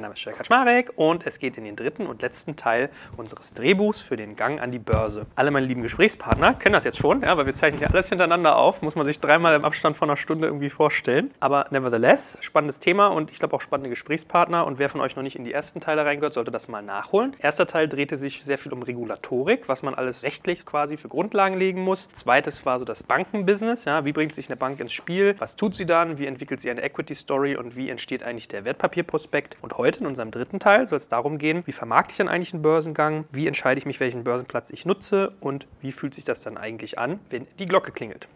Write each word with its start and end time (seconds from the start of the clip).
Mein 0.00 0.04
Name 0.04 0.14
ist 0.14 0.24
Jörg 0.24 0.38
Kaczmarek 0.38 0.92
und 0.96 1.26
es 1.26 1.38
geht 1.38 1.58
in 1.58 1.64
den 1.64 1.76
dritten 1.76 2.06
und 2.06 2.22
letzten 2.22 2.56
Teil 2.56 2.88
unseres 3.18 3.52
Drehbuchs 3.52 4.00
für 4.00 4.16
den 4.16 4.34
Gang 4.34 4.58
an 4.58 4.72
die 4.72 4.78
Börse. 4.78 5.26
Alle 5.34 5.50
meine 5.50 5.66
lieben 5.66 5.82
Gesprächspartner 5.82 6.54
kennen 6.54 6.72
das 6.72 6.84
jetzt 6.84 6.96
schon, 6.96 7.20
ja, 7.20 7.36
weil 7.36 7.44
wir 7.44 7.54
zeichnen 7.54 7.80
hier 7.80 7.90
alles 7.90 8.08
hintereinander 8.08 8.56
auf. 8.56 8.80
Muss 8.80 8.96
man 8.96 9.04
sich 9.04 9.20
dreimal 9.20 9.54
im 9.54 9.62
Abstand 9.62 9.98
von 9.98 10.08
einer 10.08 10.16
Stunde 10.16 10.46
irgendwie 10.46 10.70
vorstellen. 10.70 11.32
Aber 11.38 11.66
nevertheless, 11.68 12.38
spannendes 12.40 12.78
Thema 12.78 13.08
und 13.08 13.30
ich 13.30 13.40
glaube 13.40 13.54
auch 13.54 13.60
spannende 13.60 13.90
Gesprächspartner. 13.90 14.66
Und 14.66 14.78
wer 14.78 14.88
von 14.88 15.02
euch 15.02 15.16
noch 15.16 15.22
nicht 15.22 15.36
in 15.36 15.44
die 15.44 15.52
ersten 15.52 15.80
Teile 15.80 16.06
reingehört, 16.06 16.32
sollte 16.32 16.50
das 16.50 16.66
mal 16.66 16.80
nachholen. 16.80 17.36
Erster 17.38 17.66
Teil 17.66 17.86
drehte 17.86 18.16
sich 18.16 18.42
sehr 18.42 18.56
viel 18.56 18.72
um 18.72 18.82
Regulatorik, 18.82 19.68
was 19.68 19.82
man 19.82 19.94
alles 19.94 20.22
rechtlich 20.22 20.64
quasi 20.64 20.96
für 20.96 21.08
Grundlagen 21.08 21.58
legen 21.58 21.82
muss. 21.82 22.08
Zweites 22.12 22.64
war 22.64 22.78
so 22.78 22.86
das 22.86 23.02
Bankenbusiness. 23.02 23.84
Ja, 23.84 24.06
wie 24.06 24.14
bringt 24.14 24.34
sich 24.34 24.48
eine 24.48 24.56
Bank 24.56 24.80
ins 24.80 24.94
Spiel? 24.94 25.34
Was 25.36 25.56
tut 25.56 25.74
sie 25.74 25.84
dann? 25.84 26.16
Wie 26.16 26.24
entwickelt 26.24 26.62
sie 26.62 26.70
eine 26.70 26.80
Equity 26.80 27.14
Story? 27.14 27.54
Und 27.54 27.76
wie 27.76 27.90
entsteht 27.90 28.22
eigentlich 28.22 28.48
der 28.48 28.64
Wertpapierprospekt? 28.64 29.58
Und 29.60 29.76
heute 29.76 29.89
in 29.96 30.06
unserem 30.06 30.30
dritten 30.30 30.58
Teil 30.58 30.86
soll 30.86 30.96
es 30.96 31.08
darum 31.08 31.38
gehen, 31.38 31.62
wie 31.66 31.72
vermarkte 31.72 32.12
ich 32.12 32.18
dann 32.18 32.28
eigentlich 32.28 32.52
einen 32.52 32.62
Börsengang, 32.62 33.24
wie 33.32 33.46
entscheide 33.46 33.78
ich 33.78 33.86
mich, 33.86 34.00
welchen 34.00 34.24
Börsenplatz 34.24 34.70
ich 34.70 34.86
nutze 34.86 35.32
und 35.40 35.66
wie 35.80 35.92
fühlt 35.92 36.14
sich 36.14 36.24
das 36.24 36.40
dann 36.40 36.56
eigentlich 36.56 36.98
an, 36.98 37.20
wenn 37.30 37.46
die 37.58 37.66
Glocke 37.66 37.92
klingelt. 37.92 38.28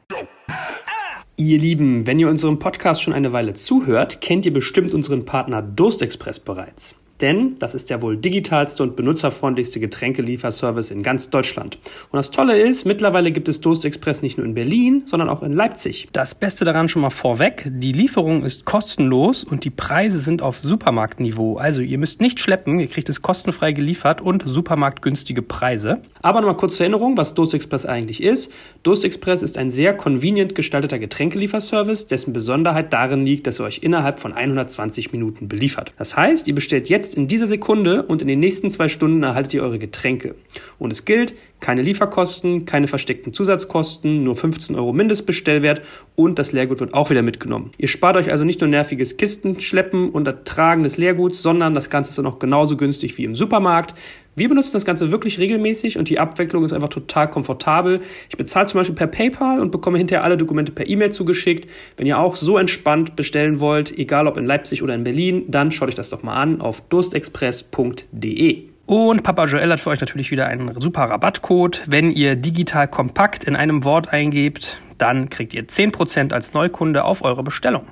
Ihr 1.36 1.58
Lieben, 1.58 2.06
wenn 2.06 2.18
ihr 2.18 2.28
unserem 2.28 2.58
Podcast 2.60 3.02
schon 3.02 3.12
eine 3.12 3.32
Weile 3.32 3.54
zuhört, 3.54 4.20
kennt 4.20 4.46
ihr 4.46 4.52
bestimmt 4.52 4.94
unseren 4.94 5.24
Partner 5.24 5.62
Durstexpress 5.62 6.38
bereits. 6.38 6.94
Denn 7.20 7.54
das 7.58 7.74
ist 7.74 7.90
der 7.90 8.02
wohl 8.02 8.16
digitalste 8.16 8.82
und 8.82 8.96
benutzerfreundlichste 8.96 9.78
Getränkelieferservice 9.78 10.90
in 10.90 11.02
ganz 11.02 11.30
Deutschland. 11.30 11.78
Und 12.10 12.16
das 12.16 12.30
Tolle 12.30 12.58
ist, 12.58 12.84
mittlerweile 12.84 13.30
gibt 13.30 13.48
es 13.48 13.60
Durst 13.60 13.84
Express 13.84 14.22
nicht 14.22 14.36
nur 14.36 14.46
in 14.46 14.54
Berlin, 14.54 15.02
sondern 15.06 15.28
auch 15.28 15.42
in 15.42 15.52
Leipzig. 15.52 16.08
Das 16.12 16.34
Beste 16.34 16.64
daran 16.64 16.88
schon 16.88 17.02
mal 17.02 17.10
vorweg, 17.10 17.66
die 17.66 17.92
Lieferung 17.92 18.44
ist 18.44 18.64
kostenlos 18.64 19.44
und 19.44 19.64
die 19.64 19.70
Preise 19.70 20.18
sind 20.18 20.42
auf 20.42 20.58
Supermarktniveau. 20.58 21.56
Also 21.56 21.82
ihr 21.82 21.98
müsst 21.98 22.20
nicht 22.20 22.40
schleppen, 22.40 22.80
ihr 22.80 22.88
kriegt 22.88 23.08
es 23.08 23.22
kostenfrei 23.22 23.72
geliefert 23.72 24.20
und 24.20 24.42
supermarktgünstige 24.44 25.42
Preise. 25.42 26.02
Aber 26.22 26.40
nochmal 26.40 26.56
kurz 26.56 26.76
zur 26.76 26.84
Erinnerung, 26.84 27.16
was 27.16 27.34
Durst 27.34 27.54
Express 27.54 27.86
eigentlich 27.86 28.22
ist. 28.22 28.52
Durst 28.82 29.04
Express 29.04 29.42
ist 29.42 29.56
ein 29.56 29.70
sehr 29.70 29.94
convenient 29.94 30.54
gestalteter 30.54 30.98
Getränkelieferservice, 30.98 32.06
dessen 32.06 32.32
Besonderheit 32.32 32.92
darin 32.92 33.24
liegt, 33.24 33.46
dass 33.46 33.60
er 33.60 33.66
euch 33.66 33.82
innerhalb 33.82 34.18
von 34.18 34.32
120 34.32 35.12
Minuten 35.12 35.48
beliefert. 35.48 35.92
Das 35.96 36.16
heißt, 36.16 36.48
ihr 36.48 36.54
bestellt 36.54 36.88
jetzt 36.88 37.03
Jetzt 37.04 37.18
in 37.18 37.28
dieser 37.28 37.46
Sekunde 37.46 38.02
und 38.04 38.22
in 38.22 38.28
den 38.28 38.40
nächsten 38.40 38.70
zwei 38.70 38.88
Stunden 38.88 39.22
erhaltet 39.22 39.52
ihr 39.52 39.62
eure 39.62 39.78
Getränke. 39.78 40.36
Und 40.78 40.90
es 40.90 41.04
gilt, 41.04 41.34
keine 41.64 41.80
Lieferkosten, 41.80 42.66
keine 42.66 42.88
versteckten 42.88 43.32
Zusatzkosten, 43.32 44.22
nur 44.22 44.36
15 44.36 44.76
Euro 44.76 44.92
Mindestbestellwert 44.92 45.80
und 46.14 46.38
das 46.38 46.52
Leergut 46.52 46.80
wird 46.80 46.92
auch 46.92 47.08
wieder 47.08 47.22
mitgenommen. 47.22 47.72
Ihr 47.78 47.88
spart 47.88 48.18
euch 48.18 48.30
also 48.30 48.44
nicht 48.44 48.60
nur 48.60 48.68
nerviges 48.68 49.16
Kistenschleppen 49.16 50.10
und 50.10 50.26
Ertragen 50.26 50.82
des 50.82 50.98
Leerguts, 50.98 51.40
sondern 51.40 51.72
das 51.72 51.88
Ganze 51.88 52.10
ist 52.10 52.18
dann 52.18 52.26
auch 52.26 52.38
genauso 52.38 52.76
günstig 52.76 53.16
wie 53.16 53.24
im 53.24 53.34
Supermarkt. 53.34 53.94
Wir 54.36 54.50
benutzen 54.50 54.74
das 54.74 54.84
Ganze 54.84 55.10
wirklich 55.10 55.38
regelmäßig 55.38 55.96
und 55.96 56.10
die 56.10 56.18
Abwicklung 56.18 56.66
ist 56.66 56.74
einfach 56.74 56.90
total 56.90 57.30
komfortabel. 57.30 58.02
Ich 58.28 58.36
bezahle 58.36 58.66
zum 58.66 58.80
Beispiel 58.80 58.96
per 58.96 59.06
PayPal 59.06 59.58
und 59.58 59.70
bekomme 59.70 59.96
hinterher 59.96 60.22
alle 60.22 60.36
Dokumente 60.36 60.70
per 60.70 60.86
E-Mail 60.86 61.12
zugeschickt. 61.12 61.66
Wenn 61.96 62.06
ihr 62.06 62.18
auch 62.18 62.36
so 62.36 62.58
entspannt 62.58 63.16
bestellen 63.16 63.58
wollt, 63.58 63.98
egal 63.98 64.26
ob 64.26 64.36
in 64.36 64.44
Leipzig 64.44 64.82
oder 64.82 64.94
in 64.94 65.04
Berlin, 65.04 65.44
dann 65.48 65.70
schaut 65.70 65.88
euch 65.88 65.94
das 65.94 66.10
doch 66.10 66.22
mal 66.22 66.34
an 66.34 66.60
auf 66.60 66.82
durstexpress.de. 66.90 68.73
Und 68.86 69.22
Papa 69.22 69.46
Joel 69.46 69.72
hat 69.72 69.80
für 69.80 69.90
euch 69.90 70.00
natürlich 70.00 70.30
wieder 70.30 70.46
einen 70.46 70.78
super 70.80 71.02
Rabattcode. 71.02 71.82
Wenn 71.86 72.10
ihr 72.10 72.36
digital 72.36 72.86
kompakt 72.86 73.44
in 73.44 73.56
einem 73.56 73.84
Wort 73.84 74.12
eingebt, 74.12 74.80
dann 74.98 75.30
kriegt 75.30 75.54
ihr 75.54 75.66
10% 75.66 76.32
als 76.32 76.52
Neukunde 76.52 77.04
auf 77.04 77.22
eure 77.22 77.42
Bestellung. 77.42 77.86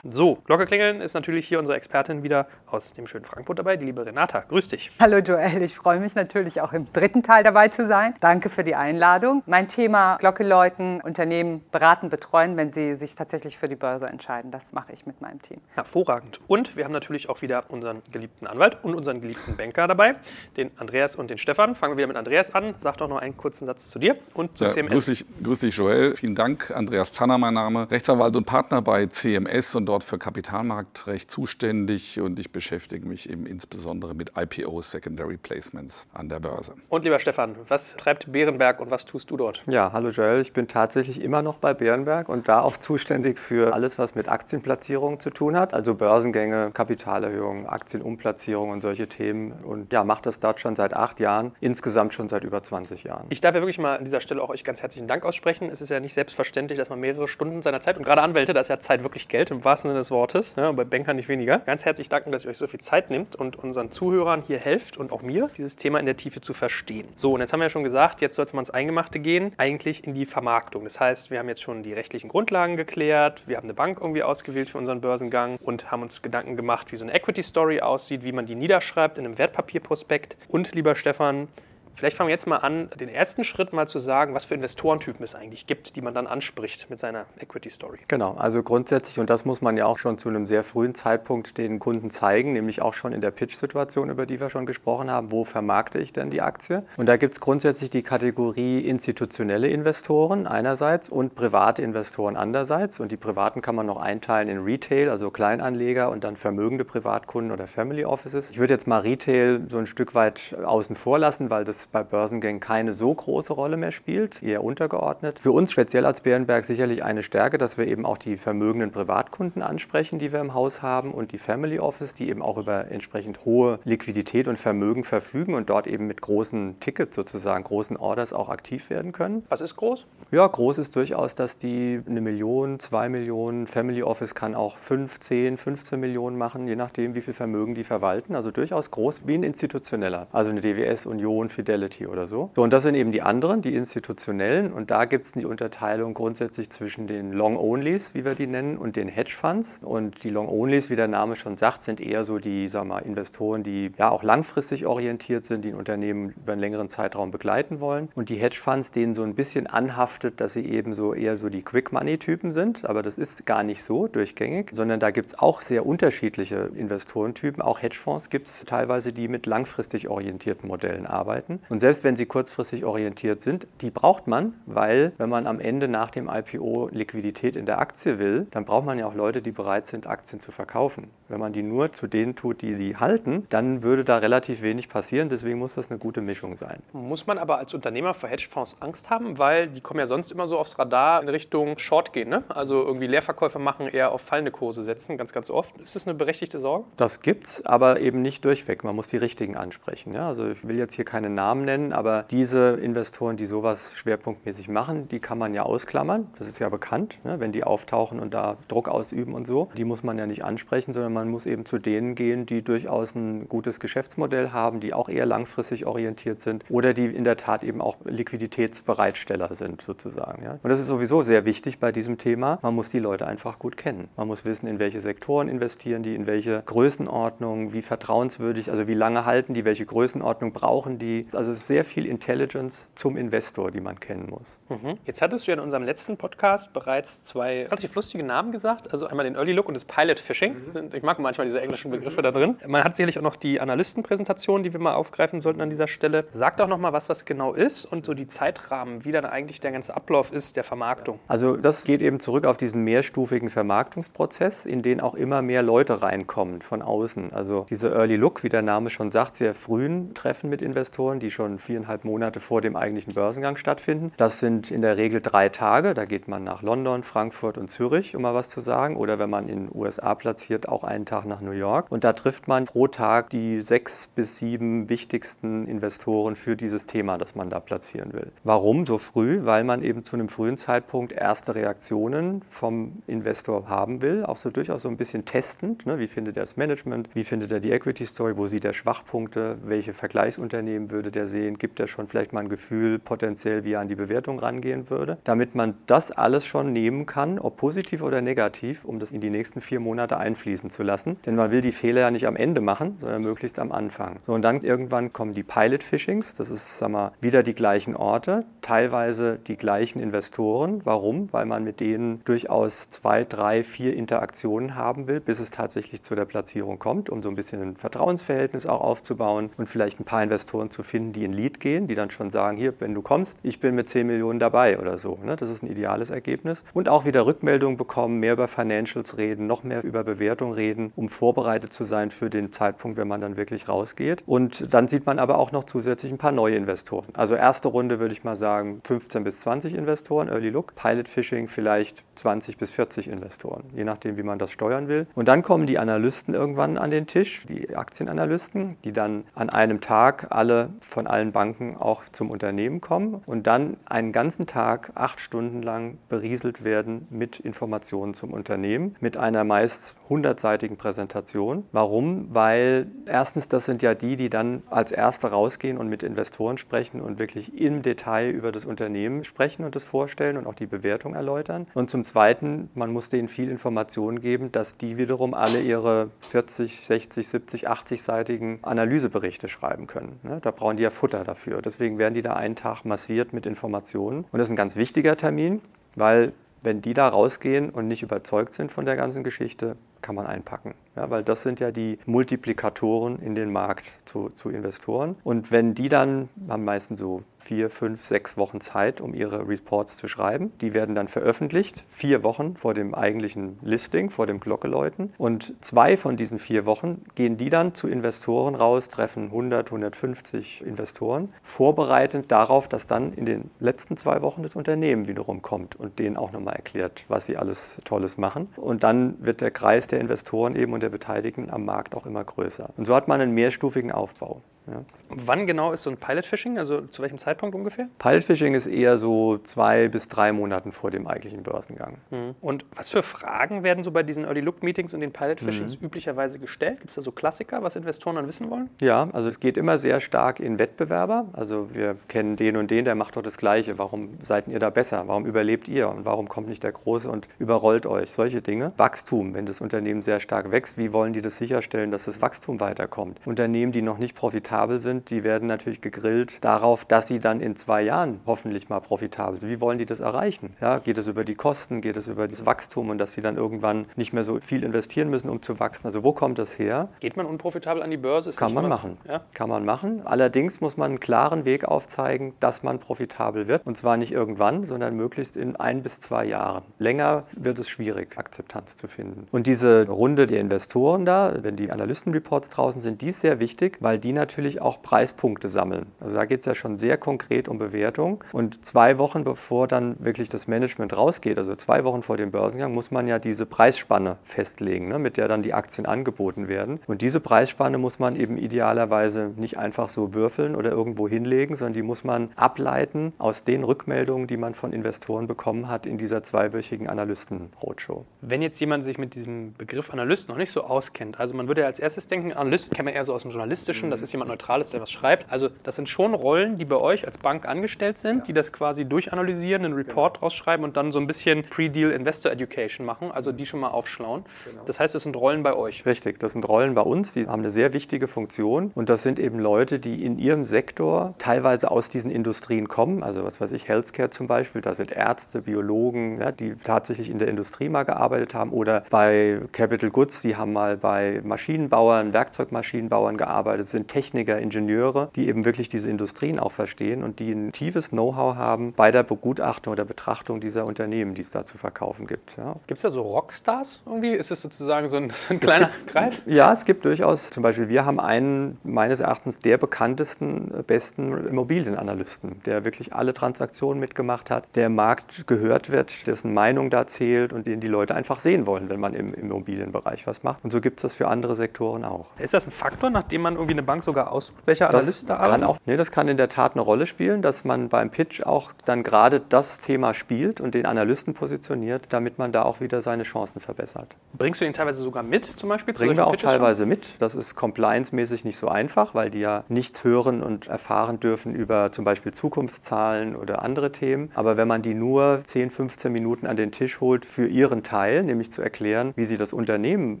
So, 0.10 0.34
Glocke 0.46 0.66
klingeln 0.66 1.00
ist 1.00 1.14
natürlich 1.14 1.46
hier 1.46 1.60
unsere 1.60 1.76
Expertin 1.76 2.24
wieder 2.24 2.48
aus 2.66 2.92
dem 2.92 3.06
schönen 3.06 3.24
Frankfurt 3.24 3.60
dabei, 3.60 3.76
die 3.76 3.86
liebe 3.86 4.04
Renata. 4.04 4.40
Grüß 4.40 4.66
dich. 4.66 4.90
Hallo 4.98 5.18
Joel, 5.18 5.62
ich 5.62 5.76
freue 5.76 6.00
mich 6.00 6.16
natürlich 6.16 6.60
auch 6.60 6.72
im 6.72 6.92
dritten 6.92 7.22
Teil 7.22 7.44
dabei 7.44 7.68
zu 7.68 7.86
sein. 7.86 8.12
Danke 8.18 8.48
für 8.48 8.64
die 8.64 8.74
Einladung. 8.74 9.44
Mein 9.46 9.68
Thema 9.68 10.16
Glocke 10.16 10.42
läuten, 10.42 11.00
Unternehmen 11.02 11.62
beraten, 11.70 12.08
betreuen, 12.08 12.56
wenn 12.56 12.72
sie 12.72 12.96
sich 12.96 13.14
tatsächlich 13.14 13.56
für 13.56 13.68
die 13.68 13.76
Börse 13.76 14.06
entscheiden. 14.06 14.50
Das 14.50 14.72
mache 14.72 14.92
ich 14.92 15.06
mit 15.06 15.20
meinem 15.20 15.40
Team. 15.40 15.60
Hervorragend. 15.76 16.40
Und 16.48 16.74
wir 16.74 16.82
haben 16.82 16.90
natürlich 16.90 17.28
auch 17.28 17.40
wieder 17.40 17.62
unseren 17.68 18.02
geliebten 18.10 18.48
Anwalt 18.48 18.78
und 18.82 18.96
unseren 18.96 19.20
geliebten 19.20 19.56
Banker 19.56 19.86
dabei, 19.86 20.16
den 20.56 20.72
Andreas 20.78 21.14
und 21.14 21.30
den 21.30 21.38
Stefan. 21.38 21.76
Fangen 21.76 21.92
wir 21.92 21.98
wieder 21.98 22.08
mit 22.08 22.16
Andreas 22.16 22.52
an. 22.52 22.74
Sag 22.80 22.96
doch 22.96 23.08
noch 23.08 23.18
einen 23.18 23.36
kurzen 23.36 23.66
Satz 23.66 23.88
zu 23.88 24.00
dir 24.00 24.16
und 24.34 24.58
zu 24.58 24.64
ja, 24.64 24.70
CMS. 24.70 24.90
Grüß 24.90 25.06
dich, 25.06 25.24
grüß 25.44 25.60
dich, 25.60 25.76
Joel. 25.76 26.16
Vielen 26.16 26.34
Dank. 26.34 26.72
Andreas 26.72 27.12
Zanner, 27.12 27.38
mein 27.38 27.54
Name. 27.54 27.88
Rechtsanwalt 27.88 28.34
und 28.34 28.46
Partner 28.46 28.82
bei 28.82 29.06
CMS 29.06 29.76
und 29.76 29.91
dort 29.92 30.04
für 30.04 30.16
Kapitalmarktrecht 30.16 31.30
zuständig 31.30 32.18
und 32.18 32.38
ich 32.38 32.50
beschäftige 32.50 33.06
mich 33.06 33.28
eben 33.28 33.44
insbesondere 33.44 34.14
mit 34.14 34.32
IPOs, 34.38 34.90
Secondary 34.90 35.36
Placements 35.36 36.06
an 36.14 36.30
der 36.30 36.40
Börse. 36.40 36.72
Und 36.88 37.04
lieber 37.04 37.18
Stefan, 37.18 37.56
was 37.68 37.94
treibt 37.96 38.32
Bärenberg 38.32 38.80
und 38.80 38.90
was 38.90 39.04
tust 39.04 39.30
du 39.30 39.36
dort? 39.36 39.62
Ja, 39.66 39.92
hallo 39.92 40.08
Joel, 40.08 40.40
ich 40.40 40.54
bin 40.54 40.66
tatsächlich 40.66 41.22
immer 41.22 41.42
noch 41.42 41.58
bei 41.58 41.74
Bärenberg 41.74 42.30
und 42.30 42.48
da 42.48 42.62
auch 42.62 42.78
zuständig 42.78 43.38
für 43.38 43.74
alles, 43.74 43.98
was 43.98 44.14
mit 44.14 44.28
Aktienplatzierung 44.28 45.20
zu 45.20 45.28
tun 45.28 45.58
hat, 45.58 45.74
also 45.74 45.94
Börsengänge, 45.94 46.70
Kapitalerhöhung, 46.72 47.66
Aktienumplatzierung 47.66 48.70
und 48.70 48.80
solche 48.80 49.08
Themen 49.08 49.52
und 49.52 49.92
ja, 49.92 50.04
mache 50.04 50.22
das 50.22 50.40
dort 50.40 50.58
schon 50.60 50.74
seit 50.74 50.94
acht 50.94 51.20
Jahren, 51.20 51.52
insgesamt 51.60 52.14
schon 52.14 52.30
seit 52.30 52.44
über 52.44 52.62
20 52.62 53.04
Jahren. 53.04 53.26
Ich 53.28 53.42
darf 53.42 53.54
ja 53.54 53.60
wirklich 53.60 53.78
mal 53.78 53.98
an 53.98 54.04
dieser 54.06 54.20
Stelle 54.20 54.40
auch 54.40 54.48
euch 54.48 54.64
ganz 54.64 54.80
herzlichen 54.80 55.06
Dank 55.06 55.26
aussprechen. 55.26 55.68
Es 55.68 55.82
ist 55.82 55.90
ja 55.90 56.00
nicht 56.00 56.14
selbstverständlich, 56.14 56.78
dass 56.78 56.88
man 56.88 56.98
mehrere 56.98 57.28
Stunden 57.28 57.60
seiner 57.60 57.82
Zeit 57.82 57.98
und 57.98 58.04
gerade 58.04 58.22
Anwälte, 58.22 58.54
da 58.54 58.60
ist 58.60 58.68
ja 58.68 58.80
Zeit 58.80 59.02
wirklich 59.02 59.28
Geld 59.28 59.50
im 59.50 59.62
wahrsten 59.62 59.81
Sinne 59.82 59.94
des 59.94 60.10
Wortes 60.10 60.22
Wortes, 60.22 60.54
ja, 60.56 60.70
bei 60.72 60.84
Bankern 60.84 61.16
nicht 61.16 61.28
weniger. 61.28 61.58
Ganz 61.58 61.84
herzlich 61.84 62.08
danken, 62.08 62.32
dass 62.32 62.44
ihr 62.44 62.50
euch 62.50 62.56
so 62.56 62.66
viel 62.66 62.80
Zeit 62.80 63.10
nehmt 63.10 63.36
und 63.36 63.56
unseren 63.56 63.90
Zuhörern 63.90 64.42
hier 64.46 64.58
helft 64.58 64.96
und 64.96 65.12
auch 65.12 65.22
mir, 65.22 65.50
dieses 65.58 65.76
Thema 65.76 65.98
in 65.98 66.06
der 66.06 66.16
Tiefe 66.16 66.40
zu 66.40 66.54
verstehen. 66.54 67.08
So, 67.16 67.34
und 67.34 67.40
jetzt 67.40 67.52
haben 67.52 67.60
wir 67.60 67.64
ja 67.64 67.70
schon 67.70 67.84
gesagt, 67.84 68.20
jetzt 68.20 68.36
soll 68.36 68.46
es 68.46 68.52
mal 68.52 68.60
ins 68.60 68.70
Eingemachte 68.70 69.18
gehen, 69.18 69.52
eigentlich 69.58 70.06
in 70.06 70.14
die 70.14 70.26
Vermarktung. 70.26 70.84
Das 70.84 71.00
heißt, 71.00 71.30
wir 71.30 71.38
haben 71.38 71.48
jetzt 71.48 71.60
schon 71.60 71.82
die 71.82 71.92
rechtlichen 71.92 72.28
Grundlagen 72.28 72.76
geklärt, 72.76 73.42
wir 73.46 73.56
haben 73.56 73.64
eine 73.64 73.74
Bank 73.74 73.98
irgendwie 74.00 74.22
ausgewählt 74.22 74.70
für 74.70 74.78
unseren 74.78 75.00
Börsengang 75.00 75.56
und 75.60 75.90
haben 75.90 76.02
uns 76.02 76.22
Gedanken 76.22 76.56
gemacht, 76.56 76.92
wie 76.92 76.96
so 76.96 77.04
eine 77.04 77.14
Equity 77.14 77.42
Story 77.42 77.80
aussieht, 77.80 78.22
wie 78.22 78.32
man 78.32 78.46
die 78.46 78.54
niederschreibt 78.54 79.18
in 79.18 79.26
einem 79.26 79.38
Wertpapierprospekt. 79.38 80.36
Und 80.48 80.72
lieber 80.72 80.94
Stefan, 80.94 81.48
Vielleicht 81.94 82.16
fangen 82.16 82.28
wir 82.28 82.32
jetzt 82.32 82.46
mal 82.46 82.58
an, 82.58 82.90
den 82.98 83.08
ersten 83.08 83.44
Schritt 83.44 83.72
mal 83.72 83.86
zu 83.86 83.98
sagen, 83.98 84.34
was 84.34 84.44
für 84.44 84.54
Investorentypen 84.54 85.22
es 85.24 85.34
eigentlich 85.34 85.66
gibt, 85.66 85.96
die 85.96 86.00
man 86.00 86.14
dann 86.14 86.26
anspricht 86.26 86.90
mit 86.90 87.00
seiner 87.00 87.26
Equity 87.38 87.70
Story. 87.70 87.98
Genau, 88.08 88.34
also 88.34 88.62
grundsätzlich, 88.62 89.18
und 89.18 89.30
das 89.30 89.44
muss 89.44 89.60
man 89.60 89.76
ja 89.76 89.86
auch 89.86 89.98
schon 89.98 90.18
zu 90.18 90.28
einem 90.28 90.46
sehr 90.46 90.64
frühen 90.64 90.94
Zeitpunkt 90.94 91.58
den 91.58 91.78
Kunden 91.78 92.10
zeigen, 92.10 92.52
nämlich 92.52 92.82
auch 92.82 92.94
schon 92.94 93.12
in 93.12 93.20
der 93.20 93.30
Pitch-Situation, 93.30 94.10
über 94.10 94.26
die 94.26 94.40
wir 94.40 94.50
schon 94.50 94.66
gesprochen 94.66 95.10
haben, 95.10 95.32
wo 95.32 95.44
vermarkte 95.44 95.98
ich 95.98 96.12
denn 96.12 96.30
die 96.30 96.40
Aktie? 96.40 96.84
Und 96.96 97.06
da 97.06 97.16
gibt 97.16 97.34
es 97.34 97.40
grundsätzlich 97.40 97.90
die 97.90 98.02
Kategorie 98.02 98.80
institutionelle 98.80 99.68
Investoren 99.68 100.46
einerseits 100.46 101.08
und 101.08 101.34
private 101.34 101.82
Investoren 101.82 102.36
andererseits. 102.36 103.00
Und 103.00 103.12
die 103.12 103.16
privaten 103.16 103.62
kann 103.62 103.74
man 103.74 103.86
noch 103.86 104.00
einteilen 104.00 104.48
in 104.48 104.64
Retail, 104.64 105.10
also 105.10 105.30
Kleinanleger 105.30 106.10
und 106.10 106.24
dann 106.24 106.36
vermögende 106.36 106.84
Privatkunden 106.84 107.52
oder 107.52 107.66
Family 107.66 108.04
Offices. 108.04 108.50
Ich 108.50 108.58
würde 108.58 108.74
jetzt 108.74 108.86
mal 108.86 109.00
Retail 109.00 109.62
so 109.68 109.78
ein 109.78 109.86
Stück 109.86 110.14
weit 110.14 110.56
außen 110.64 110.96
vor 110.96 111.18
lassen, 111.18 111.50
weil 111.50 111.64
das 111.64 111.81
bei 111.86 112.02
Börsengängen 112.02 112.60
keine 112.60 112.92
so 112.92 113.12
große 113.12 113.52
Rolle 113.52 113.76
mehr 113.76 113.90
spielt, 113.90 114.42
eher 114.42 114.62
untergeordnet. 114.62 115.38
Für 115.38 115.52
uns 115.52 115.72
speziell 115.72 116.06
als 116.06 116.20
Bärenberg 116.20 116.64
sicherlich 116.64 117.02
eine 117.02 117.22
Stärke, 117.22 117.58
dass 117.58 117.78
wir 117.78 117.86
eben 117.86 118.06
auch 118.06 118.18
die 118.18 118.36
vermögenden 118.36 118.92
Privatkunden 118.92 119.62
ansprechen, 119.62 120.18
die 120.18 120.32
wir 120.32 120.40
im 120.40 120.54
Haus 120.54 120.82
haben 120.82 121.12
und 121.12 121.32
die 121.32 121.38
Family 121.38 121.78
Office, 121.78 122.14
die 122.14 122.28
eben 122.28 122.42
auch 122.42 122.58
über 122.58 122.90
entsprechend 122.90 123.44
hohe 123.44 123.80
Liquidität 123.84 124.48
und 124.48 124.58
Vermögen 124.58 125.04
verfügen 125.04 125.54
und 125.54 125.70
dort 125.70 125.86
eben 125.86 126.06
mit 126.06 126.20
großen 126.20 126.78
Tickets 126.80 127.16
sozusagen, 127.16 127.64
großen 127.64 127.96
Orders 127.96 128.32
auch 128.32 128.48
aktiv 128.48 128.90
werden 128.90 129.12
können. 129.12 129.44
Was 129.48 129.60
ist 129.60 129.76
groß? 129.76 130.06
Ja, 130.30 130.46
groß 130.46 130.78
ist 130.78 130.94
durchaus, 130.96 131.34
dass 131.34 131.58
die 131.58 132.00
eine 132.06 132.20
Million, 132.20 132.78
zwei 132.78 133.08
Millionen, 133.08 133.66
Family 133.66 134.02
Office 134.02 134.34
kann 134.34 134.54
auch 134.54 134.76
5, 134.78 135.20
10, 135.20 135.56
15 135.56 135.98
Millionen 136.00 136.38
machen, 136.38 136.66
je 136.68 136.76
nachdem, 136.76 137.14
wie 137.14 137.20
viel 137.20 137.34
Vermögen 137.34 137.74
die 137.74 137.84
verwalten. 137.84 138.34
Also 138.34 138.50
durchaus 138.50 138.90
groß 138.90 139.22
wie 139.26 139.34
ein 139.34 139.42
institutioneller. 139.42 140.28
Also 140.32 140.50
eine 140.50 140.60
DWS, 140.60 141.06
Union, 141.06 141.48
Fidel 141.48 141.71
Fidelity 141.72 142.06
oder 142.06 142.28
so. 142.28 142.50
So, 142.54 142.62
und 142.62 142.72
das 142.72 142.82
sind 142.82 142.94
eben 142.94 143.12
die 143.12 143.22
anderen, 143.22 143.62
die 143.62 143.74
institutionellen. 143.74 144.72
Und 144.72 144.90
da 144.90 145.06
gibt 145.06 145.24
es 145.24 145.32
die 145.32 145.46
Unterteilung 145.46 146.14
grundsätzlich 146.14 146.70
zwischen 146.70 147.06
den 147.06 147.32
Long-Onlys, 147.32 148.14
wie 148.14 148.24
wir 148.24 148.34
die 148.34 148.46
nennen, 148.46 148.76
und 148.76 148.96
den 148.96 149.08
Hedge-Funds. 149.08 149.80
Und 149.82 150.22
die 150.24 150.30
Long-Onlys, 150.30 150.90
wie 150.90 150.96
der 150.96 151.08
Name 151.08 151.36
schon 151.36 151.56
sagt, 151.56 151.82
sind 151.82 152.00
eher 152.00 152.24
so 152.24 152.38
die 152.38 152.68
sag 152.68 152.86
mal, 152.86 152.98
Investoren, 152.98 153.62
die 153.62 153.92
ja 153.98 154.10
auch 154.10 154.22
langfristig 154.22 154.86
orientiert 154.86 155.44
sind, 155.46 155.64
die 155.64 155.70
ein 155.70 155.76
Unternehmen 155.76 156.34
über 156.36 156.52
einen 156.52 156.60
längeren 156.60 156.88
Zeitraum 156.88 157.30
begleiten 157.30 157.80
wollen. 157.80 158.08
Und 158.14 158.28
die 158.28 158.36
Hedge-Funds, 158.36 158.90
denen 158.90 159.14
so 159.14 159.22
ein 159.22 159.34
bisschen 159.34 159.66
anhaftet, 159.66 160.40
dass 160.40 160.52
sie 160.52 160.66
eben 160.66 160.92
so 160.92 161.14
eher 161.14 161.38
so 161.38 161.48
die 161.48 161.62
Quick-Money-Typen 161.62 162.52
sind. 162.52 162.84
Aber 162.84 163.02
das 163.02 163.16
ist 163.16 163.46
gar 163.46 163.62
nicht 163.62 163.82
so 163.82 164.08
durchgängig, 164.08 164.70
sondern 164.74 165.00
da 165.00 165.10
gibt 165.10 165.28
es 165.28 165.38
auch 165.38 165.62
sehr 165.62 165.86
unterschiedliche 165.86 166.70
Investorentypen. 166.74 167.62
Auch 167.62 167.80
Hedgefonds 167.80 168.28
gibt 168.28 168.48
es 168.48 168.64
teilweise, 168.66 169.12
die 169.12 169.28
mit 169.28 169.46
langfristig 169.46 170.08
orientierten 170.08 170.68
Modellen 170.68 171.06
arbeiten. 171.06 171.61
Und 171.68 171.80
selbst 171.80 172.04
wenn 172.04 172.16
sie 172.16 172.26
kurzfristig 172.26 172.84
orientiert 172.84 173.42
sind, 173.42 173.66
die 173.80 173.90
braucht 173.90 174.26
man, 174.26 174.54
weil 174.66 175.12
wenn 175.18 175.30
man 175.30 175.46
am 175.46 175.60
Ende 175.60 175.88
nach 175.88 176.10
dem 176.10 176.28
IPO 176.28 176.90
Liquidität 176.92 177.56
in 177.56 177.66
der 177.66 177.78
Aktie 177.78 178.18
will, 178.18 178.46
dann 178.50 178.64
braucht 178.64 178.84
man 178.84 178.98
ja 178.98 179.06
auch 179.06 179.14
Leute, 179.14 179.42
die 179.42 179.52
bereit 179.52 179.86
sind, 179.86 180.06
Aktien 180.06 180.40
zu 180.40 180.52
verkaufen. 180.52 181.10
Wenn 181.28 181.40
man 181.40 181.52
die 181.52 181.62
nur 181.62 181.92
zu 181.92 182.06
denen 182.06 182.36
tut, 182.36 182.62
die 182.62 182.74
sie 182.74 182.96
halten, 182.96 183.46
dann 183.48 183.82
würde 183.82 184.04
da 184.04 184.18
relativ 184.18 184.62
wenig 184.62 184.88
passieren. 184.88 185.28
Deswegen 185.28 185.58
muss 185.58 185.74
das 185.74 185.90
eine 185.90 185.98
gute 185.98 186.20
Mischung 186.20 186.56
sein. 186.56 186.82
Muss 186.92 187.26
man 187.26 187.38
aber 187.38 187.58
als 187.58 187.72
Unternehmer 187.74 188.14
vor 188.14 188.28
Hedgefonds 188.28 188.76
Angst 188.80 189.08
haben, 189.08 189.38
weil 189.38 189.68
die 189.68 189.80
kommen 189.80 190.00
ja 190.00 190.06
sonst 190.06 190.30
immer 190.30 190.46
so 190.46 190.58
aufs 190.58 190.78
Radar 190.78 191.22
in 191.22 191.28
Richtung 191.28 191.78
Short 191.78 192.12
gehen. 192.12 192.28
Ne? 192.28 192.44
Also 192.48 192.82
irgendwie 192.82 193.06
Leerverkäufe 193.06 193.58
machen, 193.58 193.88
eher 193.88 194.12
auf 194.12 194.20
fallende 194.20 194.50
Kurse 194.50 194.82
setzen, 194.82 195.16
ganz, 195.16 195.32
ganz 195.32 195.48
oft. 195.48 195.80
Ist 195.80 195.94
das 195.94 196.06
eine 196.06 196.14
berechtigte 196.14 196.60
Sorge? 196.60 196.84
Das 196.96 197.20
gibt's, 197.20 197.64
aber 197.64 198.00
eben 198.00 198.20
nicht 198.20 198.44
durchweg. 198.44 198.84
Man 198.84 198.94
muss 198.94 199.08
die 199.08 199.16
richtigen 199.16 199.56
ansprechen. 199.56 200.14
Ja? 200.14 200.28
Also 200.28 200.50
ich 200.50 200.66
will 200.66 200.76
jetzt 200.76 200.94
hier 200.94 201.04
keine 201.04 201.30
Namen 201.30 201.51
nennen, 201.60 201.92
aber 201.92 202.24
diese 202.30 202.78
Investoren, 202.80 203.36
die 203.36 203.44
sowas 203.44 203.92
schwerpunktmäßig 203.94 204.68
machen, 204.68 205.08
die 205.08 205.20
kann 205.20 205.36
man 205.36 205.52
ja 205.52 205.64
ausklammern. 205.64 206.28
Das 206.38 206.48
ist 206.48 206.58
ja 206.58 206.70
bekannt, 206.70 207.18
ne? 207.24 207.38
wenn 207.40 207.52
die 207.52 207.64
auftauchen 207.64 208.18
und 208.18 208.32
da 208.32 208.56
Druck 208.68 208.88
ausüben 208.88 209.34
und 209.34 209.46
so. 209.46 209.68
Die 209.76 209.84
muss 209.84 210.02
man 210.02 210.16
ja 210.18 210.26
nicht 210.26 210.44
ansprechen, 210.44 210.92
sondern 210.92 211.12
man 211.12 211.28
muss 211.28 211.46
eben 211.46 211.66
zu 211.66 211.78
denen 211.78 212.14
gehen, 212.14 212.46
die 212.46 212.62
durchaus 212.62 213.14
ein 213.14 213.48
gutes 213.48 213.80
Geschäftsmodell 213.80 214.50
haben, 214.52 214.80
die 214.80 214.94
auch 214.94 215.08
eher 215.08 215.26
langfristig 215.26 215.86
orientiert 215.86 216.40
sind 216.40 216.64
oder 216.70 216.94
die 216.94 217.06
in 217.06 217.24
der 217.24 217.36
Tat 217.36 217.64
eben 217.64 217.80
auch 217.80 217.96
Liquiditätsbereitsteller 218.04 219.54
sind 219.54 219.82
sozusagen. 219.82 220.44
Ja? 220.44 220.58
Und 220.62 220.70
das 220.70 220.78
ist 220.78 220.86
sowieso 220.86 221.22
sehr 221.22 221.44
wichtig 221.44 221.78
bei 221.78 221.92
diesem 221.92 222.18
Thema. 222.18 222.58
Man 222.62 222.74
muss 222.74 222.88
die 222.88 222.98
Leute 223.00 223.26
einfach 223.26 223.58
gut 223.58 223.76
kennen. 223.76 224.08
Man 224.16 224.28
muss 224.28 224.44
wissen, 224.44 224.66
in 224.66 224.78
welche 224.78 225.00
Sektoren 225.00 225.48
investieren 225.48 226.02
die, 226.02 226.14
in 226.14 226.26
welche 226.26 226.62
Größenordnung, 226.64 227.72
wie 227.72 227.82
vertrauenswürdig, 227.82 228.70
also 228.70 228.86
wie 228.86 228.94
lange 228.94 229.24
halten 229.24 229.54
die, 229.54 229.64
welche 229.64 229.84
Größenordnung 229.84 230.52
brauchen 230.52 230.98
die. 230.98 231.26
Also 231.32 231.41
es 231.42 231.60
ist 231.60 231.66
sehr 231.66 231.84
viel 231.84 232.06
Intelligence 232.06 232.88
zum 232.94 233.16
Investor, 233.16 233.70
die 233.70 233.80
man 233.80 233.98
kennen 234.00 234.28
muss. 234.30 234.60
Mhm. 234.68 234.98
Jetzt 235.04 235.22
hattest 235.22 235.46
du 235.46 235.50
ja 235.50 235.56
in 235.56 235.62
unserem 235.62 235.84
letzten 235.84 236.16
Podcast 236.16 236.72
bereits 236.72 237.22
zwei 237.22 237.64
relativ 237.64 237.94
lustige 237.94 238.24
Namen 238.24 238.52
gesagt. 238.52 238.92
Also 238.92 239.06
einmal 239.06 239.24
den 239.24 239.34
Early 239.34 239.52
Look 239.52 239.68
und 239.68 239.74
das 239.74 239.84
Pilot 239.84 240.20
Fishing. 240.20 240.54
Mhm. 240.72 240.90
Ich 240.92 241.02
mag 241.02 241.18
manchmal 241.18 241.46
diese 241.46 241.60
englischen 241.60 241.90
Begriffe 241.90 242.22
da 242.22 242.30
drin. 242.30 242.56
Man 242.66 242.84
hat 242.84 242.96
sicherlich 242.96 243.18
auch 243.18 243.22
noch 243.22 243.36
die 243.36 243.60
Analystenpräsentation, 243.60 244.62
die 244.62 244.72
wir 244.72 244.80
mal 244.80 244.94
aufgreifen 244.94 245.40
sollten 245.40 245.60
an 245.60 245.70
dieser 245.70 245.88
Stelle. 245.88 246.26
Sag 246.30 246.56
doch 246.56 246.68
noch 246.68 246.78
mal, 246.78 246.92
was 246.92 247.06
das 247.06 247.24
genau 247.24 247.54
ist 247.54 247.84
und 247.84 248.06
so 248.06 248.14
die 248.14 248.26
Zeitrahmen, 248.26 249.04
wie 249.04 249.12
dann 249.12 249.24
eigentlich 249.24 249.60
der 249.60 249.72
ganze 249.72 249.94
Ablauf 249.96 250.32
ist 250.32 250.56
der 250.56 250.64
Vermarktung. 250.64 251.18
Also 251.28 251.56
das 251.56 251.84
geht 251.84 252.02
eben 252.02 252.20
zurück 252.20 252.46
auf 252.46 252.56
diesen 252.56 252.82
mehrstufigen 252.84 253.50
Vermarktungsprozess, 253.50 254.66
in 254.66 254.82
den 254.82 255.00
auch 255.00 255.14
immer 255.14 255.42
mehr 255.42 255.62
Leute 255.62 256.02
reinkommen 256.02 256.62
von 256.62 256.82
außen. 256.82 257.32
Also 257.32 257.66
diese 257.68 257.90
Early 257.90 258.16
Look, 258.16 258.42
wie 258.42 258.48
der 258.48 258.62
Name 258.62 258.90
schon 258.90 259.10
sagt, 259.10 259.34
sehr 259.34 259.54
frühen 259.54 260.14
Treffen 260.14 260.50
mit 260.50 260.62
Investoren, 260.62 261.18
die 261.18 261.30
schon 261.32 261.58
viereinhalb 261.58 262.04
Monate 262.04 262.40
vor 262.40 262.60
dem 262.60 262.76
eigentlichen 262.76 263.14
Börsengang 263.14 263.56
stattfinden. 263.56 264.12
Das 264.16 264.38
sind 264.38 264.70
in 264.70 264.82
der 264.82 264.96
Regel 264.96 265.20
drei 265.20 265.48
Tage. 265.48 265.94
Da 265.94 266.04
geht 266.04 266.28
man 266.28 266.44
nach 266.44 266.62
London, 266.62 267.02
Frankfurt 267.02 267.58
und 267.58 267.68
Zürich, 267.68 268.14
um 268.16 268.22
mal 268.22 268.34
was 268.34 268.48
zu 268.48 268.60
sagen. 268.60 268.96
Oder 268.96 269.18
wenn 269.18 269.30
man 269.30 269.48
in 269.48 269.66
den 269.66 269.74
USA 269.74 270.14
platziert, 270.14 270.68
auch 270.68 270.84
einen 270.84 271.06
Tag 271.06 271.24
nach 271.26 271.40
New 271.40 271.52
York. 271.52 271.86
Und 271.90 272.04
da 272.04 272.12
trifft 272.12 272.48
man 272.48 272.64
pro 272.64 272.86
Tag 272.88 273.30
die 273.30 273.62
sechs 273.62 274.08
bis 274.08 274.38
sieben 274.38 274.88
wichtigsten 274.88 275.66
Investoren 275.66 276.36
für 276.36 276.56
dieses 276.56 276.86
Thema, 276.86 277.18
das 277.18 277.34
man 277.34 277.50
da 277.50 277.60
platzieren 277.60 278.12
will. 278.12 278.32
Warum 278.44 278.86
so 278.86 278.98
früh? 278.98 279.40
Weil 279.44 279.64
man 279.64 279.82
eben 279.82 280.04
zu 280.04 280.16
einem 280.16 280.28
frühen 280.28 280.56
Zeitpunkt 280.56 281.12
erste 281.12 281.54
Reaktionen 281.54 282.42
vom 282.48 283.02
Investor 283.06 283.68
haben 283.68 284.02
will, 284.02 284.24
auch 284.24 284.36
so 284.36 284.50
durchaus 284.50 284.82
so 284.82 284.88
ein 284.88 284.96
bisschen 284.96 285.24
testend. 285.24 285.86
Ne? 285.86 285.98
Wie 285.98 286.08
findet 286.08 286.36
er 286.36 286.42
das 286.42 286.56
Management? 286.56 287.08
Wie 287.14 287.24
findet 287.24 287.52
er 287.52 287.60
die 287.60 287.70
Equity 287.70 288.06
Story? 288.06 288.36
Wo 288.36 288.46
sieht 288.46 288.64
er 288.64 288.72
Schwachpunkte? 288.72 289.58
Welche 289.64 289.92
Vergleichsunternehmen 289.92 290.90
würde 290.90 291.10
der 291.10 291.21
sehen? 291.28 291.58
Gibt 291.58 291.80
er 291.80 291.86
schon 291.86 292.08
vielleicht 292.08 292.32
mal 292.32 292.40
ein 292.40 292.48
Gefühl 292.48 292.98
potenziell, 292.98 293.64
wie 293.64 293.72
er 293.72 293.80
an 293.80 293.88
die 293.88 293.94
Bewertung 293.94 294.38
rangehen 294.38 294.90
würde? 294.90 295.18
Damit 295.24 295.54
man 295.54 295.74
das 295.86 296.10
alles 296.10 296.46
schon 296.46 296.72
nehmen 296.72 297.06
kann, 297.06 297.38
ob 297.38 297.56
positiv 297.56 298.02
oder 298.02 298.20
negativ, 298.20 298.84
um 298.84 298.98
das 298.98 299.12
in 299.12 299.20
die 299.20 299.30
nächsten 299.30 299.60
vier 299.60 299.80
Monate 299.80 300.16
einfließen 300.16 300.70
zu 300.70 300.82
lassen. 300.82 301.16
Denn 301.26 301.36
man 301.36 301.50
will 301.50 301.60
die 301.60 301.72
Fehler 301.72 302.02
ja 302.02 302.10
nicht 302.10 302.26
am 302.26 302.36
Ende 302.36 302.60
machen, 302.60 302.96
sondern 303.00 303.22
möglichst 303.22 303.58
am 303.58 303.72
Anfang. 303.72 304.20
So, 304.26 304.32
und 304.32 304.42
dann 304.42 304.60
irgendwann 304.62 305.12
kommen 305.12 305.34
die 305.34 305.42
Pilot-Fishings. 305.42 306.34
Das 306.34 306.50
ist, 306.50 306.78
sag 306.78 306.90
mal, 306.90 307.12
wieder 307.20 307.42
die 307.42 307.54
gleichen 307.54 307.96
Orte, 307.96 308.44
teilweise 308.60 309.38
die 309.46 309.56
gleichen 309.56 310.00
Investoren. 310.00 310.80
Warum? 310.84 311.32
Weil 311.32 311.46
man 311.46 311.64
mit 311.64 311.80
denen 311.80 312.22
durchaus 312.24 312.88
zwei, 312.88 313.24
drei, 313.24 313.64
vier 313.64 313.94
Interaktionen 313.94 314.74
haben 314.76 315.08
will, 315.08 315.20
bis 315.20 315.40
es 315.40 315.50
tatsächlich 315.50 316.02
zu 316.02 316.14
der 316.14 316.24
Platzierung 316.24 316.78
kommt, 316.78 317.10
um 317.10 317.22
so 317.22 317.28
ein 317.28 317.34
bisschen 317.34 317.62
ein 317.62 317.76
Vertrauensverhältnis 317.76 318.66
auch 318.66 318.80
aufzubauen 318.80 319.50
und 319.56 319.68
vielleicht 319.68 320.00
ein 320.00 320.04
paar 320.04 320.22
Investoren 320.22 320.70
zu 320.70 320.82
finden, 320.82 321.11
die 321.12 321.24
in 321.24 321.32
Lead 321.32 321.60
gehen, 321.60 321.86
die 321.86 321.94
dann 321.94 322.10
schon 322.10 322.30
sagen, 322.30 322.56
hier, 322.56 322.74
wenn 322.78 322.94
du 322.94 323.02
kommst, 323.02 323.38
ich 323.42 323.60
bin 323.60 323.74
mit 323.74 323.88
10 323.88 324.06
Millionen 324.06 324.38
dabei 324.38 324.78
oder 324.78 324.98
so. 324.98 325.18
Ne? 325.24 325.36
Das 325.36 325.50
ist 325.50 325.62
ein 325.62 325.70
ideales 325.70 326.10
Ergebnis. 326.10 326.64
Und 326.72 326.88
auch 326.88 327.04
wieder 327.04 327.26
Rückmeldungen 327.26 327.76
bekommen, 327.76 328.18
mehr 328.18 328.34
über 328.34 328.48
Financials 328.48 329.16
reden, 329.18 329.46
noch 329.46 329.64
mehr 329.64 329.84
über 329.84 330.04
Bewertung 330.04 330.52
reden, 330.52 330.92
um 330.96 331.08
vorbereitet 331.08 331.72
zu 331.72 331.84
sein 331.84 332.10
für 332.10 332.30
den 332.30 332.52
Zeitpunkt, 332.52 332.96
wenn 332.96 333.08
man 333.08 333.20
dann 333.20 333.36
wirklich 333.36 333.68
rausgeht. 333.68 334.22
Und 334.26 334.72
dann 334.72 334.88
sieht 334.88 335.06
man 335.06 335.18
aber 335.18 335.38
auch 335.38 335.52
noch 335.52 335.64
zusätzlich 335.64 336.12
ein 336.12 336.18
paar 336.18 336.32
neue 336.32 336.56
Investoren. 336.56 337.06
Also 337.14 337.34
erste 337.34 337.68
Runde 337.68 338.00
würde 338.00 338.12
ich 338.12 338.24
mal 338.24 338.36
sagen 338.36 338.80
15 338.84 339.24
bis 339.24 339.40
20 339.40 339.74
Investoren, 339.74 340.28
Early 340.28 340.50
Look. 340.50 340.74
Pilot 340.74 341.08
Fishing 341.08 341.48
vielleicht 341.48 342.04
20 342.14 342.56
bis 342.56 342.70
40 342.70 343.08
Investoren, 343.08 343.64
je 343.74 343.84
nachdem, 343.84 344.16
wie 344.16 344.22
man 344.22 344.38
das 344.38 344.50
steuern 344.50 344.88
will. 344.88 345.06
Und 345.14 345.28
dann 345.28 345.42
kommen 345.42 345.66
die 345.66 345.78
Analysten 345.78 346.34
irgendwann 346.34 346.78
an 346.78 346.90
den 346.90 347.06
Tisch, 347.06 347.44
die 347.48 347.74
Aktienanalysten, 347.76 348.76
die 348.84 348.92
dann 348.92 349.24
an 349.34 349.50
einem 349.50 349.80
Tag 349.80 350.28
alle 350.30 350.70
von 350.80 351.01
allen 351.06 351.32
Banken 351.32 351.76
auch 351.76 352.02
zum 352.10 352.30
Unternehmen 352.30 352.80
kommen 352.80 353.22
und 353.26 353.46
dann 353.46 353.76
einen 353.86 354.12
ganzen 354.12 354.46
Tag, 354.46 354.92
acht 354.94 355.20
Stunden 355.20 355.62
lang 355.62 355.98
berieselt 356.08 356.64
werden 356.64 357.06
mit 357.10 357.40
Informationen 357.40 358.14
zum 358.14 358.32
Unternehmen, 358.32 358.96
mit 359.00 359.16
einer 359.16 359.44
meist 359.44 359.94
hundertseitigen 360.08 360.76
Präsentation. 360.76 361.64
Warum? 361.72 362.28
Weil 362.30 362.86
erstens, 363.06 363.48
das 363.48 363.64
sind 363.64 363.82
ja 363.82 363.94
die, 363.94 364.16
die 364.16 364.30
dann 364.30 364.62
als 364.70 364.92
Erste 364.92 365.28
rausgehen 365.28 365.78
und 365.78 365.88
mit 365.88 366.02
Investoren 366.02 366.58
sprechen 366.58 367.00
und 367.00 367.18
wirklich 367.18 367.58
im 367.58 367.82
Detail 367.82 368.30
über 368.30 368.52
das 368.52 368.64
Unternehmen 368.64 369.24
sprechen 369.24 369.64
und 369.64 369.74
das 369.74 369.84
vorstellen 369.84 370.36
und 370.36 370.46
auch 370.46 370.54
die 370.54 370.66
Bewertung 370.66 371.14
erläutern. 371.14 371.66
Und 371.74 371.90
zum 371.90 372.04
Zweiten, 372.04 372.70
man 372.74 372.92
muss 372.92 373.08
denen 373.08 373.28
viel 373.28 373.50
Informationen 373.50 374.20
geben, 374.20 374.52
dass 374.52 374.76
die 374.76 374.98
wiederum 374.98 375.34
alle 375.34 375.60
ihre 375.60 376.10
40, 376.20 376.86
60, 376.86 377.28
70, 377.28 377.68
80-seitigen 377.68 378.58
Analyseberichte 378.62 379.48
schreiben 379.48 379.86
können. 379.86 380.18
Ne? 380.22 380.38
Da 380.42 380.50
brauchen 380.50 380.76
die 380.76 380.81
ja 380.82 380.90
Futter 380.90 381.24
dafür. 381.24 381.62
Deswegen 381.62 381.98
werden 381.98 382.14
die 382.14 382.22
da 382.22 382.34
einen 382.34 382.56
Tag 382.56 382.84
massiert 382.84 383.32
mit 383.32 383.46
Informationen. 383.46 384.24
Und 384.30 384.38
das 384.38 384.42
ist 384.48 384.50
ein 384.50 384.56
ganz 384.56 384.76
wichtiger 384.76 385.16
Termin, 385.16 385.60
weil 385.96 386.32
wenn 386.62 386.80
die 386.80 386.94
da 386.94 387.08
rausgehen 387.08 387.70
und 387.70 387.88
nicht 387.88 388.02
überzeugt 388.02 388.52
sind 388.52 388.70
von 388.70 388.84
der 388.84 388.96
ganzen 388.96 389.24
Geschichte, 389.24 389.76
kann 390.02 390.14
man 390.14 390.26
einpacken. 390.26 390.74
Ja, 390.96 391.08
weil 391.10 391.22
das 391.22 391.42
sind 391.42 391.60
ja 391.60 391.70
die 391.70 391.98
Multiplikatoren 392.04 393.18
in 393.18 393.34
den 393.34 393.50
Markt 393.50 393.86
zu, 394.04 394.28
zu 394.28 394.50
Investoren. 394.50 395.16
Und 395.24 395.50
wenn 395.50 395.74
die 395.74 395.88
dann, 395.88 396.28
haben 396.48 396.64
meistens 396.64 396.98
so 396.98 397.22
vier, 397.42 397.70
fünf, 397.70 398.04
sechs 398.04 398.36
Wochen 398.36 398.60
Zeit, 398.60 399.00
um 399.00 399.14
ihre 399.14 399.48
Reports 399.48 399.96
zu 399.96 400.08
schreiben. 400.08 400.52
Die 400.60 400.74
werden 400.74 400.94
dann 400.94 401.08
veröffentlicht, 401.08 401.84
vier 401.88 402.22
Wochen 402.22 402.56
vor 402.56 402.74
dem 402.74 402.94
eigentlichen 402.94 403.58
Listing, 403.62 404.10
vor 404.10 404.26
dem 404.26 404.40
Glockeläuten. 404.40 405.12
Und 405.18 405.54
zwei 405.60 405.96
von 405.96 406.16
diesen 406.16 406.38
vier 406.38 406.66
Wochen 406.66 407.04
gehen 407.14 407.36
die 407.36 407.50
dann 407.50 407.74
zu 407.74 407.88
Investoren 407.88 408.54
raus, 408.54 408.88
treffen 408.88 409.24
100, 409.24 409.66
150 409.66 410.64
Investoren, 410.64 411.32
vorbereitend 411.42 412.30
darauf, 412.30 412.68
dass 412.68 412.86
dann 412.86 413.12
in 413.12 413.26
den 413.26 413.50
letzten 413.58 413.96
zwei 413.96 414.22
Wochen 414.22 414.42
das 414.42 414.56
Unternehmen 414.56 415.08
wiederum 415.08 415.42
kommt 415.42 415.76
und 415.76 415.98
denen 415.98 416.16
auch 416.16 416.32
nochmal 416.32 416.54
erklärt, 416.54 417.04
was 417.08 417.26
sie 417.26 417.36
alles 417.36 417.80
Tolles 417.84 418.16
machen. 418.18 418.48
Und 418.56 418.84
dann 418.84 419.16
wird 419.24 419.40
der 419.40 419.50
Kreis 419.50 419.88
der 419.92 420.00
Investoren 420.00 420.56
eben 420.56 420.72
und 420.72 420.82
der 420.82 420.88
Beteiligten 420.88 421.50
am 421.50 421.64
Markt 421.64 421.94
auch 421.94 422.06
immer 422.06 422.24
größer. 422.24 422.70
Und 422.76 422.86
so 422.86 422.94
hat 422.94 423.08
man 423.08 423.20
einen 423.20 423.32
mehrstufigen 423.32 423.92
Aufbau. 423.92 424.42
Ja. 424.66 424.84
Wann 425.08 425.46
genau 425.46 425.72
ist 425.72 425.82
so 425.82 425.90
ein 425.90 425.96
Pilot 425.96 426.26
Fishing? 426.26 426.58
Also 426.58 426.82
zu 426.82 427.02
welchem 427.02 427.18
Zeitpunkt 427.18 427.54
ungefähr? 427.54 427.88
Pilot 427.98 428.24
Fishing 428.24 428.54
ist 428.54 428.66
eher 428.66 428.96
so 428.96 429.38
zwei 429.38 429.88
bis 429.88 430.06
drei 430.06 430.32
Monaten 430.32 430.72
vor 430.72 430.90
dem 430.90 431.06
eigentlichen 431.06 431.42
Börsengang. 431.42 431.98
Mhm. 432.10 432.34
Und 432.40 432.64
was 432.74 432.88
für 432.88 433.02
Fragen 433.02 433.62
werden 433.62 433.82
so 433.82 433.90
bei 433.90 434.02
diesen 434.02 434.24
Early 434.24 434.40
Look 434.40 434.62
Meetings 434.62 434.94
und 434.94 435.00
den 435.00 435.12
Pilot 435.12 435.40
Fishings 435.40 435.80
mhm. 435.80 435.86
üblicherweise 435.86 436.38
gestellt? 436.38 436.78
Gibt 436.78 436.90
es 436.90 436.94
da 436.94 437.02
so 437.02 437.12
Klassiker, 437.12 437.62
was 437.62 437.76
Investoren 437.76 438.16
dann 438.16 438.28
wissen 438.28 438.50
wollen? 438.50 438.70
Ja, 438.80 439.08
also 439.12 439.28
es 439.28 439.40
geht 439.40 439.56
immer 439.56 439.78
sehr 439.78 440.00
stark 440.00 440.38
in 440.38 440.58
Wettbewerber. 440.58 441.26
Also 441.32 441.68
wir 441.74 441.96
kennen 442.08 442.36
den 442.36 442.56
und 442.56 442.70
den, 442.70 442.84
der 442.84 442.94
macht 442.94 443.16
doch 443.16 443.22
das 443.22 443.38
Gleiche. 443.38 443.78
Warum 443.78 444.18
seid 444.22 444.48
ihr 444.48 444.60
da 444.60 444.70
besser? 444.70 445.04
Warum 445.06 445.26
überlebt 445.26 445.68
ihr? 445.68 445.88
Und 445.88 446.04
warum 446.04 446.28
kommt 446.28 446.48
nicht 446.48 446.62
der 446.62 446.72
Große 446.72 447.10
und 447.10 447.28
überrollt 447.38 447.86
euch? 447.86 448.10
Solche 448.12 448.42
Dinge. 448.42 448.72
Wachstum, 448.76 449.34
wenn 449.34 449.46
das 449.46 449.60
Unternehmen 449.60 450.02
sehr 450.02 450.20
stark 450.20 450.50
wächst, 450.52 450.78
wie 450.78 450.92
wollen 450.92 451.12
die 451.12 451.20
das 451.20 451.36
sicherstellen, 451.36 451.90
dass 451.90 452.04
das 452.04 452.22
Wachstum 452.22 452.60
weiterkommt? 452.60 453.20
Unternehmen, 453.24 453.72
die 453.72 453.82
noch 453.82 453.98
nicht 453.98 454.14
profitabel 454.14 454.51
profitabel 454.52 454.80
sind, 454.80 455.08
die 455.08 455.24
werden 455.24 455.48
natürlich 455.48 455.80
gegrillt 455.80 456.44
darauf, 456.44 456.84
dass 456.84 457.08
sie 457.08 457.20
dann 457.20 457.40
in 457.40 457.56
zwei 457.56 457.80
Jahren 457.80 458.20
hoffentlich 458.26 458.68
mal 458.68 458.80
profitabel 458.80 459.38
sind. 459.38 459.48
Wie 459.48 459.62
wollen 459.62 459.78
die 459.78 459.86
das 459.86 460.00
erreichen? 460.00 460.54
Ja, 460.60 460.78
geht 460.78 460.98
es 460.98 461.06
über 461.06 461.24
die 461.24 461.34
Kosten, 461.34 461.80
geht 461.80 461.96
es 461.96 462.06
über 462.06 462.28
das 462.28 462.44
Wachstum 462.44 462.90
und 462.90 462.98
dass 462.98 463.14
sie 463.14 463.22
dann 463.22 463.36
irgendwann 463.36 463.86
nicht 463.96 464.12
mehr 464.12 464.24
so 464.24 464.38
viel 464.40 464.62
investieren 464.62 465.08
müssen, 465.08 465.30
um 465.30 465.40
zu 465.40 465.58
wachsen? 465.58 465.86
Also 465.86 466.04
wo 466.04 466.12
kommt 466.12 466.38
das 466.38 466.58
her? 466.58 466.90
Geht 467.00 467.16
man 467.16 467.24
unprofitabel 467.24 467.82
an 467.82 467.90
die 467.90 467.96
Börse? 467.96 468.28
Ist 468.28 468.36
Kann 468.36 468.52
man 468.52 468.68
machen. 468.68 468.98
Ja? 469.08 469.22
Kann 469.32 469.48
man 469.48 469.64
machen. 469.64 470.02
Allerdings 470.04 470.60
muss 470.60 470.76
man 470.76 470.90
einen 470.90 471.00
klaren 471.00 471.46
Weg 471.46 471.64
aufzeigen, 471.64 472.34
dass 472.38 472.62
man 472.62 472.78
profitabel 472.78 473.48
wird. 473.48 473.66
Und 473.66 473.78
zwar 473.78 473.96
nicht 473.96 474.12
irgendwann, 474.12 474.66
sondern 474.66 474.94
möglichst 474.94 475.38
in 475.38 475.56
ein 475.56 475.82
bis 475.82 476.00
zwei 476.00 476.26
Jahren. 476.26 476.64
Länger 476.78 477.24
wird 477.32 477.58
es 477.58 477.70
schwierig, 477.70 478.18
Akzeptanz 478.18 478.76
zu 478.76 478.86
finden. 478.86 479.28
Und 479.30 479.46
diese 479.46 479.88
Runde 479.88 480.26
der 480.26 480.40
Investoren 480.40 481.06
da, 481.06 481.36
wenn 481.40 481.56
die 481.56 481.70
Analystenreports 481.70 482.50
draußen 482.50 482.82
sind, 482.82 483.00
die 483.00 483.08
ist 483.08 483.20
sehr 483.20 483.40
wichtig, 483.40 483.78
weil 483.80 483.98
die 483.98 484.12
natürlich 484.12 484.41
natürlich 484.42 484.60
auch 484.60 484.82
Preispunkte 484.82 485.48
sammeln. 485.48 485.86
Also 486.00 486.16
da 486.16 486.24
geht 486.24 486.40
es 486.40 486.46
ja 486.46 486.54
schon 486.54 486.76
sehr 486.76 486.98
konkret 486.98 487.48
um 487.48 487.58
Bewertung. 487.58 488.24
Und 488.32 488.64
zwei 488.64 488.98
Wochen 488.98 489.22
bevor 489.24 489.68
dann 489.68 489.96
wirklich 490.00 490.28
das 490.28 490.48
Management 490.48 490.96
rausgeht, 490.96 491.38
also 491.38 491.54
zwei 491.54 491.84
Wochen 491.84 492.02
vor 492.02 492.16
dem 492.16 492.32
Börsengang, 492.32 492.72
muss 492.72 492.90
man 492.90 493.06
ja 493.06 493.18
diese 493.18 493.46
Preisspanne 493.46 494.16
festlegen, 494.24 494.88
ne, 494.88 494.98
mit 494.98 495.16
der 495.16 495.28
dann 495.28 495.42
die 495.42 495.54
Aktien 495.54 495.86
angeboten 495.86 496.48
werden. 496.48 496.80
Und 496.86 497.02
diese 497.02 497.20
Preisspanne 497.20 497.78
muss 497.78 498.00
man 498.00 498.16
eben 498.16 498.36
idealerweise 498.36 499.32
nicht 499.36 499.58
einfach 499.58 499.88
so 499.88 500.12
würfeln 500.12 500.56
oder 500.56 500.70
irgendwo 500.70 501.08
hinlegen, 501.08 501.54
sondern 501.54 501.74
die 501.74 501.82
muss 501.82 502.02
man 502.02 502.30
ableiten 502.34 503.12
aus 503.18 503.44
den 503.44 503.62
Rückmeldungen, 503.62 504.26
die 504.26 504.36
man 504.36 504.54
von 504.54 504.72
Investoren 504.72 505.28
bekommen 505.28 505.68
hat 505.68 505.86
in 505.86 505.98
dieser 505.98 506.22
zweiwöchigen 506.22 506.88
Analysten-Roadshow. 506.88 508.04
Wenn 508.20 508.42
jetzt 508.42 508.58
jemand 508.58 508.82
sich 508.82 508.98
mit 508.98 509.14
diesem 509.14 509.54
Begriff 509.54 509.92
Analyst 509.92 510.28
noch 510.28 510.36
nicht 510.36 510.50
so 510.50 510.64
auskennt, 510.64 511.20
also 511.20 511.34
man 511.34 511.46
würde 511.46 511.60
ja 511.60 511.68
als 511.68 511.78
erstes 511.78 512.08
denken, 512.08 512.32
Analyst 512.32 512.72
kennt 512.72 512.86
man 512.86 512.94
eher 512.94 513.04
so 513.04 513.14
aus 513.14 513.22
dem 513.22 513.30
Journalistischen, 513.30 513.90
das 513.92 514.02
ist 514.02 514.10
jemand 514.12 514.31
neutral 514.32 514.60
ist, 514.60 514.72
der 514.72 514.80
was 514.80 514.90
schreibt. 514.90 515.30
Also 515.30 515.48
das 515.62 515.76
sind 515.76 515.88
schon 515.88 516.14
Rollen, 516.14 516.58
die 516.58 516.64
bei 516.64 516.76
euch 516.76 517.06
als 517.06 517.18
Bank 517.18 517.46
angestellt 517.46 517.98
sind, 517.98 518.18
ja. 518.18 518.24
die 518.24 518.32
das 518.32 518.52
quasi 518.52 518.84
durchanalysieren, 518.84 519.64
einen 519.64 519.74
Report 519.74 520.14
genau. 520.14 520.26
rausschreiben 520.26 520.64
und 520.64 520.76
dann 520.76 520.92
so 520.92 520.98
ein 520.98 521.06
bisschen 521.06 521.44
Pre-Deal 521.44 521.90
Investor 521.90 522.32
Education 522.32 522.86
machen, 522.86 523.12
also 523.12 523.32
die 523.32 523.46
schon 523.46 523.60
mal 523.60 523.68
aufschlauen. 523.68 524.24
Genau. 524.44 524.62
Das 524.64 524.80
heißt, 524.80 524.94
es 524.94 525.02
sind 525.02 525.16
Rollen 525.16 525.42
bei 525.42 525.54
euch. 525.54 525.86
Richtig, 525.86 526.18
das 526.20 526.32
sind 526.32 526.48
Rollen 526.48 526.74
bei 526.74 526.82
uns, 526.82 527.12
die 527.12 527.26
haben 527.26 527.40
eine 527.40 527.50
sehr 527.50 527.72
wichtige 527.72 528.08
Funktion 528.08 528.72
und 528.74 528.88
das 528.88 529.02
sind 529.02 529.18
eben 529.18 529.38
Leute, 529.38 529.78
die 529.78 530.04
in 530.04 530.18
ihrem 530.18 530.44
Sektor 530.44 531.14
teilweise 531.18 531.70
aus 531.70 531.88
diesen 531.88 532.10
Industrien 532.10 532.68
kommen, 532.68 533.02
also 533.02 533.24
was 533.24 533.40
weiß 533.40 533.52
ich, 533.52 533.68
Healthcare 533.68 534.08
zum 534.08 534.26
Beispiel, 534.26 534.60
da 534.60 534.74
sind 534.74 534.90
Ärzte, 534.90 535.42
Biologen, 535.42 536.20
ja, 536.20 536.32
die 536.32 536.54
tatsächlich 536.54 537.10
in 537.10 537.18
der 537.18 537.28
Industrie 537.28 537.68
mal 537.68 537.84
gearbeitet 537.84 538.34
haben 538.34 538.50
oder 538.50 538.84
bei 538.90 539.40
Capital 539.52 539.90
Goods, 539.90 540.22
die 540.22 540.36
haben 540.36 540.52
mal 540.52 540.76
bei 540.76 541.20
Maschinenbauern, 541.24 542.12
Werkzeugmaschinenbauern 542.12 543.16
gearbeitet, 543.16 543.68
sind 543.68 543.88
Techniker, 543.88 544.21
Techniker, 544.22 544.38
Ingenieure, 544.38 545.10
die 545.16 545.28
eben 545.28 545.44
wirklich 545.44 545.68
diese 545.68 545.90
Industrien 545.90 546.38
auch 546.38 546.52
verstehen 546.52 547.02
und 547.02 547.18
die 547.18 547.32
ein 547.32 547.52
tiefes 547.52 547.90
Know-how 547.90 548.36
haben 548.36 548.72
bei 548.72 548.90
der 548.90 549.02
Begutachtung 549.02 549.72
oder 549.72 549.84
Betrachtung 549.84 550.40
dieser 550.40 550.64
Unternehmen, 550.64 551.14
die 551.14 551.22
es 551.22 551.30
da 551.30 551.44
zu 551.44 551.58
verkaufen 551.58 552.06
gibt. 552.06 552.36
Ja. 552.36 552.56
Gibt 552.66 552.78
es 552.78 552.82
da 552.82 552.90
so 552.90 553.02
Rockstars 553.02 553.82
irgendwie? 553.84 554.12
Ist 554.12 554.30
es 554.30 554.40
sozusagen 554.40 554.88
so 554.88 554.96
ein, 554.96 555.10
so 555.10 555.34
ein 555.34 555.40
kleiner 555.40 555.70
gibt, 555.78 555.86
Kreis? 555.88 556.14
Ja, 556.26 556.52
es 556.52 556.64
gibt 556.64 556.84
durchaus. 556.84 557.30
Zum 557.30 557.42
Beispiel, 557.42 557.68
wir 557.68 557.84
haben 557.84 557.98
einen 557.98 558.58
meines 558.62 559.00
Erachtens 559.00 559.38
der 559.38 559.58
bekanntesten, 559.58 560.52
besten 560.66 561.26
Immobilienanalysten, 561.26 562.42
der 562.46 562.64
wirklich 562.64 562.94
alle 562.94 563.14
Transaktionen 563.14 563.80
mitgemacht 563.80 564.30
hat, 564.30 564.44
der 564.54 564.66
im 564.66 564.74
Markt 564.74 565.26
gehört 565.26 565.70
wird, 565.70 566.06
dessen 566.06 566.32
Meinung 566.32 566.70
da 566.70 566.86
zählt 566.86 567.32
und 567.32 567.46
den 567.46 567.60
die 567.60 567.68
Leute 567.68 567.94
einfach 567.94 568.20
sehen 568.20 568.46
wollen, 568.46 568.68
wenn 568.68 568.80
man 568.80 568.94
im 568.94 569.14
Immobilienbereich 569.14 570.06
was 570.06 570.22
macht. 570.22 570.44
Und 570.44 570.50
so 570.52 570.60
gibt 570.60 570.78
es 570.78 570.82
das 570.82 570.94
für 570.94 571.08
andere 571.08 571.34
Sektoren 571.34 571.84
auch. 571.84 572.10
Ist 572.18 572.34
das 572.34 572.46
ein 572.46 572.52
Faktor, 572.52 572.90
nachdem 572.90 573.22
man 573.22 573.34
irgendwie 573.34 573.54
eine 573.54 573.62
Bank 573.62 573.82
sogar 573.82 574.11
aussucht, 574.12 574.42
welcher 574.46 574.68
Analyst 574.68 575.10
da 575.10 575.16
arbeitet? 575.16 575.44
Auch, 575.46 575.58
nee, 575.66 575.76
das 575.76 575.90
kann 575.90 576.08
in 576.08 576.16
der 576.16 576.28
Tat 576.28 576.52
eine 576.52 576.62
Rolle 576.62 576.86
spielen, 576.86 577.22
dass 577.22 577.44
man 577.44 577.68
beim 577.68 577.90
Pitch 577.90 578.22
auch 578.22 578.52
dann 578.64 578.82
gerade 578.82 579.20
das 579.20 579.58
Thema 579.58 579.94
spielt 579.94 580.40
und 580.40 580.54
den 580.54 580.66
Analysten 580.66 581.14
positioniert, 581.14 581.86
damit 581.90 582.18
man 582.18 582.32
da 582.32 582.42
auch 582.42 582.60
wieder 582.60 582.80
seine 582.80 583.02
Chancen 583.02 583.40
verbessert. 583.40 583.96
Bringst 584.12 584.40
du 584.40 584.44
den 584.44 584.54
teilweise 584.54 584.82
sogar 584.82 585.02
mit, 585.02 585.24
zum 585.24 585.48
Beispiel? 585.48 585.74
Bringen 585.74 585.96
wir 585.96 586.06
auch 586.06 586.12
Pitches 586.12 586.30
teilweise 586.30 586.62
schon? 586.62 586.68
mit. 586.68 586.86
Das 586.98 587.14
ist 587.14 587.34
compliance-mäßig 587.34 588.24
nicht 588.24 588.36
so 588.36 588.48
einfach, 588.48 588.94
weil 588.94 589.10
die 589.10 589.20
ja 589.20 589.44
nichts 589.48 589.84
hören 589.84 590.22
und 590.22 590.48
erfahren 590.48 591.00
dürfen 591.00 591.34
über 591.34 591.72
zum 591.72 591.84
Beispiel 591.84 592.12
Zukunftszahlen 592.12 593.16
oder 593.16 593.42
andere 593.42 593.72
Themen. 593.72 594.10
Aber 594.14 594.36
wenn 594.36 594.48
man 594.48 594.62
die 594.62 594.74
nur 594.74 595.20
10, 595.24 595.50
15 595.50 595.92
Minuten 595.92 596.26
an 596.26 596.36
den 596.36 596.52
Tisch 596.52 596.80
holt 596.80 597.04
für 597.04 597.26
ihren 597.26 597.62
Teil, 597.62 598.02
nämlich 598.02 598.30
zu 598.30 598.42
erklären, 598.42 598.92
wie 598.96 599.04
sie 599.04 599.16
das 599.16 599.32
Unternehmen 599.32 600.00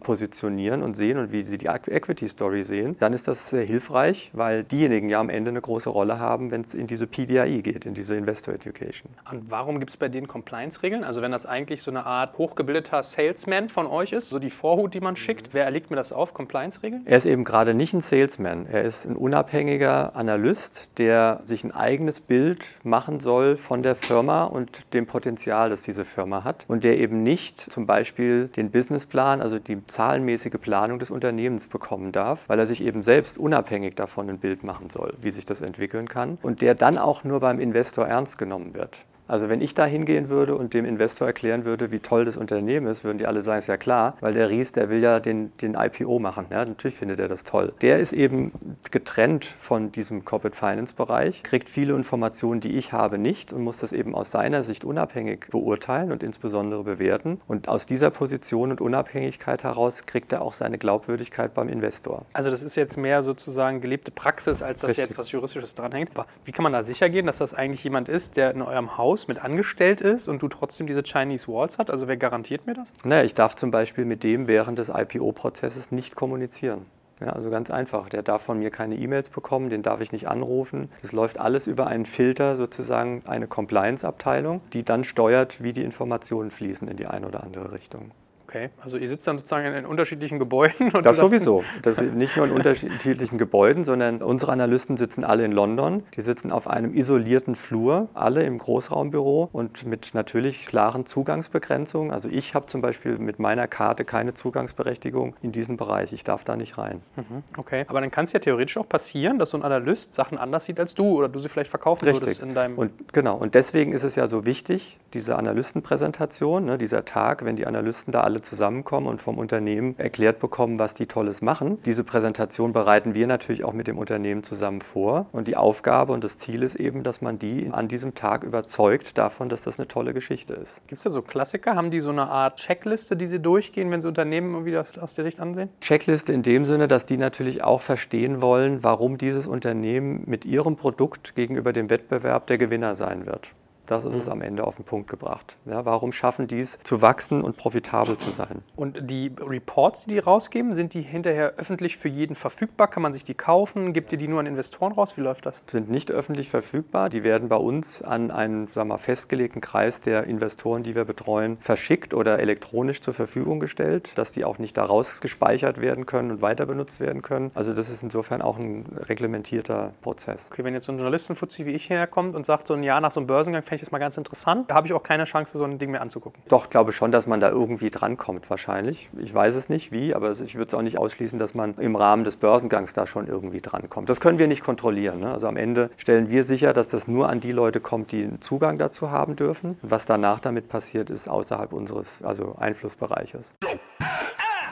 positionieren 0.00 0.82
und 0.82 0.94
sehen 0.94 1.18
und 1.18 1.32
wie 1.32 1.44
sie 1.44 1.58
die 1.58 1.66
Equity-Story 1.66 2.64
sehen, 2.64 2.96
dann 3.00 3.12
ist 3.12 3.28
das 3.28 3.50
sehr 3.50 3.64
hilfreich, 3.64 4.01
weil 4.32 4.64
diejenigen 4.64 5.08
ja 5.08 5.20
am 5.20 5.28
Ende 5.28 5.50
eine 5.50 5.60
große 5.60 5.90
Rolle 5.90 6.18
haben, 6.18 6.50
wenn 6.50 6.62
es 6.62 6.74
in 6.74 6.86
diese 6.86 7.06
PDI 7.06 7.62
geht, 7.62 7.86
in 7.86 7.94
diese 7.94 8.16
Investor 8.16 8.54
Education. 8.54 9.10
Und 9.30 9.50
warum 9.50 9.78
gibt 9.78 9.90
es 9.90 9.96
bei 9.96 10.08
denen 10.08 10.28
Compliance-Regeln? 10.28 11.04
Also 11.04 11.22
wenn 11.22 11.32
das 11.32 11.46
eigentlich 11.46 11.82
so 11.82 11.90
eine 11.90 12.04
Art 12.04 12.36
hochgebildeter 12.38 13.02
Salesman 13.02 13.68
von 13.68 13.86
euch 13.86 14.12
ist, 14.12 14.28
so 14.28 14.38
die 14.38 14.50
Vorhut, 14.50 14.94
die 14.94 15.00
man 15.00 15.16
schickt, 15.16 15.50
wer 15.52 15.64
erlegt 15.64 15.90
mir 15.90 15.96
das 15.96 16.12
auf? 16.12 16.34
Compliance-Regeln? 16.34 17.02
Er 17.04 17.16
ist 17.16 17.26
eben 17.26 17.44
gerade 17.44 17.74
nicht 17.74 17.94
ein 17.94 18.00
Salesman. 18.00 18.66
Er 18.66 18.82
ist 18.82 19.04
ein 19.04 19.16
unabhängiger 19.16 20.16
Analyst, 20.16 20.90
der 20.98 21.40
sich 21.44 21.64
ein 21.64 21.72
eigenes 21.72 22.20
Bild 22.20 22.64
machen 22.84 23.20
soll 23.20 23.56
von 23.56 23.82
der 23.82 23.94
Firma 23.94 24.44
und 24.44 24.92
dem 24.94 25.06
Potenzial, 25.06 25.70
das 25.70 25.82
diese 25.82 26.04
Firma 26.04 26.44
hat. 26.44 26.64
Und 26.68 26.84
der 26.84 26.98
eben 26.98 27.22
nicht 27.22 27.58
zum 27.58 27.86
Beispiel 27.86 28.48
den 28.48 28.70
Businessplan, 28.70 29.40
also 29.40 29.58
die 29.58 29.86
zahlenmäßige 29.86 30.58
Planung 30.60 30.98
des 30.98 31.10
Unternehmens 31.10 31.68
bekommen 31.68 32.12
darf, 32.12 32.48
weil 32.48 32.58
er 32.58 32.66
sich 32.66 32.82
eben 32.82 33.02
selbst 33.02 33.38
unabhängig 33.38 33.91
davon 33.94 34.22
davon 34.22 34.28
ein 34.28 34.38
Bild 34.38 34.62
machen 34.62 34.90
soll, 34.90 35.14
wie 35.20 35.30
sich 35.30 35.44
das 35.44 35.60
entwickeln 35.60 36.08
kann 36.08 36.38
und 36.42 36.60
der 36.60 36.74
dann 36.74 36.98
auch 36.98 37.24
nur 37.24 37.40
beim 37.40 37.60
Investor 37.60 38.06
ernst 38.06 38.38
genommen 38.38 38.74
wird. 38.74 39.06
Also 39.32 39.48
wenn 39.48 39.62
ich 39.62 39.72
da 39.72 39.86
hingehen 39.86 40.28
würde 40.28 40.54
und 40.56 40.74
dem 40.74 40.84
Investor 40.84 41.26
erklären 41.26 41.64
würde, 41.64 41.90
wie 41.90 42.00
toll 42.00 42.26
das 42.26 42.36
Unternehmen 42.36 42.86
ist, 42.86 43.02
würden 43.02 43.16
die 43.16 43.26
alle 43.26 43.40
sagen, 43.40 43.60
ist 43.60 43.66
ja 43.66 43.78
klar, 43.78 44.14
weil 44.20 44.34
der 44.34 44.50
Ries, 44.50 44.72
der 44.72 44.90
will 44.90 45.02
ja 45.02 45.20
den, 45.20 45.56
den 45.62 45.72
IPO 45.72 46.18
machen. 46.18 46.48
Ja, 46.50 46.66
natürlich 46.66 46.96
findet 46.96 47.18
er 47.18 47.28
das 47.28 47.42
toll. 47.42 47.72
Der 47.80 47.98
ist 47.98 48.12
eben 48.12 48.52
getrennt 48.90 49.46
von 49.46 49.90
diesem 49.90 50.26
Corporate 50.26 50.54
Finance 50.54 50.92
Bereich, 50.94 51.42
kriegt 51.44 51.70
viele 51.70 51.94
Informationen, 51.94 52.60
die 52.60 52.76
ich 52.76 52.92
habe, 52.92 53.16
nicht 53.16 53.54
und 53.54 53.64
muss 53.64 53.78
das 53.78 53.94
eben 53.94 54.14
aus 54.14 54.30
seiner 54.30 54.62
Sicht 54.64 54.84
unabhängig 54.84 55.46
beurteilen 55.50 56.12
und 56.12 56.22
insbesondere 56.22 56.84
bewerten. 56.84 57.40
Und 57.48 57.68
aus 57.68 57.86
dieser 57.86 58.10
Position 58.10 58.70
und 58.70 58.82
Unabhängigkeit 58.82 59.64
heraus 59.64 60.04
kriegt 60.04 60.34
er 60.34 60.42
auch 60.42 60.52
seine 60.52 60.76
Glaubwürdigkeit 60.76 61.54
beim 61.54 61.70
Investor. 61.70 62.26
Also 62.34 62.50
das 62.50 62.62
ist 62.62 62.76
jetzt 62.76 62.98
mehr 62.98 63.22
sozusagen 63.22 63.80
gelebte 63.80 64.10
Praxis, 64.10 64.60
als 64.60 64.82
dass 64.82 64.90
Richtig. 64.90 65.06
jetzt 65.06 65.16
was 65.16 65.32
Juristisches 65.32 65.74
dranhängt. 65.74 66.10
Aber 66.14 66.26
wie 66.44 66.52
kann 66.52 66.64
man 66.64 66.74
da 66.74 66.82
sicher 66.82 67.08
gehen, 67.08 67.24
dass 67.24 67.38
das 67.38 67.54
eigentlich 67.54 67.82
jemand 67.82 68.10
ist, 68.10 68.36
der 68.36 68.50
in 68.50 68.60
eurem 68.60 68.98
Haus 68.98 69.21
Haus 69.22 69.28
mit 69.28 69.44
angestellt 69.44 70.00
ist 70.00 70.26
und 70.26 70.42
du 70.42 70.48
trotzdem 70.48 70.88
diese 70.88 71.02
Chinese 71.04 71.46
Walls 71.46 71.78
hat? 71.78 71.90
Also 71.90 72.08
wer 72.08 72.16
garantiert 72.16 72.66
mir 72.66 72.74
das? 72.74 72.92
Naja, 73.04 73.22
ich 73.22 73.34
darf 73.34 73.54
zum 73.54 73.70
Beispiel 73.70 74.04
mit 74.04 74.24
dem 74.24 74.48
während 74.48 74.80
des 74.80 74.88
IPO-Prozesses 74.88 75.92
nicht 75.92 76.16
kommunizieren. 76.16 76.86
Ja, 77.20 77.28
also 77.28 77.50
ganz 77.50 77.70
einfach. 77.70 78.08
Der 78.08 78.24
darf 78.24 78.42
von 78.42 78.58
mir 78.58 78.70
keine 78.70 78.96
E-Mails 78.96 79.30
bekommen, 79.30 79.70
den 79.70 79.84
darf 79.84 80.00
ich 80.00 80.10
nicht 80.10 80.26
anrufen. 80.26 80.90
Es 81.02 81.12
läuft 81.12 81.38
alles 81.38 81.68
über 81.68 81.86
einen 81.86 82.04
Filter, 82.04 82.56
sozusagen 82.56 83.22
eine 83.24 83.46
Compliance-Abteilung, 83.46 84.60
die 84.72 84.82
dann 84.82 85.04
steuert, 85.04 85.62
wie 85.62 85.72
die 85.72 85.84
Informationen 85.84 86.50
fließen 86.50 86.88
in 86.88 86.96
die 86.96 87.06
eine 87.06 87.28
oder 87.28 87.44
andere 87.44 87.70
Richtung. 87.70 88.10
Okay, 88.52 88.68
also 88.82 88.98
ihr 88.98 89.08
sitzt 89.08 89.26
dann 89.26 89.38
sozusagen 89.38 89.74
in 89.74 89.86
unterschiedlichen 89.86 90.38
Gebäuden? 90.38 90.92
das 91.02 91.16
sowieso. 91.16 91.64
Das 91.80 92.02
nicht 92.02 92.36
nur 92.36 92.44
in 92.44 92.52
unterschiedlichen 92.62 93.38
Gebäuden, 93.38 93.82
sondern 93.82 94.20
unsere 94.20 94.52
Analysten 94.52 94.98
sitzen 94.98 95.24
alle 95.24 95.46
in 95.46 95.52
London. 95.52 96.02
Die 96.14 96.20
sitzen 96.20 96.52
auf 96.52 96.68
einem 96.68 96.92
isolierten 96.92 97.56
Flur, 97.56 98.10
alle 98.12 98.42
im 98.42 98.58
Großraumbüro 98.58 99.48
und 99.52 99.86
mit 99.86 100.10
natürlich 100.12 100.66
klaren 100.66 101.06
Zugangsbegrenzungen. 101.06 102.12
Also 102.12 102.28
ich 102.28 102.54
habe 102.54 102.66
zum 102.66 102.82
Beispiel 102.82 103.16
mit 103.16 103.38
meiner 103.38 103.66
Karte 103.68 104.04
keine 104.04 104.34
Zugangsberechtigung 104.34 105.34
in 105.40 105.52
diesen 105.52 105.78
Bereich. 105.78 106.12
Ich 106.12 106.22
darf 106.22 106.44
da 106.44 106.54
nicht 106.54 106.76
rein. 106.76 107.00
Mhm, 107.16 107.42
okay, 107.56 107.86
aber 107.88 108.02
dann 108.02 108.10
kann 108.10 108.24
es 108.24 108.34
ja 108.34 108.38
theoretisch 108.38 108.76
auch 108.76 108.88
passieren, 108.88 109.38
dass 109.38 109.48
so 109.48 109.56
ein 109.56 109.62
Analyst 109.62 110.12
Sachen 110.12 110.36
anders 110.36 110.66
sieht 110.66 110.78
als 110.78 110.94
du 110.94 111.04
oder 111.04 111.30
du 111.30 111.38
sie 111.38 111.48
vielleicht 111.48 111.70
verkaufen 111.70 112.04
Richtig. 112.04 112.26
würdest 112.26 112.42
in 112.42 112.52
deinem... 112.52 112.76
Und, 112.76 113.14
genau, 113.14 113.36
und 113.36 113.54
deswegen 113.54 113.92
ist 113.92 114.02
es 114.02 114.14
ja 114.14 114.26
so 114.26 114.44
wichtig, 114.44 114.98
diese 115.14 115.36
Analystenpräsentation, 115.36 116.66
ne, 116.66 116.76
dieser 116.76 117.06
Tag, 117.06 117.46
wenn 117.46 117.56
die 117.56 117.66
Analysten 117.66 118.12
da 118.12 118.20
alle 118.20 118.41
zusammenkommen 118.42 119.06
und 119.06 119.20
vom 119.20 119.38
Unternehmen 119.38 119.94
erklärt 119.98 120.38
bekommen, 120.38 120.78
was 120.78 120.94
die 120.94 121.06
Tolles 121.06 121.42
machen. 121.42 121.78
Diese 121.84 122.04
Präsentation 122.04 122.72
bereiten 122.72 123.14
wir 123.14 123.26
natürlich 123.26 123.64
auch 123.64 123.72
mit 123.72 123.88
dem 123.88 123.98
Unternehmen 123.98 124.42
zusammen 124.42 124.80
vor. 124.80 125.26
Und 125.32 125.48
die 125.48 125.56
Aufgabe 125.56 126.12
und 126.12 126.24
das 126.24 126.38
Ziel 126.38 126.62
ist 126.62 126.74
eben, 126.74 127.02
dass 127.02 127.20
man 127.20 127.38
die 127.38 127.70
an 127.72 127.88
diesem 127.88 128.14
Tag 128.14 128.44
überzeugt 128.44 129.18
davon, 129.18 129.48
dass 129.48 129.62
das 129.62 129.78
eine 129.78 129.88
tolle 129.88 130.12
Geschichte 130.12 130.54
ist. 130.54 130.86
Gibt 130.86 130.98
es 130.98 131.04
da 131.04 131.10
so 131.10 131.22
Klassiker? 131.22 131.74
Haben 131.74 131.90
die 131.90 132.00
so 132.00 132.10
eine 132.10 132.28
Art 132.28 132.58
Checkliste, 132.58 133.16
die 133.16 133.26
sie 133.26 133.40
durchgehen, 133.40 133.90
wenn 133.90 134.00
sie 134.00 134.08
Unternehmen 134.08 134.52
irgendwie 134.54 134.76
aus 134.76 135.14
der 135.14 135.24
Sicht 135.24 135.40
ansehen? 135.40 135.68
Checkliste 135.80 136.32
in 136.32 136.42
dem 136.42 136.64
Sinne, 136.64 136.88
dass 136.88 137.06
die 137.06 137.16
natürlich 137.16 137.64
auch 137.64 137.80
verstehen 137.80 138.40
wollen, 138.40 138.82
warum 138.82 139.18
dieses 139.18 139.46
Unternehmen 139.46 140.22
mit 140.26 140.44
ihrem 140.44 140.76
Produkt 140.76 141.34
gegenüber 141.34 141.72
dem 141.72 141.90
Wettbewerb 141.90 142.46
der 142.46 142.58
Gewinner 142.58 142.94
sein 142.94 143.26
wird. 143.26 143.52
Das 143.92 144.06
ist 144.06 144.14
es 144.14 144.28
am 144.30 144.40
Ende 144.40 144.64
auf 144.66 144.76
den 144.76 144.86
Punkt 144.86 145.10
gebracht. 145.10 145.58
Ja, 145.66 145.84
warum 145.84 146.14
schaffen 146.14 146.46
die 146.46 146.60
es, 146.60 146.78
zu 146.82 147.02
wachsen 147.02 147.42
und 147.42 147.58
profitabel 147.58 148.16
zu 148.16 148.30
sein? 148.30 148.62
Und 148.74 149.10
die 149.10 149.30
Reports, 149.38 150.06
die 150.06 150.12
die 150.12 150.18
rausgeben, 150.18 150.74
sind 150.74 150.94
die 150.94 151.02
hinterher 151.02 151.54
öffentlich 151.58 151.96
für 151.98 152.08
jeden 152.08 152.34
verfügbar? 152.34 152.88
Kann 152.88 153.02
man 153.02 153.12
sich 153.12 153.24
die 153.24 153.34
kaufen? 153.34 153.92
Gibt 153.92 154.12
ihr 154.12 154.18
die 154.18 154.28
nur 154.28 154.40
an 154.40 154.46
Investoren 154.46 154.92
raus? 154.92 155.16
Wie 155.16 155.20
läuft 155.20 155.44
das? 155.44 155.60
Sind 155.66 155.90
nicht 155.90 156.10
öffentlich 156.10 156.48
verfügbar. 156.48 157.10
Die 157.10 157.22
werden 157.22 157.50
bei 157.50 157.56
uns 157.56 158.02
an 158.02 158.30
einen 158.30 158.66
sagen 158.66 158.88
wir, 158.88 158.96
festgelegten 158.96 159.60
Kreis 159.60 160.00
der 160.00 160.24
Investoren, 160.24 160.82
die 160.82 160.94
wir 160.94 161.04
betreuen, 161.04 161.58
verschickt 161.58 162.14
oder 162.14 162.38
elektronisch 162.38 163.00
zur 163.00 163.12
Verfügung 163.12 163.60
gestellt, 163.60 164.16
dass 164.16 164.32
die 164.32 164.44
auch 164.44 164.58
nicht 164.58 164.76
daraus 164.76 165.20
gespeichert 165.20 165.82
werden 165.82 166.06
können 166.06 166.30
und 166.30 166.42
weiter 166.42 166.64
benutzt 166.64 167.00
werden 167.00 167.20
können. 167.20 167.50
Also 167.54 167.72
das 167.74 167.90
ist 167.90 168.02
insofern 168.02 168.40
auch 168.40 168.58
ein 168.58 168.86
reglementierter 169.08 169.92
Prozess. 170.00 170.48
Okay, 170.50 170.64
wenn 170.64 170.72
jetzt 170.72 170.86
so 170.86 170.92
ein 170.92 170.96
Journalistenfuzzi 170.96 171.66
wie 171.66 171.72
ich 171.72 171.90
herkommt 171.90 172.34
und 172.34 172.46
sagt, 172.46 172.66
so 172.66 172.74
ein 172.74 172.82
Jahr 172.82 173.00
nach 173.00 173.10
so 173.10 173.20
einem 173.20 173.26
Börsengang 173.26 173.62
fände 173.62 173.76
ich 173.76 173.81
das 173.82 173.92
mal 173.92 173.98
ganz 173.98 174.16
interessant. 174.16 174.70
Da 174.70 174.74
habe 174.74 174.86
ich 174.86 174.92
auch 174.92 175.02
keine 175.02 175.24
Chance, 175.24 175.58
so 175.58 175.64
ein 175.64 175.78
Ding 175.78 175.90
mehr 175.90 176.00
anzugucken. 176.00 176.42
Doch, 176.48 176.70
glaube 176.70 176.92
schon, 176.92 177.12
dass 177.12 177.26
man 177.26 177.40
da 177.40 177.50
irgendwie 177.50 177.90
drankommt 177.90 178.48
wahrscheinlich. 178.48 179.10
Ich 179.18 179.34
weiß 179.34 179.54
es 179.54 179.68
nicht 179.68 179.92
wie, 179.92 180.14
aber 180.14 180.30
ich 180.32 180.54
würde 180.54 180.68
es 180.68 180.74
auch 180.74 180.82
nicht 180.82 180.98
ausschließen, 180.98 181.38
dass 181.38 181.54
man 181.54 181.74
im 181.74 181.96
Rahmen 181.96 182.24
des 182.24 182.36
Börsengangs 182.36 182.92
da 182.92 183.06
schon 183.06 183.26
irgendwie 183.26 183.60
drankommt. 183.60 184.08
Das 184.08 184.20
können 184.20 184.38
wir 184.38 184.46
nicht 184.48 184.62
kontrollieren. 184.62 185.20
Ne? 185.20 185.32
Also 185.32 185.46
am 185.48 185.56
Ende 185.56 185.90
stellen 185.96 186.30
wir 186.30 186.44
sicher, 186.44 186.72
dass 186.72 186.88
das 186.88 187.08
nur 187.08 187.28
an 187.28 187.40
die 187.40 187.52
Leute 187.52 187.80
kommt, 187.80 188.12
die 188.12 188.24
einen 188.24 188.40
Zugang 188.40 188.78
dazu 188.78 189.10
haben 189.10 189.36
dürfen. 189.36 189.78
Was 189.82 190.06
danach 190.06 190.40
damit 190.40 190.68
passiert, 190.68 191.10
ist 191.10 191.28
außerhalb 191.28 191.72
unseres 191.72 192.22
also 192.22 192.54
Einflussbereiches. 192.58 193.54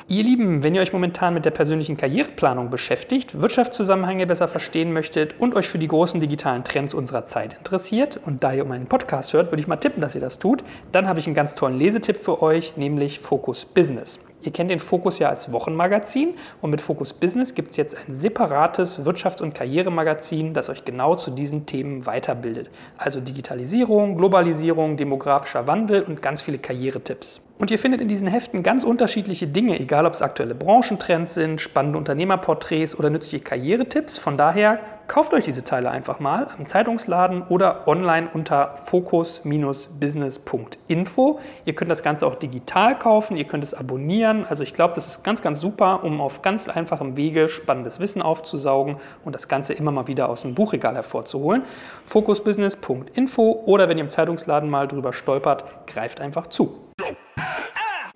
Ihr 0.08 0.22
Lieben, 0.24 0.62
wenn 0.62 0.74
ihr 0.74 0.80
euch 0.80 0.92
momentan 0.92 1.34
mit 1.34 1.44
der 1.44 1.50
persönlichen 1.50 1.96
Karriereplanung 1.96 2.70
beschäftigt, 2.70 3.40
Wirtschaftszusammenhänge 3.40 4.26
besser 4.26 4.48
verstehen 4.48 4.92
möchtet 4.92 5.38
und 5.38 5.54
euch 5.54 5.68
für 5.68 5.78
die 5.78 5.88
großen 5.88 6.20
digitalen 6.20 6.64
Trends 6.64 6.94
unserer 6.94 7.24
Zeit 7.24 7.54
interessiert 7.54 8.20
und 8.24 8.42
da 8.42 8.52
ihr 8.52 8.64
um 8.64 8.72
einen 8.72 8.86
Podcast 8.86 9.32
hört, 9.32 9.50
würde 9.52 9.60
ich 9.60 9.68
mal 9.68 9.76
tippen, 9.76 10.00
dass 10.00 10.14
ihr 10.14 10.20
das 10.20 10.38
tut, 10.38 10.64
dann 10.92 11.08
habe 11.08 11.18
ich 11.18 11.26
einen 11.26 11.34
ganz 11.34 11.54
tollen 11.54 11.78
Lesetipp 11.78 12.16
für 12.16 12.42
euch, 12.42 12.76
nämlich 12.76 13.20
Focus 13.20 13.64
Business. 13.64 14.18
Ihr 14.42 14.52
kennt 14.52 14.70
den 14.70 14.80
Fokus 14.80 15.18
ja 15.18 15.28
als 15.28 15.52
Wochenmagazin 15.52 16.34
und 16.62 16.70
mit 16.70 16.80
Focus 16.80 17.12
Business 17.12 17.54
gibt 17.54 17.72
es 17.72 17.76
jetzt 17.76 17.96
ein 17.96 18.14
separates 18.14 19.04
Wirtschafts- 19.04 19.42
und 19.42 19.54
Karrieremagazin, 19.54 20.54
das 20.54 20.70
euch 20.70 20.84
genau 20.84 21.14
zu 21.14 21.30
diesen 21.30 21.66
Themen 21.66 22.06
weiterbildet. 22.06 22.70
Also 22.96 23.20
Digitalisierung, 23.20 24.16
Globalisierung, 24.16 24.96
demografischer 24.96 25.66
Wandel 25.66 26.02
und 26.02 26.22
ganz 26.22 26.40
viele 26.40 26.58
Karrieretipps. 26.58 27.40
Und 27.58 27.70
ihr 27.70 27.78
findet 27.78 28.00
in 28.00 28.08
diesen 28.08 28.26
Heften 28.26 28.62
ganz 28.62 28.84
unterschiedliche 28.84 29.46
Dinge, 29.46 29.78
egal 29.78 30.06
ob 30.06 30.14
es 30.14 30.22
aktuelle 30.22 30.54
Branchentrends 30.54 31.34
sind, 31.34 31.60
spannende 31.60 31.98
Unternehmerporträts 31.98 32.98
oder 32.98 33.10
nützliche 33.10 33.44
Karrieretipps. 33.44 34.16
Von 34.16 34.38
daher 34.38 34.78
kauft 35.10 35.34
euch 35.34 35.42
diese 35.42 35.64
Teile 35.64 35.90
einfach 35.90 36.20
mal 36.20 36.46
am 36.56 36.66
Zeitungsladen 36.66 37.42
oder 37.48 37.88
online 37.88 38.28
unter 38.32 38.76
focus-business.info. 38.84 41.40
Ihr 41.64 41.74
könnt 41.74 41.90
das 41.90 42.04
Ganze 42.04 42.28
auch 42.28 42.36
digital 42.36 42.96
kaufen, 42.96 43.36
ihr 43.36 43.44
könnt 43.44 43.64
es 43.64 43.74
abonnieren. 43.74 44.46
Also 44.48 44.62
ich 44.62 44.72
glaube, 44.72 44.94
das 44.94 45.08
ist 45.08 45.24
ganz, 45.24 45.42
ganz 45.42 45.60
super, 45.60 46.04
um 46.04 46.20
auf 46.20 46.42
ganz 46.42 46.68
einfachem 46.68 47.16
Wege 47.16 47.48
spannendes 47.48 47.98
Wissen 47.98 48.22
aufzusaugen 48.22 48.98
und 49.24 49.34
das 49.34 49.48
Ganze 49.48 49.72
immer 49.72 49.90
mal 49.90 50.06
wieder 50.06 50.28
aus 50.28 50.42
dem 50.42 50.54
Buchregal 50.54 50.94
hervorzuholen. 50.94 51.64
focusbusiness.info 52.06 53.64
oder 53.66 53.88
wenn 53.88 53.98
ihr 53.98 54.04
im 54.04 54.10
Zeitungsladen 54.10 54.70
mal 54.70 54.86
drüber 54.86 55.12
stolpert, 55.12 55.64
greift 55.88 56.20
einfach 56.20 56.46
zu. 56.46 56.89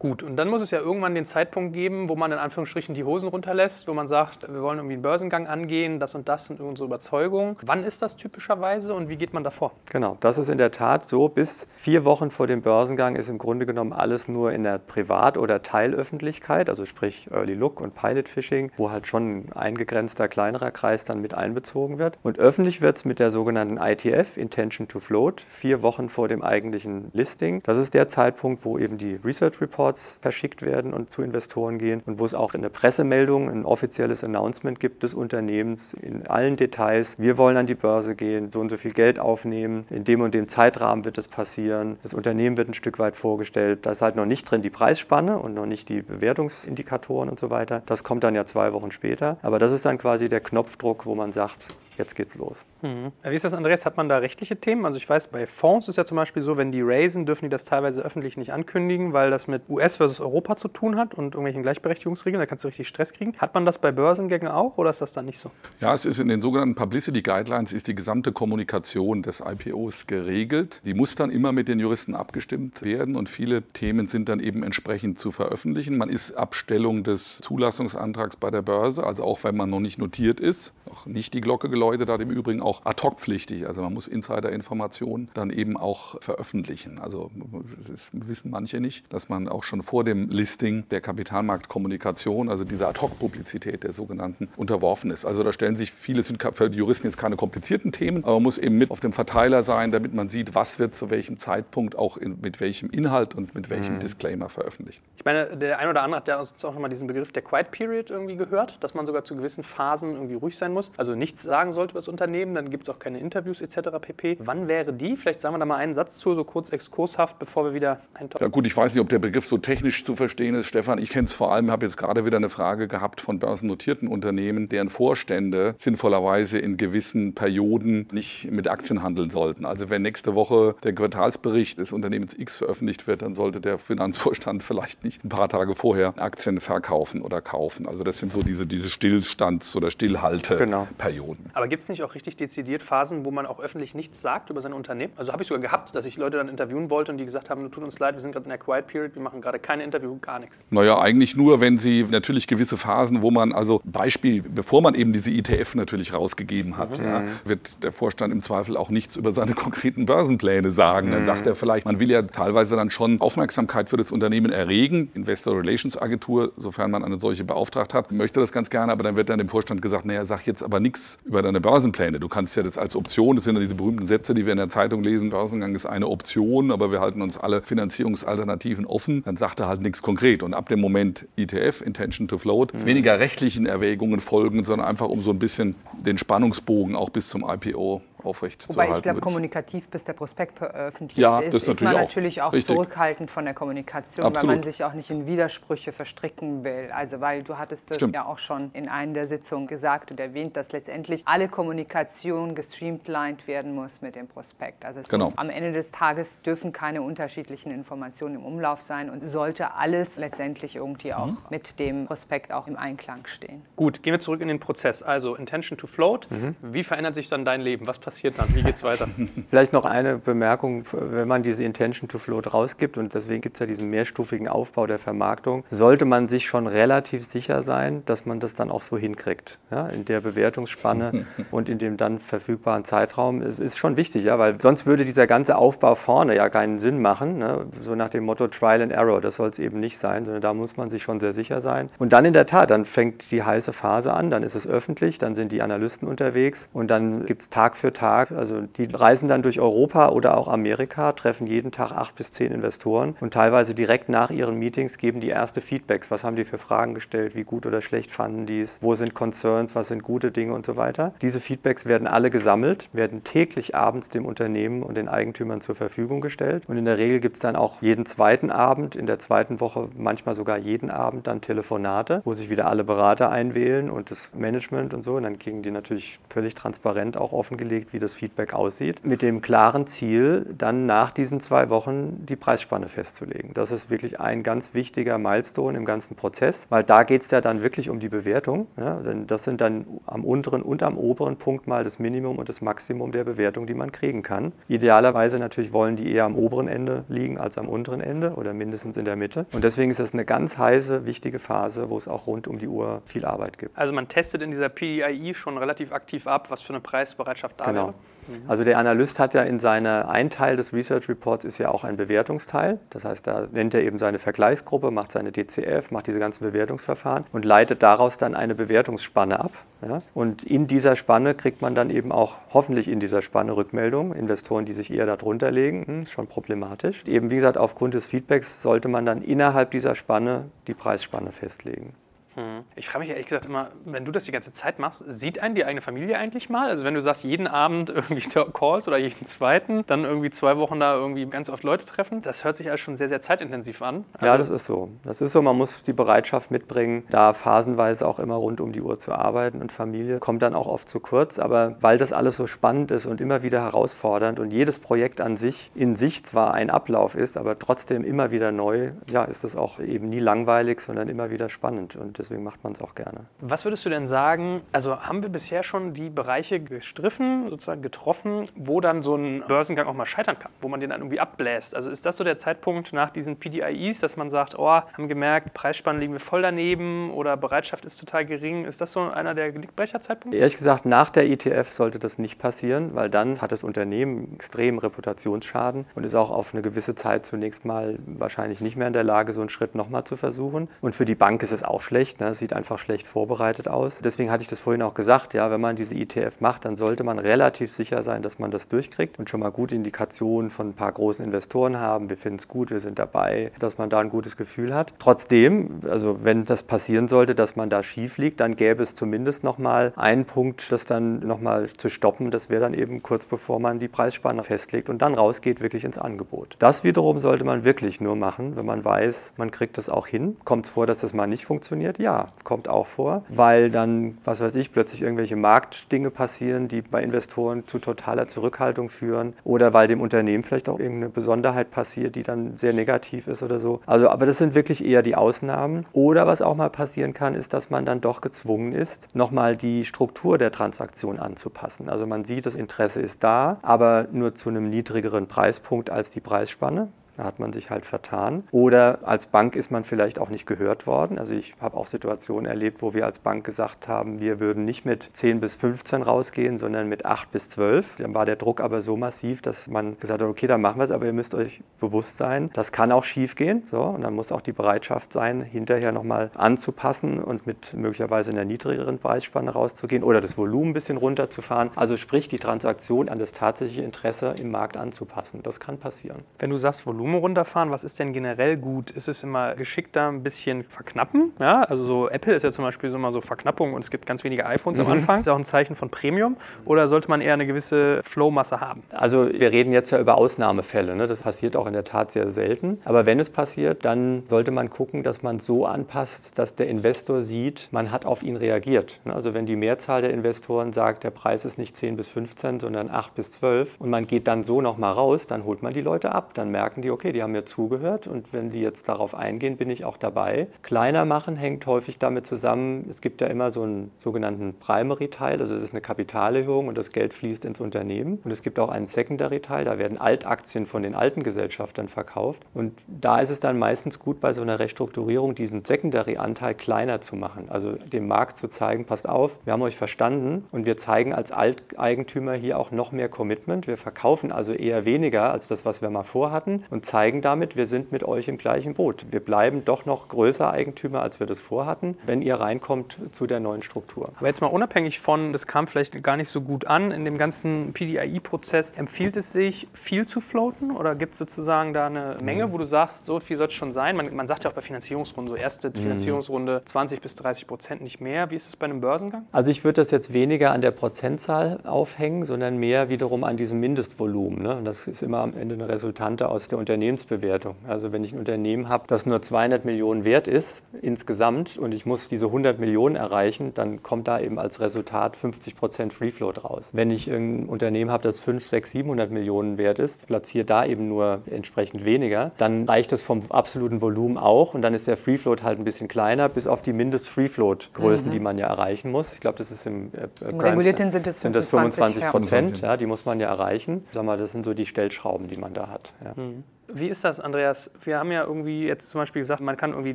Gut, 0.04 0.22
und 0.22 0.36
dann 0.36 0.50
muss 0.50 0.60
es 0.60 0.70
ja 0.70 0.80
irgendwann 0.80 1.14
den 1.14 1.24
Zeitpunkt 1.24 1.72
geben, 1.72 2.10
wo 2.10 2.14
man 2.14 2.30
in 2.30 2.36
Anführungsstrichen 2.36 2.94
die 2.94 3.04
Hosen 3.04 3.26
runterlässt, 3.26 3.88
wo 3.88 3.94
man 3.94 4.06
sagt, 4.06 4.46
wir 4.46 4.60
wollen 4.60 4.76
irgendwie 4.76 4.96
einen 4.96 5.02
Börsengang 5.02 5.46
angehen, 5.46 5.98
das 5.98 6.14
und 6.14 6.28
das 6.28 6.44
sind 6.44 6.60
unsere 6.60 6.88
Überzeugungen. 6.88 7.56
Wann 7.62 7.84
ist 7.84 8.02
das 8.02 8.14
typischerweise 8.18 8.92
und 8.92 9.08
wie 9.08 9.16
geht 9.16 9.32
man 9.32 9.44
davor? 9.44 9.72
Genau, 9.90 10.18
das 10.20 10.36
ist 10.36 10.50
in 10.50 10.58
der 10.58 10.72
Tat 10.72 11.06
so. 11.06 11.30
Bis 11.30 11.66
vier 11.74 12.04
Wochen 12.04 12.30
vor 12.30 12.46
dem 12.46 12.60
Börsengang 12.60 13.16
ist 13.16 13.30
im 13.30 13.38
Grunde 13.38 13.64
genommen 13.64 13.94
alles 13.94 14.28
nur 14.28 14.52
in 14.52 14.62
der 14.62 14.76
Privat- 14.76 15.38
oder 15.38 15.62
Teilöffentlichkeit, 15.62 16.68
also 16.68 16.84
sprich 16.84 17.30
Early 17.30 17.54
Look 17.54 17.80
und 17.80 17.94
Pilot 17.94 18.28
Fishing, 18.28 18.72
wo 18.76 18.90
halt 18.90 19.06
schon 19.06 19.46
ein 19.46 19.52
eingegrenzter 19.54 20.28
kleinerer 20.28 20.70
Kreis 20.70 21.04
dann 21.04 21.22
mit 21.22 21.32
einbezogen 21.32 21.96
wird. 21.96 22.18
Und 22.22 22.38
öffentlich 22.38 22.82
wird 22.82 22.96
es 22.96 23.06
mit 23.06 23.18
der 23.20 23.30
sogenannten 23.30 23.78
ITF, 23.78 24.36
Intention 24.36 24.86
to 24.86 25.00
Float, 25.00 25.40
vier 25.40 25.80
Wochen 25.80 26.10
vor 26.10 26.28
dem 26.28 26.42
eigentlichen 26.42 27.08
Listing. 27.14 27.62
Das 27.62 27.78
ist 27.78 27.94
der 27.94 28.06
Zeitpunkt, 28.06 28.66
wo 28.66 28.76
eben 28.76 28.98
die 28.98 29.18
Research 29.24 29.62
Reports 29.62 29.93
Reports 29.94 30.18
verschickt 30.20 30.62
werden 30.62 30.92
und 30.92 31.10
zu 31.10 31.22
Investoren 31.22 31.78
gehen 31.78 32.02
und 32.04 32.18
wo 32.18 32.24
es 32.24 32.34
auch 32.34 32.54
in 32.54 32.62
der 32.62 32.68
Pressemeldung 32.68 33.48
ein 33.48 33.64
offizielles 33.64 34.24
Announcement 34.24 34.80
gibt 34.80 35.02
des 35.02 35.14
Unternehmens 35.14 35.94
in 35.94 36.26
allen 36.26 36.56
Details. 36.56 37.16
Wir 37.18 37.38
wollen 37.38 37.56
an 37.56 37.66
die 37.66 37.74
Börse 37.74 38.16
gehen, 38.16 38.50
so 38.50 38.60
und 38.60 38.70
so 38.70 38.76
viel 38.76 38.92
Geld 38.92 39.18
aufnehmen, 39.18 39.86
in 39.90 40.04
dem 40.04 40.20
und 40.20 40.34
dem 40.34 40.48
Zeitrahmen 40.48 41.04
wird 41.04 41.18
es 41.18 41.28
passieren. 41.28 41.98
Das 42.02 42.14
Unternehmen 42.14 42.56
wird 42.56 42.68
ein 42.68 42.74
Stück 42.74 42.98
weit 42.98 43.16
vorgestellt. 43.16 43.86
Da 43.86 43.92
ist 43.92 44.02
halt 44.02 44.16
noch 44.16 44.26
nicht 44.26 44.50
drin 44.50 44.62
die 44.62 44.70
Preisspanne 44.70 45.38
und 45.38 45.54
noch 45.54 45.66
nicht 45.66 45.88
die 45.88 46.02
Bewertungsindikatoren 46.02 47.28
und 47.28 47.38
so 47.38 47.50
weiter. 47.50 47.82
Das 47.86 48.02
kommt 48.02 48.24
dann 48.24 48.34
ja 48.34 48.44
zwei 48.44 48.72
Wochen 48.72 48.90
später. 48.90 49.38
Aber 49.42 49.58
das 49.58 49.72
ist 49.72 49.84
dann 49.84 49.98
quasi 49.98 50.28
der 50.28 50.40
Knopfdruck, 50.40 51.06
wo 51.06 51.14
man 51.14 51.32
sagt, 51.32 51.56
jetzt 51.98 52.14
geht's 52.14 52.34
los. 52.36 52.66
Mhm. 52.82 53.12
Wie 53.22 53.34
ist 53.34 53.44
das, 53.44 53.54
Andreas? 53.54 53.86
Hat 53.86 53.96
man 53.96 54.08
da 54.08 54.18
rechtliche 54.18 54.56
Themen? 54.56 54.84
Also 54.84 54.98
ich 54.98 55.08
weiß, 55.08 55.28
bei 55.28 55.46
Fonds 55.46 55.88
ist 55.88 55.96
ja 55.96 56.04
zum 56.04 56.16
Beispiel 56.16 56.42
so, 56.42 56.56
wenn 56.56 56.72
die 56.72 56.82
raisen, 56.82 57.26
dürfen 57.26 57.46
die 57.46 57.48
das 57.50 57.64
teilweise 57.64 58.02
öffentlich 58.02 58.36
nicht 58.36 58.52
ankündigen, 58.52 59.12
weil 59.12 59.30
das 59.30 59.46
mit 59.46 59.62
US 59.68 59.96
versus 59.96 60.20
Europa 60.20 60.56
zu 60.56 60.68
tun 60.68 60.96
hat 60.96 61.14
und 61.14 61.34
irgendwelchen 61.34 61.62
Gleichberechtigungsregeln. 61.62 62.40
Da 62.40 62.46
kannst 62.46 62.64
du 62.64 62.68
richtig 62.68 62.88
Stress 62.88 63.12
kriegen. 63.12 63.36
Hat 63.38 63.54
man 63.54 63.64
das 63.64 63.78
bei 63.78 63.92
Börsengängen 63.92 64.48
auch 64.48 64.78
oder 64.78 64.90
ist 64.90 65.00
das 65.00 65.12
dann 65.12 65.26
nicht 65.26 65.38
so? 65.38 65.50
Ja, 65.80 65.92
es 65.92 66.04
ist 66.04 66.18
in 66.18 66.28
den 66.28 66.42
sogenannten 66.42 66.74
Publicity 66.74 67.22
Guidelines 67.22 67.72
ist 67.72 67.86
die 67.86 67.94
gesamte 67.94 68.32
Kommunikation 68.32 69.22
des 69.22 69.40
IPOs 69.40 70.06
geregelt. 70.06 70.80
Die 70.84 70.94
muss 70.94 71.14
dann 71.14 71.30
immer 71.30 71.52
mit 71.52 71.68
den 71.68 71.80
Juristen 71.80 72.14
abgestimmt 72.14 72.82
werden 72.82 73.16
und 73.16 73.28
viele 73.28 73.62
Themen 73.62 74.08
sind 74.08 74.28
dann 74.28 74.40
eben 74.40 74.62
entsprechend 74.62 75.18
zu 75.18 75.30
veröffentlichen. 75.30 75.96
Man 75.96 76.08
ist 76.08 76.32
Abstellung 76.32 77.04
des 77.04 77.38
Zulassungsantrags 77.38 78.36
bei 78.36 78.50
der 78.50 78.62
Börse, 78.62 79.04
also 79.04 79.24
auch 79.24 79.44
wenn 79.44 79.56
man 79.56 79.70
noch 79.70 79.80
nicht 79.80 79.98
notiert 79.98 80.40
ist, 80.40 80.72
noch 80.86 81.06
nicht 81.06 81.34
die 81.34 81.40
Glocke 81.40 81.68
geläutet 81.68 81.83
Leute 81.84 82.06
da 82.06 82.16
im 82.16 82.30
Übrigen 82.30 82.62
auch 82.62 82.86
ad-hoc-pflichtig. 82.86 83.66
Also 83.66 83.82
man 83.82 83.92
muss 83.92 84.08
Insider-Informationen 84.08 85.28
dann 85.34 85.50
eben 85.50 85.76
auch 85.76 86.20
veröffentlichen. 86.22 86.98
Also 86.98 87.30
das 87.76 88.10
wissen 88.12 88.50
manche 88.50 88.80
nicht, 88.80 89.12
dass 89.12 89.28
man 89.28 89.48
auch 89.48 89.62
schon 89.64 89.82
vor 89.82 90.02
dem 90.02 90.30
Listing 90.30 90.88
der 90.90 91.02
Kapitalmarktkommunikation, 91.02 92.48
also 92.48 92.64
dieser 92.64 92.88
Ad-hoc-Publizität 92.88 93.84
der 93.84 93.92
sogenannten, 93.92 94.48
unterworfen 94.56 95.10
ist. 95.10 95.26
Also 95.26 95.42
da 95.42 95.52
stellen 95.52 95.76
sich 95.76 95.92
viele, 95.92 96.22
sind 96.22 96.42
für 96.42 96.70
die 96.70 96.78
Juristen 96.78 97.06
jetzt 97.06 97.18
keine 97.18 97.36
komplizierten 97.36 97.92
Themen, 97.92 98.24
aber 98.24 98.34
man 98.34 98.44
muss 98.44 98.56
eben 98.56 98.78
mit 98.78 98.90
auf 98.90 99.00
dem 99.00 99.12
Verteiler 99.12 99.62
sein, 99.62 99.92
damit 99.92 100.14
man 100.14 100.28
sieht, 100.30 100.54
was 100.54 100.78
wird 100.78 100.94
zu 100.94 101.10
welchem 101.10 101.36
Zeitpunkt 101.36 101.96
auch 101.96 102.16
in, 102.16 102.40
mit 102.40 102.60
welchem 102.60 102.88
Inhalt 102.90 103.34
und 103.34 103.54
mit 103.54 103.68
welchem 103.68 103.96
mhm. 103.96 104.00
Disclaimer 104.00 104.48
veröffentlicht. 104.48 105.02
Ich 105.16 105.24
meine, 105.24 105.56
der 105.56 105.78
ein 105.78 105.88
oder 105.88 106.02
andere 106.02 106.20
hat 106.20 106.28
ja 106.28 106.40
auch 106.40 106.46
schon 106.56 106.80
mal 106.80 106.88
diesen 106.88 107.06
Begriff 107.06 107.32
der 107.32 107.42
Quiet 107.42 107.70
Period 107.70 108.10
irgendwie 108.10 108.36
gehört, 108.36 108.82
dass 108.82 108.94
man 108.94 109.04
sogar 109.04 109.24
zu 109.24 109.36
gewissen 109.36 109.62
Phasen 109.62 110.14
irgendwie 110.14 110.34
ruhig 110.34 110.56
sein 110.56 110.72
muss. 110.72 110.90
Also 110.96 111.14
nichts 111.14 111.42
sagen 111.42 111.72
sollte 111.74 111.92
über 111.92 112.00
das 112.00 112.08
Unternehmen, 112.08 112.54
dann 112.54 112.70
gibt 112.70 112.84
es 112.84 112.94
auch 112.94 112.98
keine 112.98 113.18
Interviews 113.18 113.60
etc. 113.60 113.90
pp. 114.00 114.38
Wann 114.40 114.68
wäre 114.68 114.92
die? 114.92 115.16
Vielleicht 115.16 115.40
sagen 115.40 115.54
wir 115.54 115.58
da 115.58 115.66
mal 115.66 115.76
einen 115.76 115.94
Satz 115.94 116.18
zu, 116.18 116.34
so 116.34 116.44
kurz 116.44 116.70
exkurshaft, 116.70 117.38
bevor 117.38 117.64
wir 117.64 117.74
wieder 117.74 118.00
eintauchen. 118.14 118.42
Ja 118.42 118.48
gut, 118.48 118.66
ich 118.66 118.76
weiß 118.76 118.94
nicht, 118.94 119.00
ob 119.00 119.08
der 119.08 119.18
Begriff 119.18 119.46
so 119.46 119.58
technisch 119.58 120.04
zu 120.04 120.16
verstehen 120.16 120.54
ist, 120.54 120.66
Stefan. 120.66 120.98
Ich 120.98 121.10
kenne 121.10 121.26
es 121.26 121.32
vor 121.32 121.52
allem, 121.52 121.70
habe 121.70 121.84
jetzt 121.86 121.96
gerade 121.96 122.24
wieder 122.24 122.36
eine 122.36 122.48
Frage 122.48 122.88
gehabt 122.88 123.20
von 123.20 123.38
börsennotierten 123.38 124.08
Unternehmen, 124.08 124.68
deren 124.68 124.88
Vorstände 124.88 125.74
sinnvollerweise 125.78 126.58
in 126.58 126.76
gewissen 126.76 127.34
Perioden 127.34 128.08
nicht 128.12 128.50
mit 128.50 128.68
Aktien 128.68 129.02
handeln 129.02 129.30
sollten. 129.30 129.64
Also 129.64 129.90
wenn 129.90 130.02
nächste 130.02 130.34
Woche 130.34 130.76
der 130.84 130.94
Quartalsbericht 130.94 131.80
des 131.80 131.92
Unternehmens 131.92 132.38
X 132.38 132.58
veröffentlicht 132.58 133.06
wird, 133.06 133.22
dann 133.22 133.34
sollte 133.34 133.60
der 133.60 133.78
Finanzvorstand 133.78 134.62
vielleicht 134.62 135.04
nicht 135.04 135.24
ein 135.24 135.28
paar 135.28 135.48
Tage 135.48 135.74
vorher 135.74 136.14
Aktien 136.16 136.60
verkaufen 136.60 137.22
oder 137.22 137.40
kaufen. 137.40 137.86
Also 137.86 138.02
das 138.02 138.18
sind 138.18 138.32
so 138.32 138.40
diese, 138.40 138.66
diese 138.66 138.88
Stillstands- 138.88 139.76
oder 139.76 139.90
Stillhalteperioden. 139.90 141.44
Genau. 141.44 141.62
Aber 141.64 141.70
gibt 141.70 141.82
es 141.82 141.88
nicht 141.88 142.02
auch 142.02 142.14
richtig 142.14 142.36
dezidiert 142.36 142.82
Phasen, 142.82 143.24
wo 143.24 143.30
man 143.30 143.46
auch 143.46 143.58
öffentlich 143.58 143.94
nichts 143.94 144.20
sagt 144.20 144.50
über 144.50 144.60
sein 144.60 144.74
Unternehmen? 144.74 145.14
Also 145.16 145.32
habe 145.32 145.42
ich 145.42 145.48
sogar 145.48 145.62
gehabt, 145.62 145.94
dass 145.94 146.04
ich 146.04 146.18
Leute 146.18 146.36
dann 146.36 146.50
interviewen 146.50 146.90
wollte 146.90 147.10
und 147.10 147.16
die 147.16 147.24
gesagt 147.24 147.48
haben, 147.48 147.70
tut 147.70 147.82
uns 147.82 147.98
leid, 147.98 148.16
wir 148.16 148.20
sind 148.20 148.32
gerade 148.32 148.44
in 148.44 148.50
der 148.50 148.58
Quiet 148.58 148.86
Period, 148.86 149.14
wir 149.14 149.22
machen 149.22 149.40
gerade 149.40 149.58
kein 149.58 149.80
Interview, 149.80 150.18
gar 150.20 150.40
nichts. 150.40 150.62
Naja, 150.68 151.00
eigentlich 151.00 151.36
nur, 151.36 151.62
wenn 151.62 151.78
sie 151.78 152.02
natürlich 152.02 152.48
gewisse 152.48 152.76
Phasen, 152.76 153.22
wo 153.22 153.30
man, 153.30 153.54
also 153.54 153.80
Beispiel, 153.82 154.42
bevor 154.42 154.82
man 154.82 154.94
eben 154.94 155.14
diese 155.14 155.30
ETF 155.30 155.74
natürlich 155.74 156.12
rausgegeben 156.12 156.76
hat, 156.76 156.98
mhm. 156.98 157.06
ja, 157.06 157.22
wird 157.46 157.82
der 157.82 157.92
Vorstand 157.92 158.30
im 158.30 158.42
Zweifel 158.42 158.76
auch 158.76 158.90
nichts 158.90 159.16
über 159.16 159.32
seine 159.32 159.52
konkreten 159.54 160.04
Börsenpläne 160.04 160.70
sagen. 160.70 161.12
Dann 161.12 161.20
mhm. 161.20 161.24
sagt 161.24 161.46
er 161.46 161.54
vielleicht, 161.54 161.86
man 161.86 161.98
will 161.98 162.10
ja 162.10 162.20
teilweise 162.20 162.76
dann 162.76 162.90
schon 162.90 163.22
Aufmerksamkeit 163.22 163.88
für 163.88 163.96
das 163.96 164.12
Unternehmen 164.12 164.52
erregen. 164.52 165.10
Investor 165.14 165.56
Relations 165.56 165.96
Agentur, 165.96 166.52
sofern 166.58 166.90
man 166.90 167.02
eine 167.02 167.18
solche 167.18 167.42
beauftragt 167.44 167.94
hat, 167.94 168.12
möchte 168.12 168.40
das 168.40 168.52
ganz 168.52 168.68
gerne, 168.68 168.92
aber 168.92 169.02
dann 169.02 169.16
wird 169.16 169.30
dann 169.30 169.38
dem 169.38 169.48
Vorstand 169.48 169.80
gesagt, 169.80 170.04
naja, 170.04 170.26
sag 170.26 170.46
jetzt 170.46 170.62
aber 170.62 170.78
nichts 170.78 171.18
über 171.24 171.53
deine 171.54 171.60
Börsenpläne. 171.60 172.18
Du 172.18 172.28
kannst 172.28 172.56
ja 172.56 172.62
das 172.62 172.76
als 172.76 172.96
Option, 172.96 173.36
das 173.36 173.44
sind 173.44 173.54
ja 173.54 173.60
diese 173.60 173.76
berühmten 173.76 174.06
Sätze, 174.06 174.34
die 174.34 174.44
wir 174.44 174.52
in 174.52 174.58
der 174.58 174.68
Zeitung 174.68 175.02
lesen, 175.02 175.30
Börsengang 175.30 175.74
ist 175.74 175.86
eine 175.86 176.08
Option, 176.08 176.72
aber 176.72 176.90
wir 176.90 177.00
halten 177.00 177.22
uns 177.22 177.38
alle 177.38 177.62
Finanzierungsalternativen 177.62 178.84
offen. 178.86 179.22
Dann 179.22 179.36
sagt 179.36 179.60
er 179.60 179.68
halt 179.68 179.80
nichts 179.80 180.02
konkret. 180.02 180.42
Und 180.42 180.54
ab 180.54 180.68
dem 180.68 180.80
Moment 180.80 181.26
ETF, 181.36 181.80
Intention 181.80 182.28
to 182.28 182.38
Float, 182.38 182.74
mhm. 182.74 182.86
weniger 182.86 183.20
rechtlichen 183.20 183.66
Erwägungen 183.66 184.20
folgen, 184.20 184.64
sondern 184.64 184.88
einfach 184.88 185.08
um 185.08 185.20
so 185.20 185.30
ein 185.30 185.38
bisschen 185.38 185.76
den 186.04 186.18
Spannungsbogen 186.18 186.96
auch 186.96 187.10
bis 187.10 187.28
zum 187.28 187.44
IPO 187.48 188.02
aufrecht 188.26 188.68
Wobei 188.68 188.74
zu 188.74 188.80
halten. 188.80 188.96
ich 188.96 189.02
glaube, 189.02 189.20
kommunikativ, 189.20 189.88
bis 189.88 190.04
der 190.04 190.14
Prospekt 190.14 190.58
veröffentlicht 190.58 191.18
ja, 191.18 191.40
ist, 191.40 191.54
das 191.54 191.68
ist 191.68 191.80
man 191.80 191.94
natürlich 191.94 192.42
auch 192.42 192.52
richtig. 192.52 192.74
zurückhaltend 192.74 193.30
von 193.30 193.44
der 193.44 193.54
Kommunikation, 193.54 194.26
Absolut. 194.26 194.48
weil 194.48 194.56
man 194.56 194.64
sich 194.64 194.84
auch 194.84 194.94
nicht 194.94 195.10
in 195.10 195.26
Widersprüche 195.26 195.92
verstricken 195.92 196.64
will. 196.64 196.90
Also 196.92 197.20
weil 197.20 197.42
du 197.42 197.58
hattest 197.58 197.90
das 197.90 197.96
Stimmt. 197.96 198.14
ja 198.14 198.24
auch 198.24 198.38
schon 198.38 198.70
in 198.72 198.88
einer 198.88 199.12
der 199.12 199.26
Sitzungen 199.26 199.66
gesagt 199.66 200.10
und 200.10 200.20
erwähnt, 200.20 200.56
dass 200.56 200.72
letztendlich 200.72 201.22
alle 201.26 201.48
Kommunikation 201.48 202.54
gestreamlined 202.54 203.46
werden 203.46 203.74
muss 203.74 204.00
mit 204.00 204.16
dem 204.16 204.26
Prospekt. 204.26 204.84
Also 204.84 205.00
es 205.00 205.08
genau. 205.08 205.26
muss 205.26 205.38
am 205.38 205.50
Ende 205.50 205.72
des 205.72 205.90
Tages 205.90 206.40
dürfen 206.42 206.72
keine 206.72 207.02
unterschiedlichen 207.02 207.70
Informationen 207.72 208.36
im 208.36 208.44
Umlauf 208.44 208.82
sein 208.82 209.10
und 209.10 209.28
sollte 209.28 209.74
alles 209.74 210.16
letztendlich 210.16 210.76
irgendwie 210.76 211.14
auch 211.14 211.26
mhm. 211.26 211.38
mit 211.50 211.78
dem 211.78 212.06
Prospekt 212.06 212.52
auch 212.52 212.66
im 212.66 212.76
Einklang 212.76 213.26
stehen. 213.26 213.62
Gut, 213.76 214.02
gehen 214.02 214.12
wir 214.12 214.20
zurück 214.20 214.40
in 214.40 214.48
den 214.48 214.60
Prozess. 214.60 215.02
Also 215.02 215.34
Intention 215.34 215.76
to 215.78 215.86
Float. 215.86 216.30
Mhm. 216.30 216.56
Wie 216.62 216.82
verändert 216.82 217.14
sich 217.14 217.28
dann 217.28 217.44
dein 217.44 217.60
Leben? 217.60 217.86
Was 217.86 217.98
passiert? 217.98 218.13
Passiert 218.14 218.38
dann? 218.38 218.54
Wie 218.54 218.62
geht 218.62 218.76
es 218.76 218.82
weiter? 218.84 219.08
Vielleicht 219.50 219.72
noch 219.72 219.84
eine 219.84 220.18
Bemerkung, 220.18 220.84
wenn 220.92 221.26
man 221.26 221.42
diese 221.42 221.64
Intention 221.64 222.08
to 222.08 222.18
Float 222.18 222.54
rausgibt 222.54 222.96
und 222.96 223.12
deswegen 223.12 223.40
gibt 223.40 223.56
es 223.56 223.60
ja 223.60 223.66
diesen 223.66 223.90
mehrstufigen 223.90 224.46
Aufbau 224.46 224.86
der 224.86 225.00
Vermarktung, 225.00 225.64
sollte 225.68 226.04
man 226.04 226.28
sich 226.28 226.46
schon 226.46 226.68
relativ 226.68 227.24
sicher 227.24 227.64
sein, 227.64 228.02
dass 228.06 228.24
man 228.24 228.38
das 228.38 228.54
dann 228.54 228.70
auch 228.70 228.82
so 228.82 228.96
hinkriegt. 228.96 229.58
Ja, 229.72 229.88
in 229.88 230.04
der 230.04 230.20
Bewertungsspanne 230.20 231.26
und 231.50 231.68
in 231.68 231.78
dem 231.78 231.96
dann 231.96 232.20
verfügbaren 232.20 232.84
Zeitraum. 232.84 233.42
Es 233.42 233.58
ist 233.58 233.78
schon 233.78 233.96
wichtig, 233.96 234.22
ja, 234.22 234.38
weil 234.38 234.60
sonst 234.60 234.86
würde 234.86 235.04
dieser 235.04 235.26
ganze 235.26 235.56
Aufbau 235.56 235.96
vorne 235.96 236.36
ja 236.36 236.48
keinen 236.48 236.78
Sinn 236.78 237.02
machen. 237.02 237.38
Ne? 237.38 237.66
So 237.80 237.96
nach 237.96 238.10
dem 238.10 238.24
Motto 238.24 238.46
Trial 238.46 238.80
and 238.80 238.92
Error. 238.92 239.20
Das 239.20 239.36
soll 239.36 239.50
es 239.50 239.58
eben 239.58 239.80
nicht 239.80 239.98
sein, 239.98 240.24
sondern 240.24 240.42
da 240.42 240.54
muss 240.54 240.76
man 240.76 240.88
sich 240.88 241.02
schon 241.02 241.18
sehr 241.18 241.32
sicher 241.32 241.60
sein. 241.60 241.90
Und 241.98 242.12
dann 242.12 242.24
in 242.24 242.32
der 242.32 242.46
Tat, 242.46 242.70
dann 242.70 242.84
fängt 242.84 243.32
die 243.32 243.42
heiße 243.42 243.72
Phase 243.72 244.12
an, 244.12 244.30
dann 244.30 244.44
ist 244.44 244.54
es 244.54 244.68
öffentlich, 244.68 245.18
dann 245.18 245.34
sind 245.34 245.50
die 245.50 245.62
Analysten 245.62 246.06
unterwegs 246.06 246.68
und 246.72 246.88
dann 246.88 247.26
gibt 247.26 247.42
es 247.42 247.50
Tag 247.50 247.76
für 247.76 247.92
Tag 247.92 248.03
Tag. 248.04 248.32
Also 248.32 248.60
die 248.60 248.86
reisen 248.92 249.28
dann 249.28 249.40
durch 249.40 249.60
Europa 249.60 250.10
oder 250.10 250.36
auch 250.36 250.48
Amerika, 250.48 251.12
treffen 251.12 251.46
jeden 251.46 251.72
Tag 251.72 251.90
acht 251.90 252.14
bis 252.14 252.32
zehn 252.32 252.52
Investoren 252.52 253.16
und 253.20 253.32
teilweise 253.32 253.74
direkt 253.74 254.10
nach 254.10 254.30
ihren 254.30 254.58
Meetings 254.58 254.98
geben 254.98 255.22
die 255.22 255.30
erste 255.30 255.62
Feedbacks. 255.62 256.10
Was 256.10 256.22
haben 256.22 256.36
die 256.36 256.44
für 256.44 256.58
Fragen 256.58 256.92
gestellt? 256.92 257.34
Wie 257.34 257.44
gut 257.44 257.64
oder 257.64 257.80
schlecht 257.80 258.10
fanden 258.10 258.44
die 258.44 258.60
es? 258.60 258.78
Wo 258.82 258.94
sind 258.94 259.14
Concerns? 259.14 259.74
Was 259.74 259.88
sind 259.88 260.02
gute 260.02 260.30
Dinge 260.30 260.52
und 260.52 260.66
so 260.66 260.76
weiter? 260.76 261.14
Diese 261.22 261.40
Feedbacks 261.40 261.86
werden 261.86 262.06
alle 262.06 262.28
gesammelt, 262.28 262.90
werden 262.92 263.24
täglich 263.24 263.74
abends 263.74 264.10
dem 264.10 264.26
Unternehmen 264.26 264.82
und 264.82 264.98
den 264.98 265.08
Eigentümern 265.08 265.62
zur 265.62 265.74
Verfügung 265.74 266.20
gestellt. 266.20 266.64
Und 266.68 266.76
in 266.76 266.84
der 266.84 266.98
Regel 266.98 267.20
gibt 267.20 267.36
es 267.36 267.40
dann 267.40 267.56
auch 267.56 267.80
jeden 267.80 268.04
zweiten 268.04 268.50
Abend, 268.50 268.96
in 268.96 269.06
der 269.06 269.18
zweiten 269.18 269.60
Woche 269.60 269.88
manchmal 269.96 270.34
sogar 270.34 270.58
jeden 270.58 270.90
Abend 270.90 271.26
dann 271.26 271.40
Telefonate, 271.40 272.20
wo 272.26 272.34
sich 272.34 272.50
wieder 272.50 272.66
alle 272.66 272.84
Berater 272.84 273.30
einwählen 273.30 273.88
und 273.88 274.10
das 274.10 274.28
Management 274.34 274.92
und 274.92 275.04
so. 275.04 275.14
Und 275.14 275.22
dann 275.22 275.38
kriegen 275.38 275.62
die 275.62 275.70
natürlich 275.70 276.18
völlig 276.28 276.54
transparent 276.54 277.16
auch 277.16 277.32
offengelegt, 277.32 277.93
wie 277.94 278.00
das 278.00 278.12
Feedback 278.12 278.52
aussieht, 278.52 279.04
mit 279.06 279.22
dem 279.22 279.40
klaren 279.40 279.86
Ziel, 279.86 280.46
dann 280.58 280.84
nach 280.84 281.10
diesen 281.10 281.40
zwei 281.40 281.70
Wochen 281.70 282.26
die 282.26 282.36
Preisspanne 282.36 282.88
festzulegen. 282.88 283.54
Das 283.54 283.70
ist 283.70 283.88
wirklich 283.88 284.20
ein 284.20 284.42
ganz 284.42 284.74
wichtiger 284.74 285.16
Milestone 285.16 285.78
im 285.78 285.84
ganzen 285.84 286.16
Prozess, 286.16 286.66
weil 286.68 286.82
da 286.82 287.04
geht 287.04 287.22
es 287.22 287.30
ja 287.30 287.40
dann 287.40 287.62
wirklich 287.62 287.88
um 287.88 288.00
die 288.00 288.08
Bewertung. 288.08 288.66
Ja, 288.76 288.96
denn 288.96 289.26
das 289.26 289.44
sind 289.44 289.60
dann 289.60 289.86
am 290.06 290.24
unteren 290.24 290.62
und 290.62 290.82
am 290.82 290.98
oberen 290.98 291.36
Punkt 291.36 291.66
mal 291.66 291.84
das 291.84 291.98
Minimum 291.98 292.38
und 292.38 292.48
das 292.48 292.60
Maximum 292.60 293.12
der 293.12 293.24
Bewertung, 293.24 293.66
die 293.66 293.74
man 293.74 293.92
kriegen 293.92 294.22
kann. 294.22 294.52
Idealerweise 294.68 295.38
natürlich 295.38 295.72
wollen 295.72 295.96
die 295.96 296.12
eher 296.12 296.24
am 296.24 296.36
oberen 296.36 296.66
Ende 296.68 297.04
liegen 297.08 297.38
als 297.38 297.56
am 297.56 297.68
unteren 297.68 298.00
Ende 298.00 298.32
oder 298.34 298.52
mindestens 298.52 298.96
in 298.96 299.04
der 299.04 299.16
Mitte. 299.16 299.46
Und 299.52 299.62
deswegen 299.62 299.92
ist 299.92 300.00
das 300.00 300.12
eine 300.12 300.24
ganz 300.24 300.58
heiße, 300.58 301.06
wichtige 301.06 301.38
Phase, 301.38 301.90
wo 301.90 301.96
es 301.96 302.08
auch 302.08 302.26
rund 302.26 302.48
um 302.48 302.58
die 302.58 302.68
Uhr 302.68 303.02
viel 303.06 303.24
Arbeit 303.24 303.58
gibt. 303.58 303.78
Also 303.78 303.94
man 303.94 304.08
testet 304.08 304.42
in 304.42 304.50
dieser 304.50 304.68
PDIE 304.68 305.34
schon 305.34 305.56
relativ 305.58 305.92
aktiv 305.92 306.26
ab, 306.26 306.50
was 306.50 306.60
für 306.60 306.72
eine 306.72 306.80
Preisbereitschaft 306.80 307.60
da 307.60 307.64
genau. 307.74 307.86
wäre. 307.88 307.94
Mhm. 308.28 308.48
Also 308.48 308.64
der 308.64 308.78
Analyst 308.78 309.18
hat 309.18 309.34
ja 309.34 309.42
in 309.42 309.58
seiner, 309.58 310.08
ein 310.08 310.30
Teil 310.30 310.56
des 310.56 310.72
Research 310.72 311.08
Reports 311.08 311.44
ist 311.44 311.58
ja 311.58 311.70
auch 311.70 311.84
ein 311.84 311.96
Bewertungsteil. 311.96 312.78
Das 312.90 313.04
heißt, 313.04 313.26
da 313.26 313.48
nennt 313.52 313.74
er 313.74 313.82
eben 313.82 313.98
seine 313.98 314.18
Vergleichsgruppe, 314.18 314.90
macht 314.90 315.12
seine 315.12 315.32
DCF, 315.32 315.90
macht 315.90 316.06
diese 316.06 316.18
ganzen 316.18 316.44
Bewertungsverfahren 316.44 317.24
und 317.32 317.44
leitet 317.44 317.82
daraus 317.82 318.16
dann 318.16 318.34
eine 318.34 318.54
Bewertungsspanne 318.54 319.40
ab. 319.40 319.52
Ja? 319.86 320.02
Und 320.14 320.44
in 320.44 320.66
dieser 320.66 320.96
Spanne 320.96 321.34
kriegt 321.34 321.62
man 321.62 321.74
dann 321.74 321.90
eben 321.90 322.12
auch 322.12 322.38
hoffentlich 322.52 322.88
in 322.88 323.00
dieser 323.00 323.22
Spanne 323.22 323.56
Rückmeldungen. 323.56 324.14
Investoren, 324.14 324.64
die 324.64 324.72
sich 324.72 324.92
eher 324.92 325.06
darunter 325.06 325.50
legen, 325.50 325.86
hm, 325.86 326.02
ist 326.02 326.12
schon 326.12 326.26
problematisch. 326.26 327.04
Eben 327.06 327.30
wie 327.30 327.36
gesagt, 327.36 327.58
aufgrund 327.58 327.94
des 327.94 328.06
Feedbacks 328.06 328.62
sollte 328.62 328.88
man 328.88 329.06
dann 329.06 329.22
innerhalb 329.22 329.70
dieser 329.70 329.94
Spanne 329.94 330.46
die 330.66 330.74
Preisspanne 330.74 331.32
festlegen. 331.32 331.94
Hm. 332.34 332.64
Ich 332.76 332.88
frage 332.88 333.00
mich 333.00 333.10
ehrlich 333.10 333.26
gesagt 333.26 333.46
immer, 333.46 333.70
wenn 333.84 334.04
du 334.04 334.12
das 334.12 334.24
die 334.24 334.32
ganze 334.32 334.52
Zeit 334.52 334.78
machst, 334.78 335.04
sieht 335.06 335.38
einen 335.38 335.54
die 335.54 335.64
eigene 335.64 335.80
Familie 335.80 336.18
eigentlich 336.18 336.48
mal? 336.48 336.68
Also 336.68 336.84
wenn 336.84 336.94
du 336.94 337.02
sagst, 337.02 337.24
jeden 337.24 337.46
Abend 337.46 337.90
irgendwie 337.90 338.22
Calls 338.52 338.88
oder 338.88 338.98
jeden 338.98 339.26
zweiten, 339.26 339.84
dann 339.86 340.04
irgendwie 340.04 340.30
zwei 340.30 340.56
Wochen 340.56 340.80
da 340.80 340.94
irgendwie 340.94 341.26
ganz 341.26 341.48
oft 341.48 341.62
Leute 341.62 341.84
treffen, 341.84 342.22
das 342.22 342.44
hört 342.44 342.56
sich 342.56 342.68
alles 342.68 342.80
schon 342.80 342.96
sehr, 342.96 343.08
sehr 343.08 343.20
zeitintensiv 343.20 343.82
an. 343.82 344.04
Also 344.14 344.26
ja, 344.26 344.38
das 344.38 344.50
ist 344.50 344.66
so. 344.66 344.90
Das 345.04 345.20
ist 345.20 345.32
so, 345.32 345.42
man 345.42 345.56
muss 345.56 345.82
die 345.82 345.92
Bereitschaft 345.92 346.50
mitbringen, 346.50 347.04
da 347.10 347.32
phasenweise 347.32 348.06
auch 348.06 348.18
immer 348.18 348.34
rund 348.34 348.60
um 348.60 348.72
die 348.72 348.82
Uhr 348.82 348.98
zu 348.98 349.12
arbeiten 349.12 349.60
und 349.60 349.72
Familie 349.72 350.18
kommt 350.18 350.42
dann 350.42 350.54
auch 350.54 350.66
oft 350.66 350.88
zu 350.88 351.00
kurz. 351.00 351.38
Aber 351.38 351.76
weil 351.80 351.98
das 351.98 352.12
alles 352.12 352.36
so 352.36 352.46
spannend 352.46 352.90
ist 352.90 353.06
und 353.06 353.20
immer 353.20 353.42
wieder 353.42 353.62
herausfordernd 353.62 354.40
und 354.40 354.50
jedes 354.50 354.78
Projekt 354.78 355.20
an 355.20 355.36
sich 355.36 355.70
in 355.74 355.96
sich 355.96 356.24
zwar 356.24 356.54
ein 356.54 356.70
Ablauf 356.70 357.14
ist, 357.14 357.36
aber 357.36 357.58
trotzdem 357.58 358.04
immer 358.04 358.30
wieder 358.30 358.52
neu, 358.52 358.92
ja, 359.10 359.24
ist 359.24 359.44
das 359.44 359.56
auch 359.56 359.78
eben 359.80 360.08
nie 360.08 360.20
langweilig, 360.20 360.80
sondern 360.80 361.08
immer 361.08 361.30
wieder 361.30 361.48
spannend. 361.48 361.96
Und 361.96 362.18
deswegen 362.24 362.42
macht 362.42 362.64
man 362.64 362.72
es 362.72 362.82
auch 362.82 362.94
gerne. 362.94 363.26
Was 363.40 363.64
würdest 363.64 363.84
du 363.84 363.90
denn 363.90 364.08
sagen, 364.08 364.62
also 364.72 365.00
haben 365.00 365.22
wir 365.22 365.28
bisher 365.28 365.62
schon 365.62 365.94
die 365.94 366.10
Bereiche 366.10 366.60
gestriffen, 366.60 367.50
sozusagen 367.50 367.82
getroffen, 367.82 368.48
wo 368.56 368.80
dann 368.80 369.02
so 369.02 369.14
ein 369.14 369.44
Börsengang 369.46 369.86
auch 369.86 369.94
mal 369.94 370.06
scheitern 370.06 370.38
kann, 370.38 370.50
wo 370.60 370.68
man 370.68 370.80
den 370.80 370.90
dann 370.90 371.00
irgendwie 371.00 371.20
abbläst? 371.20 371.74
Also 371.74 371.90
ist 371.90 372.06
das 372.06 372.16
so 372.16 372.24
der 372.24 372.38
Zeitpunkt 372.38 372.92
nach 372.92 373.10
diesen 373.10 373.36
PDIEs, 373.36 374.00
dass 374.00 374.16
man 374.16 374.30
sagt, 374.30 374.58
oh, 374.58 374.68
haben 374.68 375.08
gemerkt, 375.08 375.54
Preisspannen 375.54 376.00
liegen 376.00 376.12
wir 376.12 376.20
voll 376.20 376.42
daneben 376.42 377.10
oder 377.12 377.36
Bereitschaft 377.36 377.84
ist 377.84 377.98
total 377.98 378.24
gering? 378.24 378.64
Ist 378.64 378.80
das 378.80 378.92
so 378.92 379.00
einer 379.00 379.34
der 379.34 379.52
Genickbrecher-Zeitpunkte? 379.52 380.38
Ehrlich 380.38 380.56
gesagt, 380.56 380.86
nach 380.86 381.10
der 381.10 381.26
ETF 381.28 381.70
sollte 381.72 381.98
das 381.98 382.18
nicht 382.18 382.38
passieren, 382.38 382.94
weil 382.94 383.10
dann 383.10 383.40
hat 383.40 383.52
das 383.52 383.64
Unternehmen 383.64 384.34
extrem 384.34 384.78
Reputationsschaden 384.78 385.86
und 385.94 386.04
ist 386.04 386.14
auch 386.14 386.30
auf 386.30 386.54
eine 386.54 386.62
gewisse 386.62 386.94
Zeit 386.94 387.26
zunächst 387.26 387.64
mal 387.64 387.98
wahrscheinlich 388.06 388.60
nicht 388.60 388.76
mehr 388.76 388.86
in 388.86 388.92
der 388.92 389.04
Lage, 389.04 389.32
so 389.32 389.40
einen 389.40 389.50
Schritt 389.50 389.74
nochmal 389.74 390.04
zu 390.04 390.16
versuchen. 390.16 390.68
Und 390.80 390.94
für 390.94 391.04
die 391.04 391.14
Bank 391.14 391.42
ist 391.42 391.52
es 391.52 391.62
auch 391.62 391.82
schlecht 391.82 392.13
schlecht, 392.14 392.20
ne? 392.20 392.34
sieht 392.34 392.52
einfach 392.52 392.78
schlecht 392.78 393.06
vorbereitet 393.06 393.68
aus. 393.68 394.00
Deswegen 394.02 394.30
hatte 394.30 394.42
ich 394.42 394.48
das 394.48 394.60
vorhin 394.60 394.82
auch 394.82 394.94
gesagt, 394.94 395.34
ja, 395.34 395.50
wenn 395.50 395.60
man 395.60 395.76
diese 395.76 395.94
ITF 395.94 396.40
macht, 396.40 396.64
dann 396.64 396.76
sollte 396.76 397.04
man 397.04 397.18
relativ 397.18 397.72
sicher 397.72 398.02
sein, 398.02 398.22
dass 398.22 398.38
man 398.38 398.50
das 398.50 398.68
durchkriegt 398.68 399.18
und 399.18 399.30
schon 399.30 399.40
mal 399.40 399.50
gute 399.50 399.74
Indikationen 399.74 400.50
von 400.50 400.68
ein 400.68 400.74
paar 400.74 400.92
großen 400.92 401.24
Investoren 401.24 401.78
haben. 401.78 402.10
Wir 402.10 402.16
finden 402.16 402.38
es 402.38 402.48
gut, 402.48 402.70
wir 402.70 402.80
sind 402.80 402.98
dabei, 402.98 403.52
dass 403.58 403.78
man 403.78 403.90
da 403.90 404.00
ein 404.00 404.10
gutes 404.10 404.36
Gefühl 404.36 404.74
hat. 404.74 404.94
Trotzdem, 404.98 405.80
also 405.88 406.24
wenn 406.24 406.44
das 406.44 406.62
passieren 406.62 407.08
sollte, 407.08 407.34
dass 407.34 407.56
man 407.56 407.70
da 407.70 407.82
schief 407.82 408.18
liegt, 408.18 408.40
dann 408.40 408.56
gäbe 408.56 408.82
es 408.82 408.94
zumindest 408.94 409.44
noch 409.44 409.58
mal 409.58 409.92
einen 409.96 410.24
Punkt, 410.24 410.70
das 410.72 410.84
dann 410.84 411.20
noch 411.20 411.40
mal 411.40 411.68
zu 411.68 411.88
stoppen. 411.88 412.30
Das 412.30 412.50
wäre 412.50 412.62
dann 412.62 412.74
eben 412.74 413.02
kurz 413.02 413.26
bevor 413.26 413.60
man 413.60 413.78
die 413.78 413.88
Preisspanne 413.88 414.42
festlegt 414.42 414.88
und 414.88 415.02
dann 415.02 415.14
rausgeht 415.14 415.60
wirklich 415.60 415.84
ins 415.84 415.98
Angebot. 415.98 416.56
Das 416.58 416.84
wiederum 416.84 417.18
sollte 417.18 417.44
man 417.44 417.64
wirklich 417.64 418.00
nur 418.00 418.16
machen, 418.16 418.56
wenn 418.56 418.66
man 418.66 418.84
weiß, 418.84 419.34
man 419.36 419.50
kriegt 419.50 419.78
das 419.78 419.88
auch 419.88 420.06
hin. 420.06 420.36
Kommt 420.44 420.66
es 420.66 420.72
vor, 420.72 420.86
dass 420.86 421.00
das 421.00 421.14
mal 421.14 421.26
nicht 421.26 421.46
funktioniert? 421.46 421.98
Ja, 422.04 422.28
kommt 422.44 422.68
auch 422.68 422.86
vor, 422.86 423.22
weil 423.30 423.70
dann, 423.70 424.18
was 424.24 424.38
weiß 424.38 424.56
ich, 424.56 424.72
plötzlich 424.72 425.00
irgendwelche 425.00 425.36
Marktdinge 425.36 426.10
passieren, 426.10 426.68
die 426.68 426.82
bei 426.82 427.02
Investoren 427.02 427.66
zu 427.66 427.78
totaler 427.78 428.28
Zurückhaltung 428.28 428.90
führen 428.90 429.32
oder 429.42 429.72
weil 429.72 429.88
dem 429.88 430.02
Unternehmen 430.02 430.42
vielleicht 430.42 430.68
auch 430.68 430.78
irgendeine 430.78 431.08
Besonderheit 431.08 431.70
passiert, 431.70 432.14
die 432.14 432.22
dann 432.22 432.58
sehr 432.58 432.74
negativ 432.74 433.26
ist 433.26 433.42
oder 433.42 433.58
so. 433.58 433.80
Also, 433.86 434.10
aber 434.10 434.26
das 434.26 434.36
sind 434.36 434.54
wirklich 434.54 434.84
eher 434.84 435.00
die 435.00 435.14
Ausnahmen. 435.14 435.86
Oder 435.94 436.26
was 436.26 436.42
auch 436.42 436.54
mal 436.54 436.68
passieren 436.68 437.14
kann, 437.14 437.34
ist, 437.34 437.54
dass 437.54 437.70
man 437.70 437.86
dann 437.86 438.02
doch 438.02 438.20
gezwungen 438.20 438.74
ist, 438.74 439.08
nochmal 439.16 439.56
die 439.56 439.86
Struktur 439.86 440.36
der 440.36 440.52
Transaktion 440.52 441.18
anzupassen. 441.18 441.88
Also 441.88 442.06
man 442.06 442.24
sieht, 442.24 442.44
das 442.44 442.54
Interesse 442.54 443.00
ist 443.00 443.24
da, 443.24 443.56
aber 443.62 444.08
nur 444.12 444.34
zu 444.34 444.50
einem 444.50 444.68
niedrigeren 444.68 445.26
Preispunkt 445.26 445.88
als 445.88 446.10
die 446.10 446.20
Preisspanne. 446.20 446.88
Da 447.16 447.24
hat 447.24 447.38
man 447.38 447.52
sich 447.52 447.70
halt 447.70 447.86
vertan. 447.86 448.44
Oder 448.50 449.00
als 449.02 449.26
Bank 449.26 449.56
ist 449.56 449.70
man 449.70 449.84
vielleicht 449.84 450.18
auch 450.18 450.30
nicht 450.30 450.46
gehört 450.46 450.86
worden. 450.86 451.18
Also 451.18 451.34
ich 451.34 451.54
habe 451.60 451.76
auch 451.76 451.86
Situationen 451.86 452.46
erlebt, 452.46 452.82
wo 452.82 452.94
wir 452.94 453.06
als 453.06 453.18
Bank 453.18 453.44
gesagt 453.44 453.88
haben, 453.88 454.20
wir 454.20 454.40
würden 454.40 454.64
nicht 454.64 454.84
mit 454.84 455.10
10 455.12 455.40
bis 455.40 455.56
15 455.56 456.02
rausgehen, 456.02 456.58
sondern 456.58 456.88
mit 456.88 457.04
8 457.04 457.30
bis 457.30 457.50
12. 457.50 457.96
Dann 457.96 458.14
war 458.14 458.26
der 458.26 458.36
Druck 458.36 458.60
aber 458.60 458.82
so 458.82 458.96
massiv, 458.96 459.42
dass 459.42 459.68
man 459.68 459.98
gesagt 459.98 460.22
hat, 460.22 460.28
okay, 460.28 460.46
dann 460.46 460.60
machen 460.60 460.78
wir 460.78 460.84
es, 460.84 460.90
aber 460.90 461.06
ihr 461.06 461.12
müsst 461.12 461.34
euch 461.34 461.62
bewusst 461.80 462.16
sein, 462.16 462.50
das 462.54 462.72
kann 462.72 462.92
auch 462.92 463.04
schief 463.04 463.36
gehen. 463.36 463.62
So, 463.70 463.82
und 463.82 464.02
dann 464.02 464.14
muss 464.14 464.32
auch 464.32 464.40
die 464.40 464.52
Bereitschaft 464.52 465.12
sein, 465.12 465.42
hinterher 465.42 465.92
nochmal 465.92 466.30
anzupassen 466.34 467.22
und 467.22 467.46
mit 467.46 467.74
möglicherweise 467.74 468.30
einer 468.30 468.44
niedrigeren 468.44 468.98
Preisspanne 468.98 469.50
rauszugehen 469.50 470.02
oder 470.02 470.20
das 470.20 470.36
Volumen 470.36 470.70
ein 470.70 470.74
bisschen 470.74 470.96
runterzufahren. 470.96 471.70
Also 471.76 471.96
sprich, 471.96 472.28
die 472.28 472.38
Transaktion 472.38 473.08
an 473.08 473.18
das 473.18 473.32
tatsächliche 473.32 473.82
Interesse 473.82 474.34
im 474.38 474.50
Markt 474.50 474.76
anzupassen. 474.76 475.40
Das 475.42 475.60
kann 475.60 475.78
passieren. 475.78 476.22
Wenn 476.38 476.50
du 476.50 476.58
sagst 476.58 476.86
Volumen, 476.86 477.03
Volumen 477.04 477.20
runterfahren? 477.20 477.70
Was 477.70 477.84
ist 477.84 477.98
denn 477.98 478.14
generell 478.14 478.56
gut? 478.56 478.90
Ist 478.90 479.08
es 479.08 479.22
immer 479.22 479.54
geschickter, 479.56 480.08
ein 480.08 480.22
bisschen 480.22 480.64
verknappen? 480.64 481.32
Ja, 481.38 481.62
also 481.62 481.84
so 481.84 482.08
Apple 482.08 482.34
ist 482.34 482.44
ja 482.44 482.50
zum 482.50 482.64
Beispiel 482.64 482.88
so 482.88 482.96
immer 482.96 483.12
so 483.12 483.20
Verknappung 483.20 483.74
und 483.74 483.84
es 483.84 483.90
gibt 483.90 484.06
ganz 484.06 484.24
wenige 484.24 484.46
iPhones 484.46 484.78
mhm. 484.78 484.86
am 484.86 484.92
Anfang. 484.92 485.20
Ist 485.20 485.28
auch 485.28 485.36
ein 485.36 485.44
Zeichen 485.44 485.74
von 485.74 485.90
Premium. 485.90 486.36
Oder 486.64 486.88
sollte 486.88 487.10
man 487.10 487.20
eher 487.20 487.34
eine 487.34 487.46
gewisse 487.46 488.00
Flowmasse 488.02 488.60
haben? 488.60 488.84
Also 488.90 489.28
wir 489.30 489.52
reden 489.52 489.72
jetzt 489.72 489.90
ja 489.90 490.00
über 490.00 490.16
Ausnahmefälle. 490.16 490.96
Ne? 490.96 491.06
Das 491.06 491.22
passiert 491.22 491.56
auch 491.56 491.66
in 491.66 491.74
der 491.74 491.84
Tat 491.84 492.10
sehr 492.10 492.30
selten. 492.30 492.80
Aber 492.86 493.04
wenn 493.04 493.20
es 493.20 493.28
passiert, 493.28 493.84
dann 493.84 494.22
sollte 494.26 494.50
man 494.50 494.70
gucken, 494.70 495.02
dass 495.02 495.22
man 495.22 495.36
es 495.36 495.46
so 495.46 495.66
anpasst, 495.66 496.38
dass 496.38 496.54
der 496.54 496.68
Investor 496.68 497.20
sieht, 497.20 497.68
man 497.70 497.92
hat 497.92 498.06
auf 498.06 498.22
ihn 498.22 498.36
reagiert. 498.36 499.00
Ne? 499.04 499.14
Also 499.14 499.34
wenn 499.34 499.44
die 499.44 499.56
Mehrzahl 499.56 500.00
der 500.00 500.12
Investoren 500.14 500.72
sagt, 500.72 501.04
der 501.04 501.10
Preis 501.10 501.44
ist 501.44 501.58
nicht 501.58 501.76
10 501.76 501.96
bis 501.96 502.08
15, 502.08 502.60
sondern 502.60 502.88
8 502.90 503.14
bis 503.14 503.32
12 503.32 503.76
und 503.78 503.90
man 503.90 504.06
geht 504.06 504.26
dann 504.26 504.42
so 504.42 504.62
nochmal 504.62 504.92
raus, 504.92 505.26
dann 505.26 505.44
holt 505.44 505.62
man 505.62 505.74
die 505.74 505.82
Leute 505.82 506.12
ab. 506.12 506.32
Dann 506.32 506.50
merken 506.50 506.80
die, 506.80 506.93
okay, 506.94 507.12
die 507.12 507.22
haben 507.22 507.32
mir 507.32 507.44
zugehört 507.44 508.06
und 508.06 508.32
wenn 508.32 508.50
die 508.50 508.60
jetzt 508.60 508.88
darauf 508.88 509.14
eingehen, 509.14 509.56
bin 509.56 509.68
ich 509.68 509.84
auch 509.84 509.96
dabei. 509.96 510.46
Kleiner 510.62 511.04
machen 511.04 511.36
hängt 511.36 511.66
häufig 511.66 511.98
damit 511.98 512.26
zusammen, 512.26 512.86
es 512.88 513.00
gibt 513.00 513.20
ja 513.20 513.26
immer 513.26 513.50
so 513.50 513.62
einen 513.62 513.90
sogenannten 513.96 514.54
Primary-Teil, 514.54 515.40
also 515.40 515.54
das 515.54 515.62
ist 515.62 515.72
eine 515.72 515.80
Kapitalerhöhung 515.80 516.68
und 516.68 516.78
das 516.78 516.92
Geld 516.92 517.12
fließt 517.12 517.44
ins 517.44 517.60
Unternehmen. 517.60 518.20
Und 518.24 518.30
es 518.30 518.42
gibt 518.42 518.58
auch 518.58 518.68
einen 518.68 518.86
Secondary-Teil, 518.86 519.64
da 519.64 519.78
werden 519.78 519.98
Altaktien 519.98 520.66
von 520.66 520.82
den 520.82 520.94
alten 520.94 521.22
Gesellschaftern 521.22 521.88
verkauft. 521.88 522.42
Und 522.54 522.72
da 522.86 523.20
ist 523.20 523.30
es 523.30 523.40
dann 523.40 523.58
meistens 523.58 523.98
gut, 523.98 524.20
bei 524.20 524.32
so 524.32 524.42
einer 524.42 524.58
Restrukturierung 524.58 525.34
diesen 525.34 525.64
Secondary-Anteil 525.64 526.54
kleiner 526.54 527.00
zu 527.00 527.16
machen. 527.16 527.46
Also 527.48 527.72
dem 527.72 528.06
Markt 528.06 528.36
zu 528.36 528.48
zeigen, 528.48 528.84
passt 528.84 529.08
auf, 529.08 529.38
wir 529.44 529.52
haben 529.52 529.62
euch 529.62 529.76
verstanden 529.76 530.44
und 530.52 530.64
wir 530.64 530.76
zeigen 530.76 531.12
als 531.12 531.32
Alteigentümer 531.32 532.34
hier 532.34 532.58
auch 532.58 532.70
noch 532.70 532.92
mehr 532.92 533.08
Commitment. 533.08 533.66
Wir 533.66 533.76
verkaufen 533.76 534.30
also 534.30 534.52
eher 534.52 534.84
weniger 534.84 535.32
als 535.32 535.48
das, 535.48 535.64
was 535.64 535.82
wir 535.82 535.90
mal 535.90 536.04
vorhatten 536.04 536.64
und 536.70 536.83
zeigen 536.84 537.20
damit, 537.20 537.56
wir 537.56 537.66
sind 537.66 537.92
mit 537.92 538.04
euch 538.04 538.28
im 538.28 538.38
gleichen 538.38 538.74
Boot. 538.74 539.06
Wir 539.10 539.20
bleiben 539.20 539.64
doch 539.64 539.86
noch 539.86 540.08
größer 540.08 540.50
Eigentümer, 540.50 541.02
als 541.02 541.20
wir 541.20 541.26
das 541.26 541.40
vorhatten, 541.40 541.96
wenn 542.06 542.22
ihr 542.22 542.36
reinkommt 542.36 542.98
zu 543.12 543.26
der 543.26 543.40
neuen 543.40 543.62
Struktur. 543.62 544.12
Aber 544.16 544.26
jetzt 544.26 544.40
mal 544.40 544.46
unabhängig 544.48 545.00
von, 545.00 545.32
das 545.32 545.46
kam 545.46 545.66
vielleicht 545.66 546.02
gar 546.02 546.16
nicht 546.16 546.28
so 546.28 546.40
gut 546.40 546.66
an 546.66 546.90
in 546.90 547.04
dem 547.04 547.18
ganzen 547.18 547.72
PDI-Prozess, 547.72 548.72
empfiehlt 548.72 549.16
es 549.16 549.32
sich, 549.32 549.68
viel 549.72 550.06
zu 550.06 550.20
floaten 550.20 550.70
oder 550.70 550.94
gibt 550.94 551.12
es 551.12 551.18
sozusagen 551.18 551.72
da 551.72 551.86
eine 551.86 552.18
Menge, 552.20 552.52
wo 552.52 552.58
du 552.58 552.64
sagst, 552.64 553.06
so 553.06 553.20
viel 553.20 553.36
soll 553.36 553.48
es 553.48 553.54
schon 553.54 553.72
sein? 553.72 553.96
Man, 553.96 554.14
man, 554.14 554.26
sagt 554.26 554.44
ja 554.44 554.50
auch 554.50 554.54
bei 554.54 554.62
Finanzierungsrunden, 554.62 555.28
so 555.28 555.36
erste 555.36 555.68
mhm. 555.68 555.74
Finanzierungsrunde 555.74 556.62
20 556.64 557.00
bis 557.00 557.14
30 557.16 557.46
Prozent, 557.46 557.82
nicht 557.82 558.00
mehr. 558.00 558.30
Wie 558.30 558.36
ist 558.36 558.48
es 558.48 558.56
bei 558.56 558.64
einem 558.64 558.80
Börsengang? 558.80 559.26
Also 559.32 559.50
ich 559.50 559.64
würde 559.64 559.80
das 559.80 559.90
jetzt 559.90 560.12
weniger 560.12 560.52
an 560.52 560.60
der 560.60 560.70
Prozentzahl 560.70 561.60
aufhängen, 561.64 562.24
sondern 562.24 562.58
mehr 562.58 562.88
wiederum 562.88 563.24
an 563.24 563.36
diesem 563.36 563.60
Mindestvolumen. 563.60 564.42
Ne? 564.42 564.56
Und 564.56 564.64
das 564.64 564.86
ist 564.86 565.02
immer 565.02 565.18
am 565.18 565.34
Ende 565.36 565.54
eine 565.54 565.68
Resultante 565.68 566.28
aus 566.28 566.48
der 566.48 566.58
Unternehmensbewertung. 566.74 567.54
Also 567.68 567.92
wenn 567.92 568.02
ich 568.02 568.12
ein 568.12 568.18
Unternehmen 568.18 568.68
habe, 568.68 568.84
das 568.88 569.06
nur 569.06 569.22
200 569.22 569.64
Millionen 569.64 570.04
wert 570.04 570.26
ist 570.26 570.64
insgesamt 570.82 571.56
und 571.56 571.72
ich 571.72 571.86
muss 571.86 572.08
diese 572.08 572.26
100 572.26 572.58
Millionen 572.58 572.96
erreichen, 572.96 573.52
dann 573.54 573.82
kommt 573.82 574.08
da 574.08 574.18
eben 574.18 574.40
als 574.40 574.60
Resultat 574.60 575.16
50 575.16 575.54
Prozent 575.56 575.92
Free 575.92 576.10
Float 576.10 576.44
raus. 576.44 576.70
Wenn 576.72 576.90
ich 576.90 577.08
ein 577.08 577.46
Unternehmen 577.46 577.92
habe, 577.92 578.02
das 578.02 578.18
5, 578.20 578.44
6, 578.44 578.72
700 578.72 579.10
Millionen 579.10 579.56
wert 579.56 579.78
ist, 579.78 580.06
platziere 580.06 580.44
da 580.44 580.66
eben 580.66 580.88
nur 580.88 581.22
entsprechend 581.30 581.84
weniger, 581.84 582.32
dann 582.38 582.64
reicht 582.64 582.90
das 582.90 583.02
vom 583.02 583.20
absoluten 583.28 583.80
Volumen 583.80 584.18
auch 584.18 584.54
und 584.54 584.62
dann 584.62 584.74
ist 584.74 584.88
der 584.88 584.96
Free 584.96 585.16
Float 585.16 585.44
halt 585.44 585.58
ein 585.58 585.64
bisschen 585.64 585.86
kleiner, 585.86 586.28
bis 586.28 586.48
auf 586.48 586.62
die 586.62 586.72
Mindest-Free 586.72 587.28
Float-Größen, 587.28 588.08
mhm. 588.08 588.12
die 588.12 588.20
man 588.20 588.38
ja 588.38 588.48
erreichen 588.48 588.90
muss. 588.90 589.14
Ich 589.14 589.20
glaube, 589.20 589.38
das 589.38 589.52
ist 589.52 589.64
im, 589.66 589.92
äh, 589.94 590.28
Im 590.28 590.40
Regulierten 590.40 590.90
sind 590.90 591.06
es 591.06 591.20
25 591.20 592.04
Prozent, 592.06 592.60
ja. 592.60 592.70
ja. 592.70 592.76
die 592.76 592.86
muss 592.86 593.04
man 593.04 593.20
ja 593.20 593.28
erreichen. 593.28 593.84
Sag 593.92 594.04
mal, 594.04 594.16
das 594.16 594.32
sind 594.32 594.44
so 594.44 594.54
die 594.54 594.66
Stellschrauben, 594.66 595.28
die 595.28 595.36
man 595.36 595.54
da 595.54 595.68
hat. 595.68 595.94
Ja. 596.04 596.12
Mhm. 596.16 596.44
Wie 596.72 596.88
ist 596.88 597.04
das, 597.04 597.20
Andreas? 597.20 597.70
Wir 597.82 597.98
haben 597.98 598.10
ja 598.10 598.24
irgendwie 598.24 598.66
jetzt 598.66 598.90
zum 598.90 599.00
Beispiel 599.00 599.20
gesagt, 599.20 599.40
man 599.40 599.56
kann 599.56 599.70
irgendwie 599.70 599.94